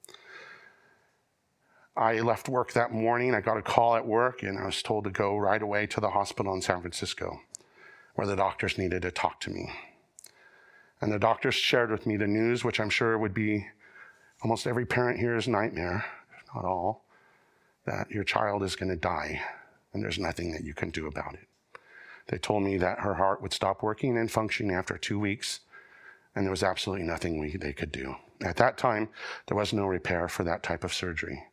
I 1.96 2.22
left 2.22 2.50
work 2.50 2.74
that 2.74 2.92
morning. 2.92 3.36
I 3.36 3.42
got 3.42 3.58
a 3.58 3.62
call 3.62 3.96
at 3.96 4.08
work 4.08 4.42
and 4.42 4.58
I 4.58 4.66
was 4.66 4.82
told 4.82 5.04
to 5.04 5.12
go 5.12 5.38
right 5.38 5.62
away 5.62 5.86
to 5.88 6.02
the 6.02 6.10
hospital 6.10 6.54
in 6.54 6.62
San 6.62 6.82
Francisco 6.82 7.40
where 8.16 8.28
the 8.28 8.36
doctors 8.36 8.78
needed 8.78 9.04
to 9.04 9.12
talk 9.12 9.40
to 9.42 9.52
me. 9.52 9.72
And 11.02 11.12
the 11.12 11.20
doctors 11.20 11.56
shared 11.56 11.92
with 11.92 12.06
me 12.08 12.18
the 12.18 12.28
news, 12.28 12.64
which 12.64 12.80
I'm 12.80 12.90
sure 12.90 13.18
would 13.18 13.34
be 13.34 13.68
almost 14.42 14.66
every 14.66 14.86
parent 14.86 15.20
here's 15.20 15.48
nightmare, 15.48 16.06
if 16.36 16.44
not 16.56 16.66
all, 16.66 17.04
that 17.86 18.10
your 18.10 18.24
child 18.24 18.64
is 18.64 18.76
going 18.76 18.90
to 18.90 18.96
die 18.96 19.42
and 19.94 20.02
there's 20.02 20.20
nothing 20.20 20.52
that 20.52 20.64
you 20.64 20.74
can 20.74 20.90
do 20.90 21.08
about 21.08 21.36
it. 21.36 21.48
They 22.28 22.38
told 22.38 22.64
me 22.64 22.78
that 22.78 23.00
her 23.00 23.16
heart 23.16 23.42
would 23.42 23.54
stop 23.54 23.84
working 23.84 24.18
and 24.18 24.32
functioning 24.32 24.76
after 24.76 24.98
two 24.98 25.20
weeks, 25.20 25.60
and 26.36 26.46
there 26.46 26.52
was 26.52 26.64
absolutely 26.64 27.06
nothing 27.06 27.40
we, 27.40 27.56
they 27.58 27.74
could 27.74 27.92
do. 27.92 28.16
At 28.42 28.58
that 28.58 28.78
time, 28.78 29.10
there 29.48 29.58
was 29.58 29.74
no 29.74 29.86
repair 29.86 30.28
for 30.28 30.44
that 30.44 30.64
type 30.64 30.84
of 30.84 30.94
surgery. 30.94 31.44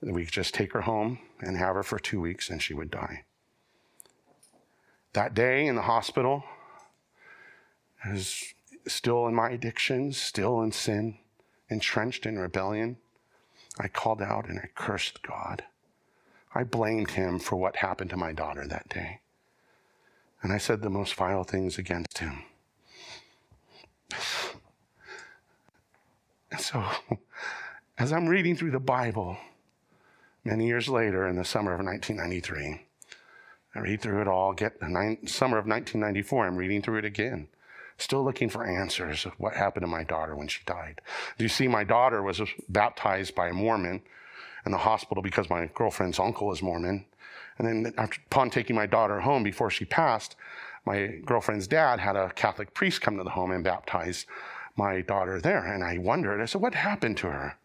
We 0.00 0.24
could 0.24 0.34
just 0.34 0.54
take 0.54 0.72
her 0.72 0.82
home 0.82 1.18
and 1.40 1.56
have 1.56 1.74
her 1.74 1.82
for 1.82 1.98
two 1.98 2.20
weeks, 2.20 2.50
and 2.50 2.62
she 2.62 2.74
would 2.74 2.90
die. 2.90 3.24
That 5.14 5.34
day 5.34 5.66
in 5.66 5.74
the 5.74 5.82
hospital, 5.82 6.44
I 8.04 8.12
was 8.12 8.54
still 8.86 9.26
in 9.26 9.34
my 9.34 9.50
addictions, 9.50 10.16
still 10.16 10.60
in 10.62 10.72
sin, 10.72 11.18
entrenched 11.68 12.26
in 12.26 12.38
rebellion. 12.38 12.98
I 13.78 13.88
called 13.88 14.22
out 14.22 14.48
and 14.48 14.58
I 14.58 14.68
cursed 14.74 15.22
God. 15.22 15.64
I 16.54 16.64
blamed 16.64 17.12
him 17.12 17.38
for 17.38 17.56
what 17.56 17.76
happened 17.76 18.10
to 18.10 18.16
my 18.16 18.32
daughter 18.32 18.66
that 18.66 18.88
day. 18.88 19.20
And 20.42 20.52
I 20.52 20.58
said 20.58 20.82
the 20.82 20.90
most 20.90 21.14
vile 21.14 21.44
things 21.44 21.78
against 21.78 22.18
him. 22.18 22.44
And 26.50 26.60
so, 26.60 26.84
as 27.98 28.12
I'm 28.12 28.28
reading 28.28 28.56
through 28.56 28.70
the 28.70 28.80
Bible, 28.80 29.36
many 30.44 30.66
years 30.66 30.88
later 30.88 31.26
in 31.26 31.36
the 31.36 31.44
summer 31.44 31.72
of 31.72 31.84
1993, 31.84 32.86
I 33.74 33.80
read 33.80 34.00
through 34.00 34.20
it 34.22 34.28
all, 34.28 34.52
get 34.52 34.80
the 34.80 34.86
summer 35.26 35.58
of 35.58 35.66
1994, 35.66 36.46
I'm 36.46 36.56
reading 36.56 36.82
through 36.82 36.98
it 36.98 37.04
again. 37.04 37.48
Still 37.98 38.24
looking 38.24 38.48
for 38.48 38.64
answers 38.64 39.26
of 39.26 39.32
what 39.38 39.54
happened 39.54 39.82
to 39.82 39.88
my 39.88 40.04
daughter 40.04 40.36
when 40.36 40.48
she 40.48 40.60
died. 40.64 41.00
Do 41.36 41.44
you 41.44 41.48
see, 41.48 41.66
my 41.66 41.84
daughter 41.84 42.22
was 42.22 42.40
baptized 42.68 43.34
by 43.34 43.48
a 43.48 43.52
Mormon 43.52 44.02
in 44.64 44.72
the 44.72 44.78
hospital 44.78 45.22
because 45.22 45.50
my 45.50 45.68
girlfriend's 45.74 46.18
uncle 46.18 46.52
is 46.52 46.62
Mormon. 46.62 47.04
And 47.58 47.66
then 47.66 47.94
after, 47.98 48.20
upon 48.26 48.50
taking 48.50 48.76
my 48.76 48.86
daughter 48.86 49.20
home 49.20 49.42
before 49.42 49.70
she 49.70 49.84
passed, 49.84 50.36
my 50.86 51.18
girlfriend's 51.26 51.66
dad 51.66 52.00
had 52.00 52.16
a 52.16 52.30
Catholic 52.30 52.72
priest 52.72 53.00
come 53.02 53.18
to 53.18 53.24
the 53.24 53.30
home 53.30 53.50
and 53.50 53.64
baptize 53.64 54.26
my 54.76 55.00
daughter 55.00 55.40
there. 55.40 55.64
And 55.66 55.84
I 55.84 55.98
wondered, 55.98 56.40
I 56.40 56.46
said, 56.46 56.62
what 56.62 56.74
happened 56.74 57.16
to 57.18 57.26
her? 57.26 57.58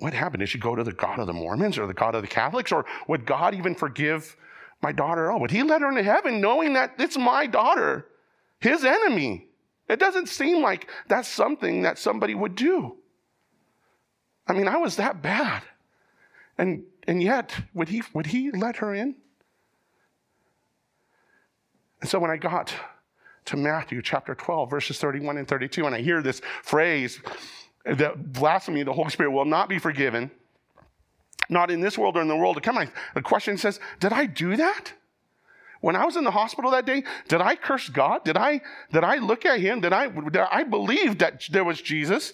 What 0.00 0.12
happened? 0.12 0.40
Did 0.40 0.48
she 0.48 0.58
go 0.58 0.74
to 0.74 0.84
the 0.84 0.92
God 0.92 1.18
of 1.18 1.26
the 1.26 1.32
Mormons 1.32 1.78
or 1.78 1.86
the 1.86 1.94
God 1.94 2.14
of 2.14 2.22
the 2.22 2.28
Catholics? 2.28 2.72
Or 2.72 2.84
would 3.06 3.26
God 3.26 3.54
even 3.54 3.74
forgive 3.74 4.36
my 4.82 4.92
daughter 4.92 5.30
all? 5.30 5.40
Would 5.40 5.50
he 5.50 5.62
let 5.62 5.82
her 5.82 5.88
into 5.88 6.02
heaven 6.02 6.40
knowing 6.40 6.72
that 6.74 6.94
it's 6.98 7.16
my 7.16 7.46
daughter, 7.46 8.06
his 8.60 8.84
enemy? 8.84 9.46
It 9.88 10.00
doesn't 10.00 10.28
seem 10.28 10.62
like 10.62 10.88
that's 11.06 11.28
something 11.28 11.82
that 11.82 11.98
somebody 11.98 12.34
would 12.34 12.56
do. 12.56 12.96
I 14.46 14.52
mean, 14.52 14.68
I 14.68 14.76
was 14.76 14.96
that 14.96 15.22
bad. 15.22 15.62
And 16.58 16.84
and 17.06 17.22
yet, 17.22 17.54
would 17.72 17.88
he, 17.88 18.02
would 18.12 18.26
he 18.26 18.50
let 18.50 18.76
her 18.76 18.94
in? 18.94 19.14
And 22.00 22.10
so 22.10 22.18
when 22.18 22.30
I 22.30 22.36
got 22.36 22.74
to 23.46 23.56
Matthew 23.56 24.02
chapter 24.02 24.34
12, 24.34 24.68
verses 24.70 24.98
31 24.98 25.38
and 25.38 25.48
32, 25.48 25.86
and 25.86 25.94
I 25.94 26.00
hear 26.00 26.20
this 26.20 26.42
phrase 26.62 27.20
that 27.84 28.32
blasphemy, 28.32 28.82
the 28.82 28.92
Holy 28.92 29.10
Spirit 29.10 29.30
will 29.30 29.44
not 29.44 29.68
be 29.68 29.78
forgiven, 29.78 30.30
not 31.48 31.70
in 31.70 31.80
this 31.80 31.96
world 31.96 32.16
or 32.16 32.22
in 32.22 32.28
the 32.28 32.36
world 32.36 32.56
to 32.56 32.60
come. 32.60 32.90
the 33.14 33.22
question 33.22 33.56
says, 33.56 33.78
Did 34.00 34.12
I 34.12 34.26
do 34.26 34.56
that? 34.56 34.92
When 35.80 35.94
I 35.94 36.04
was 36.04 36.16
in 36.16 36.24
the 36.24 36.32
hospital 36.32 36.72
that 36.72 36.86
day, 36.86 37.04
did 37.28 37.40
I 37.40 37.54
curse 37.54 37.88
God? 37.88 38.24
Did 38.24 38.36
I, 38.36 38.60
did 38.92 39.04
I 39.04 39.18
look 39.18 39.46
at 39.46 39.60
him? 39.60 39.80
Did 39.80 39.92
I, 39.92 40.08
did 40.08 40.38
I 40.38 40.64
believe 40.64 41.18
that 41.18 41.44
there 41.50 41.64
was 41.64 41.80
Jesus? 41.80 42.32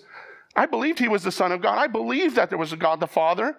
I 0.56 0.64
believed 0.64 0.98
he 0.98 1.08
was 1.08 1.22
the 1.22 1.32
Son 1.32 1.52
of 1.52 1.60
God. 1.60 1.76
I 1.76 1.88
believed 1.88 2.36
that 2.36 2.48
there 2.48 2.58
was 2.58 2.72
a 2.72 2.76
God 2.76 3.00
the 3.00 3.06
Father. 3.06 3.56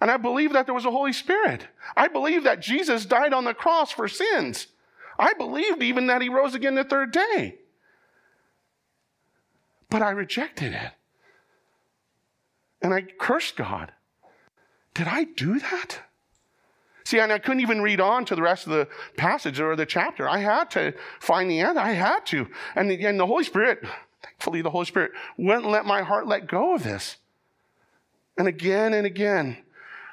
And 0.00 0.10
I 0.10 0.16
believe 0.16 0.52
that 0.52 0.66
there 0.66 0.74
was 0.74 0.84
a 0.84 0.90
Holy 0.90 1.12
Spirit. 1.12 1.68
I 1.96 2.08
believe 2.08 2.44
that 2.44 2.60
Jesus 2.60 3.06
died 3.06 3.32
on 3.32 3.44
the 3.44 3.54
cross 3.54 3.90
for 3.90 4.08
sins. 4.08 4.66
I 5.18 5.32
believed 5.32 5.82
even 5.82 6.08
that 6.08 6.22
he 6.22 6.28
rose 6.28 6.54
again 6.54 6.74
the 6.74 6.84
third 6.84 7.12
day. 7.12 7.56
But 9.88 10.02
I 10.02 10.10
rejected 10.10 10.72
it. 10.74 10.92
And 12.82 12.92
I 12.92 13.02
cursed 13.02 13.56
God. 13.56 13.92
Did 14.92 15.08
I 15.08 15.24
do 15.24 15.58
that? 15.58 16.00
See, 17.04 17.20
and 17.20 17.32
I 17.32 17.38
couldn't 17.38 17.60
even 17.60 17.82
read 17.82 18.00
on 18.00 18.24
to 18.26 18.34
the 18.34 18.42
rest 18.42 18.66
of 18.66 18.72
the 18.72 18.88
passage 19.16 19.60
or 19.60 19.76
the 19.76 19.86
chapter. 19.86 20.28
I 20.28 20.38
had 20.38 20.70
to 20.72 20.92
find 21.20 21.50
the 21.50 21.60
end. 21.60 21.78
I 21.78 21.92
had 21.92 22.26
to. 22.26 22.48
And 22.74 22.90
the, 22.90 23.06
and 23.06 23.18
the 23.18 23.26
Holy 23.26 23.44
Spirit, 23.44 23.84
thankfully, 24.22 24.60
the 24.60 24.70
Holy 24.70 24.86
Spirit 24.86 25.12
wouldn't 25.38 25.68
let 25.68 25.86
my 25.86 26.02
heart 26.02 26.26
let 26.26 26.48
go 26.48 26.74
of 26.74 26.82
this. 26.82 27.16
And 28.36 28.48
again 28.48 28.92
and 28.92 29.06
again, 29.06 29.58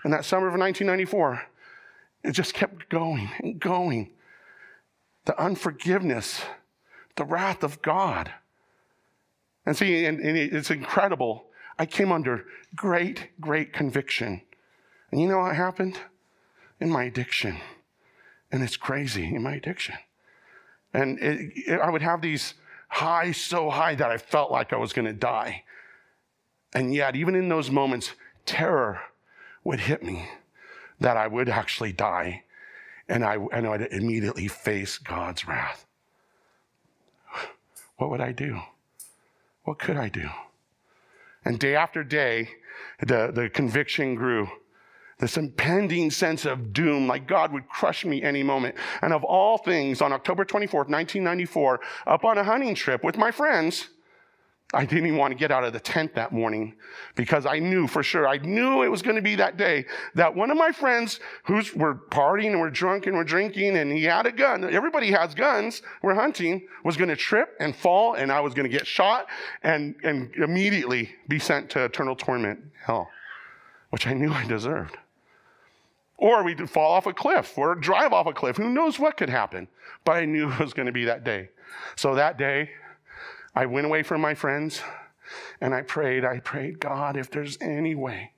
in 0.04 0.12
that 0.12 0.26
summer 0.26 0.48
of 0.48 0.60
1994, 0.60 1.42
it 2.24 2.32
just 2.32 2.54
kept 2.54 2.90
going 2.90 3.30
and 3.40 3.60
going. 3.60 4.12
The 5.26 5.40
unforgiveness, 5.42 6.42
the 7.16 7.26
wrath 7.26 7.64
of 7.64 7.82
God. 7.82 8.32
And 9.66 9.78
see, 9.78 10.06
and, 10.06 10.20
and 10.20 10.38
it's 10.38 10.72
incredible. 10.72 11.46
I 11.80 11.86
came 11.86 12.12
under 12.12 12.46
great, 12.76 13.30
great 13.40 13.72
conviction. 13.72 14.42
And 15.12 15.22
you 15.22 15.28
know 15.28 15.40
what 15.40 15.56
happened? 15.56 16.00
In 16.80 16.90
my 16.90 17.04
addiction. 17.04 17.58
And 18.52 18.62
it's 18.62 18.78
crazy 18.78 19.34
in 19.34 19.42
my 19.44 19.56
addiction. 19.56 19.96
And 20.94 21.18
it, 21.20 21.52
it, 21.68 21.80
I 21.80 21.90
would 21.90 22.02
have 22.02 22.22
these 22.22 22.54
highs 22.90 23.38
so 23.38 23.70
high 23.70 23.96
that 23.96 24.12
I 24.12 24.18
felt 24.18 24.52
like 24.52 24.74
I 24.74 24.78
was 24.78 24.94
going 24.94 25.08
to 25.08 25.14
die. 25.14 25.64
And 26.74 26.94
yet, 26.94 27.16
even 27.16 27.36
in 27.36 27.50
those 27.50 27.72
moments, 27.72 28.12
terror 28.46 29.02
would 29.64 29.82
hit 29.82 30.04
me. 30.04 30.28
that 31.00 31.18
I 31.18 31.28
would 31.28 31.50
actually 31.50 31.92
die 31.92 32.44
and 33.08 33.26
I, 33.26 33.36
and 33.52 33.68
I 33.68 33.70
would 33.70 33.82
immediately 33.92 34.48
face 34.48 34.98
God's 34.98 35.48
wrath. 35.48 35.86
What 37.98 38.10
would 38.10 38.22
I 38.22 38.32
do? 38.32 38.62
What 39.64 39.80
could 39.80 39.98
I 39.98 40.10
do? 40.10 40.30
And 41.46 41.60
day 41.60 41.76
after 41.76 42.04
day, 42.04 42.50
the, 43.00 43.32
the 43.34 43.50
conviction 43.50 44.16
grew. 44.16 44.50
This 45.20 45.38
impending 45.38 46.10
sense 46.12 46.46
of 46.46 46.74
doom, 46.74 47.08
like 47.08 47.28
God 47.28 47.54
would 47.54 47.70
crush 47.70 48.04
me 48.04 48.24
any 48.24 48.44
moment. 48.44 48.76
And 49.02 49.14
of 49.14 49.24
all 49.24 49.58
things, 49.58 50.02
on 50.02 50.12
October 50.12 50.44
24th, 50.44 50.90
1994, 50.90 51.80
up 52.08 52.26
on 52.26 52.38
a 52.38 52.44
hunting 52.44 52.76
trip 52.76 53.04
with 53.04 53.18
my 53.18 53.32
friends, 53.32 53.90
I 54.74 54.86
didn't 54.86 55.06
even 55.06 55.20
want 55.20 55.32
to 55.32 55.38
get 55.38 55.52
out 55.52 55.64
of 55.64 55.72
the 55.72 55.80
tent 55.80 56.16
that 56.16 56.32
morning 56.32 56.74
because 57.16 57.46
I 57.46 57.60
knew 57.60 57.86
for 57.86 58.02
sure, 58.02 58.28
I 58.28 58.38
knew 58.38 58.82
it 58.82 58.88
was 58.88 59.04
going 59.04 59.16
to 59.16 59.22
be 59.22 59.36
that 59.36 59.56
day 59.56 59.86
that 60.16 60.36
one 60.36 60.50
of 60.50 60.58
my 60.58 60.72
friends 60.72 61.20
who's 61.44 61.76
were 61.76 61.94
partying 61.94 62.52
and 62.52 62.60
were 62.60 62.72
drunk 62.72 63.06
and 63.06 63.16
were 63.16 63.24
drinking 63.24 63.78
and 63.78 63.92
he 63.92 64.04
had 64.04 64.26
a 64.26 64.32
gun. 64.32 64.64
Everybody 64.64 65.12
has 65.12 65.36
guns. 65.36 65.84
We're 66.02 66.16
hunting 66.16 66.68
was 66.84 66.98
going 66.98 67.10
to 67.10 67.16
trip 67.16 67.56
and 67.60 67.76
fall 67.76 68.16
and 68.16 68.32
I 68.32 68.40
was 68.40 68.56
going 68.56 68.70
to 68.70 68.76
get 68.76 68.88
shot 68.88 69.28
and, 69.62 69.96
and 70.04 70.34
immediately 70.36 71.12
be 71.28 71.38
sent 71.38 71.70
to 71.72 71.86
eternal 71.86 72.16
torment 72.16 72.60
hell, 72.84 73.10
which 73.92 74.08
I 74.08 74.14
knew 74.14 74.32
I 74.32 74.48
deserved. 74.48 74.98
Or 76.18 76.44
we'd 76.44 76.68
fall 76.70 76.94
off 76.94 77.06
a 77.06 77.14
cliff 77.14 77.58
or 77.58 77.76
drive 77.76 78.12
off 78.12 78.26
a 78.26 78.34
cliff. 78.34 78.58
Who 78.58 78.70
knows 78.70 78.98
what 78.98 79.18
could 79.18 79.30
happen? 79.30 79.68
But 80.04 80.14
I 80.14 80.26
knew 80.26 80.52
it 80.52 80.60
was 80.60 80.74
going 80.74 80.88
to 80.88 80.92
be 80.92 81.06
that 81.06 81.24
day. 81.24 81.50
So 81.96 82.16
that 82.16 82.38
day, 82.38 82.70
I 83.56 83.66
went 83.66 83.86
away 83.86 84.04
from 84.04 84.22
my 84.22 84.34
friends 84.34 84.82
and 85.62 85.74
I 85.74 85.82
prayed. 85.82 86.26
I 86.26 86.40
prayed, 86.40 86.80
God, 86.80 87.16
if 87.16 87.30
there's 87.30 87.58
any 87.62 87.96
way, 87.96 88.32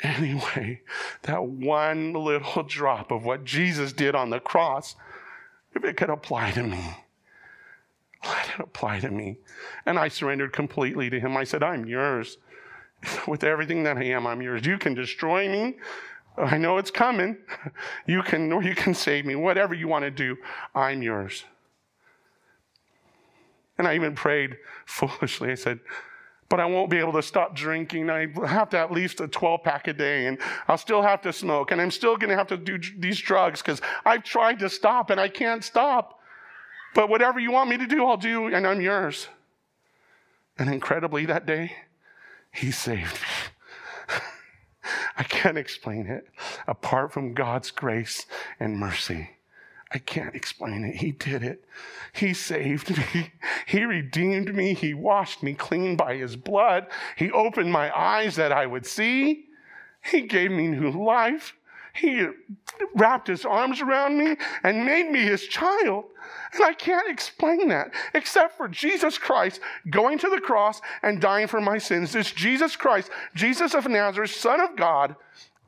any 0.00 0.34
way, 0.34 0.82
that 1.22 1.44
one 1.44 2.12
little 2.12 2.62
drop 2.68 3.10
of 3.10 3.24
what 3.24 3.44
Jesus 3.44 3.92
did 3.92 4.14
on 4.14 4.30
the 4.30 4.40
cross, 4.40 4.96
if 5.74 5.84
it 5.84 5.96
could 5.96 6.10
apply 6.10 6.50
to 6.52 6.62
me, 6.62 6.96
let 8.24 8.48
it 8.48 8.60
apply 8.60 9.00
to 9.00 9.10
me. 9.10 9.38
And 9.86 9.98
I 9.98 10.08
surrendered 10.08 10.52
completely 10.52 11.08
to 11.10 11.20
Him. 11.20 11.36
I 11.36 11.44
said, 11.44 11.62
I'm 11.62 11.86
yours. 11.86 12.38
With 13.28 13.44
everything 13.44 13.84
that 13.84 13.96
I 13.96 14.04
am, 14.04 14.26
I'm 14.26 14.42
yours. 14.42 14.66
You 14.66 14.78
can 14.78 14.94
destroy 14.94 15.48
me. 15.48 15.76
I 16.36 16.58
know 16.58 16.78
it's 16.78 16.90
coming. 16.90 17.36
You 18.06 18.22
can, 18.22 18.50
or 18.52 18.62
you 18.62 18.74
can 18.74 18.94
save 18.94 19.26
me. 19.26 19.34
Whatever 19.34 19.74
you 19.74 19.86
want 19.86 20.04
to 20.04 20.10
do, 20.10 20.38
I'm 20.74 21.02
yours. 21.02 21.44
And 23.78 23.86
I 23.86 23.94
even 23.94 24.14
prayed 24.14 24.56
foolishly. 24.86 25.50
I 25.50 25.54
said, 25.54 25.80
but 26.48 26.60
I 26.60 26.64
won't 26.64 26.90
be 26.90 26.96
able 26.98 27.12
to 27.12 27.22
stop 27.22 27.54
drinking. 27.54 28.08
I 28.08 28.26
have 28.46 28.70
to 28.70 28.78
at 28.78 28.90
least 28.90 29.20
a 29.20 29.28
12 29.28 29.62
pack 29.62 29.86
a 29.86 29.92
day, 29.92 30.26
and 30.26 30.38
I'll 30.66 30.78
still 30.78 31.02
have 31.02 31.20
to 31.22 31.32
smoke, 31.32 31.70
and 31.70 31.80
I'm 31.80 31.90
still 31.90 32.16
going 32.16 32.30
to 32.30 32.36
have 32.36 32.46
to 32.48 32.56
do 32.56 32.78
these 32.98 33.18
drugs 33.18 33.60
because 33.60 33.82
I've 34.06 34.24
tried 34.24 34.58
to 34.60 34.70
stop 34.70 35.10
and 35.10 35.20
I 35.20 35.28
can't 35.28 35.62
stop. 35.62 36.20
But 36.94 37.10
whatever 37.10 37.38
you 37.38 37.52
want 37.52 37.68
me 37.68 37.76
to 37.76 37.86
do, 37.86 38.06
I'll 38.06 38.16
do, 38.16 38.46
and 38.46 38.66
I'm 38.66 38.80
yours. 38.80 39.28
And 40.58 40.70
incredibly, 40.70 41.26
that 41.26 41.44
day, 41.44 41.72
He 42.50 42.70
saved 42.70 43.14
me. 43.14 44.16
I 45.18 45.22
can't 45.22 45.58
explain 45.58 46.06
it 46.06 46.28
apart 46.66 47.12
from 47.12 47.34
God's 47.34 47.70
grace 47.70 48.24
and 48.58 48.78
mercy. 48.78 49.30
I 49.90 49.98
can't 49.98 50.34
explain 50.34 50.84
it. 50.84 50.96
He 50.96 51.12
did 51.12 51.42
it. 51.42 51.64
He 52.12 52.34
saved 52.34 52.96
me. 52.96 53.32
He 53.66 53.84
redeemed 53.84 54.54
me. 54.54 54.72
He 54.72 54.94
washed 54.94 55.42
me 55.42 55.52
clean 55.52 55.94
by 55.94 56.16
his 56.16 56.36
blood. 56.36 56.86
He 57.16 57.30
opened 57.30 57.70
my 57.70 57.96
eyes 57.96 58.36
that 58.36 58.50
I 58.50 58.64
would 58.64 58.86
see. 58.86 59.44
He 60.02 60.22
gave 60.22 60.50
me 60.50 60.68
new 60.68 60.90
life. 60.90 61.54
He 61.92 62.26
wrapped 62.94 63.26
his 63.26 63.44
arms 63.44 63.80
around 63.80 64.16
me 64.16 64.36
and 64.62 64.86
made 64.86 65.10
me 65.10 65.20
his 65.20 65.46
child. 65.48 66.04
And 66.54 66.64
I 66.64 66.72
can't 66.72 67.10
explain 67.10 67.68
that 67.68 67.92
except 68.14 68.56
for 68.56 68.68
Jesus 68.68 69.18
Christ 69.18 69.60
going 69.90 70.18
to 70.18 70.30
the 70.30 70.40
cross 70.40 70.80
and 71.02 71.20
dying 71.20 71.46
for 71.46 71.60
my 71.60 71.78
sins. 71.78 72.12
This 72.12 72.30
Jesus 72.32 72.76
Christ, 72.76 73.10
Jesus 73.34 73.74
of 73.74 73.88
Nazareth, 73.88 74.30
Son 74.30 74.60
of 74.60 74.76
God, 74.76 75.16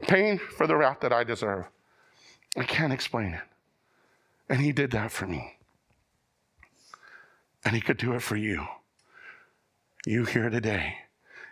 paying 0.03 0.39
for 0.39 0.66
the 0.66 0.77
wrath 0.77 1.01
that 1.01 1.12
I 1.12 1.25
deserve. 1.25 1.66
I 2.57 2.64
can't 2.64 2.93
explain 2.93 3.35
it. 3.35 3.49
And 4.51 4.61
he 4.61 4.72
did 4.72 4.90
that 4.90 5.12
for 5.12 5.26
me. 5.26 5.57
And 7.64 7.74
he 7.74 7.80
could 7.80 7.98
do 7.98 8.14
it 8.14 8.20
for 8.20 8.36
you. 8.36 8.66
You 10.05 10.24
here 10.24 10.51
today. 10.51 10.96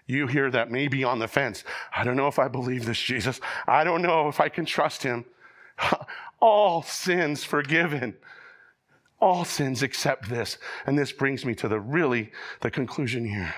You 0.07 0.27
here 0.27 0.51
that 0.51 0.71
may 0.71 0.89
be 0.89 1.05
on 1.05 1.21
the 1.21 1.29
fence. 1.29 1.63
I 1.95 2.03
don't 2.03 2.17
know 2.17 2.27
if 2.27 2.39
I 2.39 2.49
believe 2.49 2.87
this 2.87 2.99
Jesus. 2.99 3.41
I 3.69 3.85
don't 3.85 4.03
know 4.03 4.29
if 4.29 4.41
I 4.41 4.49
can 4.49 4.65
trust 4.65 5.05
him. 5.05 5.27
All 6.41 6.83
sins 6.83 7.45
forgiven. 7.45 8.17
All 9.21 9.45
sins 9.45 9.83
except 9.83 10.29
this. 10.29 10.59
And 10.85 10.99
this 10.99 11.13
brings 11.13 11.45
me 11.45 11.55
to 11.57 11.69
the 11.69 11.79
really 11.79 12.33
the 12.63 12.71
conclusion 12.71 13.27
here. 13.27 13.55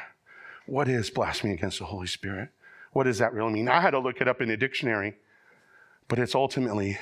What 0.67 0.89
is 0.89 1.09
blasphemy 1.09 1.55
against 1.55 1.79
the 1.79 1.87
Holy 1.87 2.07
Spirit? 2.09 2.51
What 2.93 3.05
does 3.05 3.19
that 3.19 3.33
really 3.33 3.53
mean? 3.53 3.69
I 3.69 3.81
had 3.81 3.93
to 3.93 4.01
look 4.01 4.21
it 4.21 4.29
up 4.29 4.43
in 4.43 4.51
a 4.51 4.57
dictionary, 4.57 5.17
but 6.09 6.19
it's 6.19 6.35
ultimately 6.35 6.99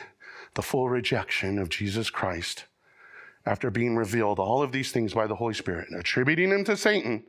the 0.55 0.63
full 0.63 0.89
rejection 0.89 1.59
of 1.59 1.69
Jesus 1.69 2.11
Christ 2.11 2.65
after 3.47 3.71
being 3.71 3.97
revealed 3.97 4.39
all 4.39 4.63
of 4.63 4.73
these 4.73 4.93
things 4.93 5.15
by 5.15 5.27
the 5.27 5.37
Holy 5.37 5.55
Spirit, 5.55 5.89
attributing 5.97 6.51
them 6.51 6.65
to 6.65 6.77
Satan, 6.77 7.25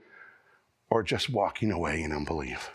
or 0.90 1.04
just 1.04 1.30
walking 1.30 1.72
away 1.72 2.02
in 2.02 2.12
unbelief. 2.12 2.72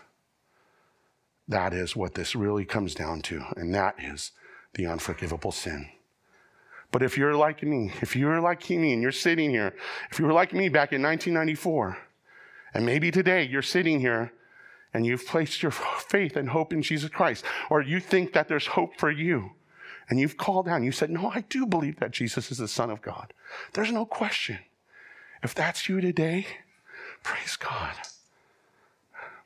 That 1.47 1.73
is 1.73 1.95
what 1.95 2.15
this 2.15 2.35
really 2.35 2.65
comes 2.65 2.95
down 2.95 3.21
to, 3.23 3.43
and 3.55 3.73
that 3.75 3.95
is 3.99 4.31
the 4.73 4.87
unforgivable 4.87 5.51
sin. 5.51 5.89
But 6.91 7.03
if 7.03 7.17
you're 7.17 7.35
like 7.35 7.61
me, 7.61 7.91
if 8.01 8.15
you're 8.15 8.39
like 8.39 8.69
me 8.69 8.93
and 8.93 9.01
you're 9.01 9.11
sitting 9.11 9.49
here, 9.49 9.75
if 10.11 10.17
you 10.17 10.25
were 10.25 10.33
like 10.33 10.53
me 10.53 10.69
back 10.69 10.93
in 10.93 11.01
1994, 11.01 11.97
and 12.73 12.85
maybe 12.85 13.11
today 13.11 13.43
you're 13.43 13.61
sitting 13.61 13.99
here 13.99 14.31
and 14.93 15.05
you've 15.05 15.27
placed 15.27 15.61
your 15.61 15.71
faith 15.71 16.35
and 16.35 16.49
hope 16.49 16.71
in 16.71 16.81
Jesus 16.81 17.09
Christ, 17.09 17.43
or 17.69 17.81
you 17.81 17.99
think 17.99 18.33
that 18.33 18.47
there's 18.47 18.67
hope 18.67 18.97
for 18.97 19.11
you, 19.11 19.51
and 20.09 20.19
you've 20.19 20.37
called 20.37 20.67
down, 20.67 20.83
you 20.83 20.91
said, 20.91 21.09
No, 21.09 21.31
I 21.33 21.41
do 21.49 21.65
believe 21.65 21.99
that 21.99 22.11
Jesus 22.11 22.51
is 22.51 22.59
the 22.59 22.67
Son 22.67 22.89
of 22.89 23.01
God. 23.01 23.33
There's 23.73 23.91
no 23.91 24.05
question. 24.05 24.59
If 25.43 25.55
that's 25.55 25.89
you 25.89 26.01
today, 26.01 26.47
praise 27.23 27.55
God. 27.55 27.93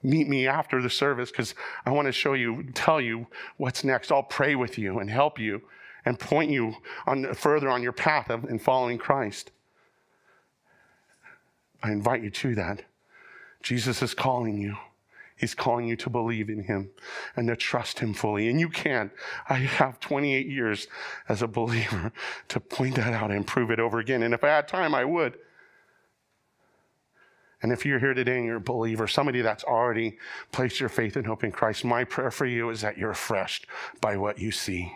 Meet 0.02 0.30
me 0.30 0.48
after 0.48 0.82
the 0.82 0.90
service 0.90 1.30
because 1.30 1.56
I 1.86 1.92
want 1.92 2.06
to 2.06 2.12
show 2.12 2.34
you, 2.34 2.64
tell 2.74 3.02
you 3.02 3.28
what's 3.58 3.84
next. 3.84 4.12
I'll 4.12 4.24
pray 4.24 4.56
with 4.56 4.78
you 4.78 5.00
and 5.00 5.10
help 5.10 5.38
you 5.38 5.62
and 6.06 6.18
point 6.18 6.52
you 6.52 6.76
on, 7.06 7.34
further 7.34 7.70
on 7.70 7.84
your 7.84 7.92
path 7.92 8.30
of, 8.30 8.46
in 8.46 8.60
following 8.60 8.98
Christ. 8.98 9.52
I 11.84 11.92
invite 11.92 12.24
you 12.24 12.30
to 12.30 12.56
that. 12.56 12.84
Jesus 13.62 14.02
is 14.02 14.14
calling 14.14 14.58
you. 14.58 14.78
He's 15.40 15.56
calling 15.56 15.88
you 15.88 15.96
to 15.96 16.10
believe 16.10 16.50
in 16.50 16.64
him 16.64 16.90
and 17.36 17.48
to 17.48 17.56
trust 17.56 18.00
him 18.00 18.14
fully. 18.14 18.50
And 18.50 18.60
you 18.60 18.68
can. 18.68 19.10
I 19.48 19.56
have 19.56 20.00
28 20.02 20.46
years 20.46 20.88
as 21.30 21.42
a 21.42 21.48
believer 21.48 22.12
to 22.50 22.60
point 22.60 22.96
that 22.96 23.14
out 23.14 23.32
and 23.32 23.48
prove 23.48 23.72
it 23.72 23.80
over 23.80 24.00
again. 24.00 24.22
And 24.22 24.34
if 24.34 24.44
I 24.44 24.50
had 24.50 24.68
time, 24.68 24.94
I 24.94 25.06
would. 25.06 25.38
And 27.62 27.72
if 27.72 27.86
you're 27.86 28.00
here 28.00 28.14
today 28.14 28.38
and 28.38 28.46
you're 28.46 28.58
a 28.58 28.62
believer, 28.62 29.08
somebody 29.08 29.42
that's 29.42 29.64
already 29.64 30.18
placed 30.52 30.82
your 30.82 30.90
faith 30.90 31.16
and 31.16 31.26
hope 31.26 31.46
in 31.46 31.52
Christ, 31.52 31.86
my 31.86 32.04
prayer 32.04 32.32
for 32.32 32.46
you 32.46 32.70
is 32.70 32.82
that 32.82 32.98
you're 32.98 33.10
refreshed 33.10 33.66
by 34.02 34.18
what 34.18 34.40
you 34.40 34.52
see 34.52 34.94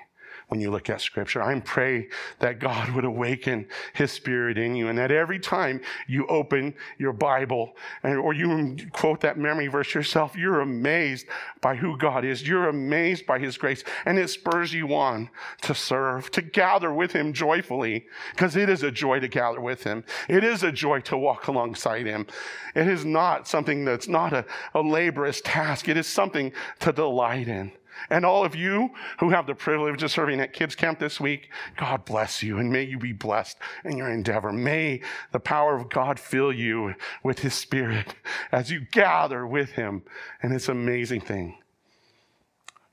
when 0.54 0.62
you 0.62 0.70
look 0.70 0.88
at 0.88 1.02
scripture. 1.02 1.42
I 1.42 1.60
pray 1.62 2.10
that 2.38 2.60
God 2.60 2.92
would 2.92 3.06
awaken 3.06 3.66
his 3.94 4.12
spirit 4.12 4.56
in 4.56 4.76
you 4.76 4.88
and 4.88 5.00
that 5.00 5.10
every 5.10 5.40
time 5.40 5.82
you 6.06 6.28
open 6.28 6.76
your 7.00 7.12
Bible 7.12 7.76
and, 8.04 8.20
or 8.20 8.36
you 8.36 8.78
quote 8.92 9.22
that 9.22 9.40
memory 9.40 9.66
verse 9.66 9.96
yourself, 9.96 10.36
you're 10.38 10.62
amazed 10.62 11.26
by 11.60 11.76
who 11.76 11.98
God 11.98 12.24
is. 12.24 12.48
You're 12.48 12.70
amazed 12.70 13.26
by 13.26 13.40
his 13.40 13.58
grace 13.58 13.84
and 14.06 14.20
it 14.20 14.30
spurs 14.30 14.72
you 14.72 14.94
on 14.94 15.32
to 15.64 15.74
serve, 15.74 16.30
to 16.30 16.44
gather 16.44 16.94
with 16.94 17.14
him 17.14 17.34
joyfully 17.34 18.06
because 18.30 18.56
it 18.56 18.70
is 18.70 18.84
a 18.84 18.92
joy 18.92 19.20
to 19.22 19.28
gather 19.28 19.60
with 19.60 19.84
him. 19.84 20.04
It 20.30 20.44
is 20.44 20.62
a 20.62 20.72
joy 20.72 21.00
to 21.00 21.18
walk 21.18 21.48
alongside 21.48 22.06
him. 22.06 22.28
It 22.76 22.88
is 22.88 23.06
not 23.06 23.48
something 23.48 23.86
that's 23.86 24.08
not 24.08 24.34
a, 24.34 24.46
a 24.76 24.82
laborious 24.82 25.42
task. 25.42 25.90
It 25.90 25.98
is 25.98 26.06
something 26.06 26.52
to 26.82 26.92
delight 26.92 27.48
in. 27.48 27.72
And 28.10 28.26
all 28.26 28.44
of 28.44 28.56
you 28.56 28.92
who 29.20 29.30
have 29.30 29.48
the 29.48 29.56
privilege 29.56 30.04
of 30.04 30.12
serving 30.12 30.40
at 30.40 30.54
kids 30.54 30.76
camp 30.76 31.00
this 31.00 31.20
week, 31.20 31.50
God 31.78 32.06
bless 32.06 32.44
you 32.44 32.58
and 32.58 32.72
may 32.72 32.84
you 32.84 32.98
be 32.98 33.14
blessed 33.14 33.58
in 33.84 33.98
your 33.98 34.10
endeavor. 34.10 34.52
May 34.52 35.02
the 35.32 35.40
power 35.40 35.76
of 35.76 35.90
God 35.90 36.20
fill 36.20 36.52
you 36.52 36.96
with 37.24 37.40
his 37.40 37.54
spirit 37.54 38.16
as 38.52 38.72
you 38.72 38.82
gather 38.92 39.46
with 39.48 39.72
him. 39.72 40.04
And 40.42 40.54
it's 40.54 40.70
an 40.70 40.78
amazing 40.78 41.22
thing. 41.22 41.58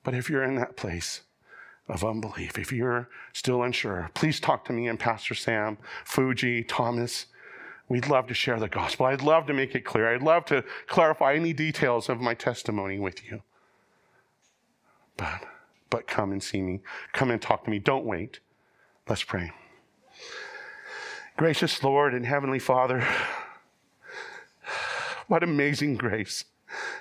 But 0.03 0.15
if 0.15 0.31
you're 0.31 0.45
in 0.45 0.57
that 0.57 0.77
place 0.77 1.23
of 1.89 2.05
unbelief, 2.05 2.59
if 2.59 2.73
you're 2.73 3.09
still 3.33 3.63
unsure, 3.63 4.11
please 4.15 4.41
talk 4.41 4.65
to 4.67 4.73
me 4.73 4.87
and 4.89 4.99
Pastor 4.99 5.35
Sam, 5.35 5.79
Fuji, 6.05 6.63
Thomas. 6.63 7.27
We'd 7.89 8.07
love 8.07 8.29
to 8.29 8.35
share 8.35 8.59
the 8.61 8.69
gospel. 8.69 9.07
I'd 9.07 9.23
love 9.23 9.47
to 9.47 9.53
make 9.53 9.75
it 9.75 9.85
clear. 9.85 10.15
I'd 10.15 10.23
love 10.23 10.45
to 10.47 10.65
clarify 10.87 11.35
any 11.35 11.53
details 11.53 12.09
of 12.09 12.21
my 12.21 12.35
testimony 12.35 12.99
with 13.01 13.29
you. 13.29 13.43
But 15.17 15.45
but 15.91 16.07
come 16.07 16.31
and 16.31 16.43
see 16.43 16.63
me. 16.63 16.81
Come 17.13 17.31
and 17.31 17.43
talk 17.43 17.65
to 17.65 17.71
me. 17.71 17.79
Don't 17.79 18.05
wait. 18.05 18.41
Let's 19.09 19.25
pray. 19.25 19.51
Gracious 21.37 21.83
Lord 21.83 22.15
and 22.15 22.27
Heavenly 22.27 22.59
Father, 22.59 23.05
what 25.27 25.43
amazing 25.43 25.97
grace 25.97 26.45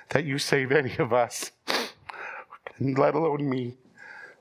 that 0.08 0.24
you 0.24 0.38
save 0.38 0.72
any 0.72 0.96
of 0.96 1.12
us, 1.12 1.52
and 2.78 2.98
let 2.98 3.14
alone 3.14 3.48
me, 3.48 3.76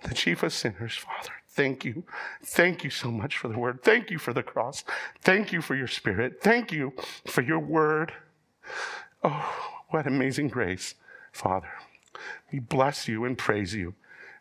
the 0.04 0.14
chief 0.14 0.42
of 0.42 0.54
sinners, 0.54 0.96
Father. 0.96 1.34
Thank 1.50 1.84
you. 1.84 2.04
Thank 2.42 2.86
you 2.86 2.90
so 2.90 3.12
much 3.12 3.38
for 3.38 3.50
the 3.50 3.60
word. 3.60 3.84
Thank 3.84 4.10
you 4.10 4.18
for 4.18 4.32
the 4.32 4.44
cross. 4.44 4.86
Thank 5.22 5.52
you 5.52 5.62
for 5.62 5.76
your 5.76 5.88
spirit. 5.88 6.42
Thank 6.42 6.72
you 6.72 6.94
for 7.28 7.42
your 7.42 7.60
word. 7.60 8.14
Oh, 9.24 9.82
what 9.90 10.08
amazing 10.08 10.48
grace, 10.48 10.96
Father. 11.34 11.70
We 12.52 12.60
bless 12.60 13.08
you 13.08 13.26
and 13.26 13.38
praise 13.38 13.74
you, 13.74 13.94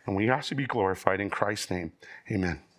and 0.07 0.17
we 0.17 0.31
ask 0.31 0.49
to 0.49 0.55
be 0.55 0.67
glorified 0.67 1.21
in 1.21 1.31
Christ's 1.31 1.71
name. 1.71 1.93
Amen. 2.31 2.61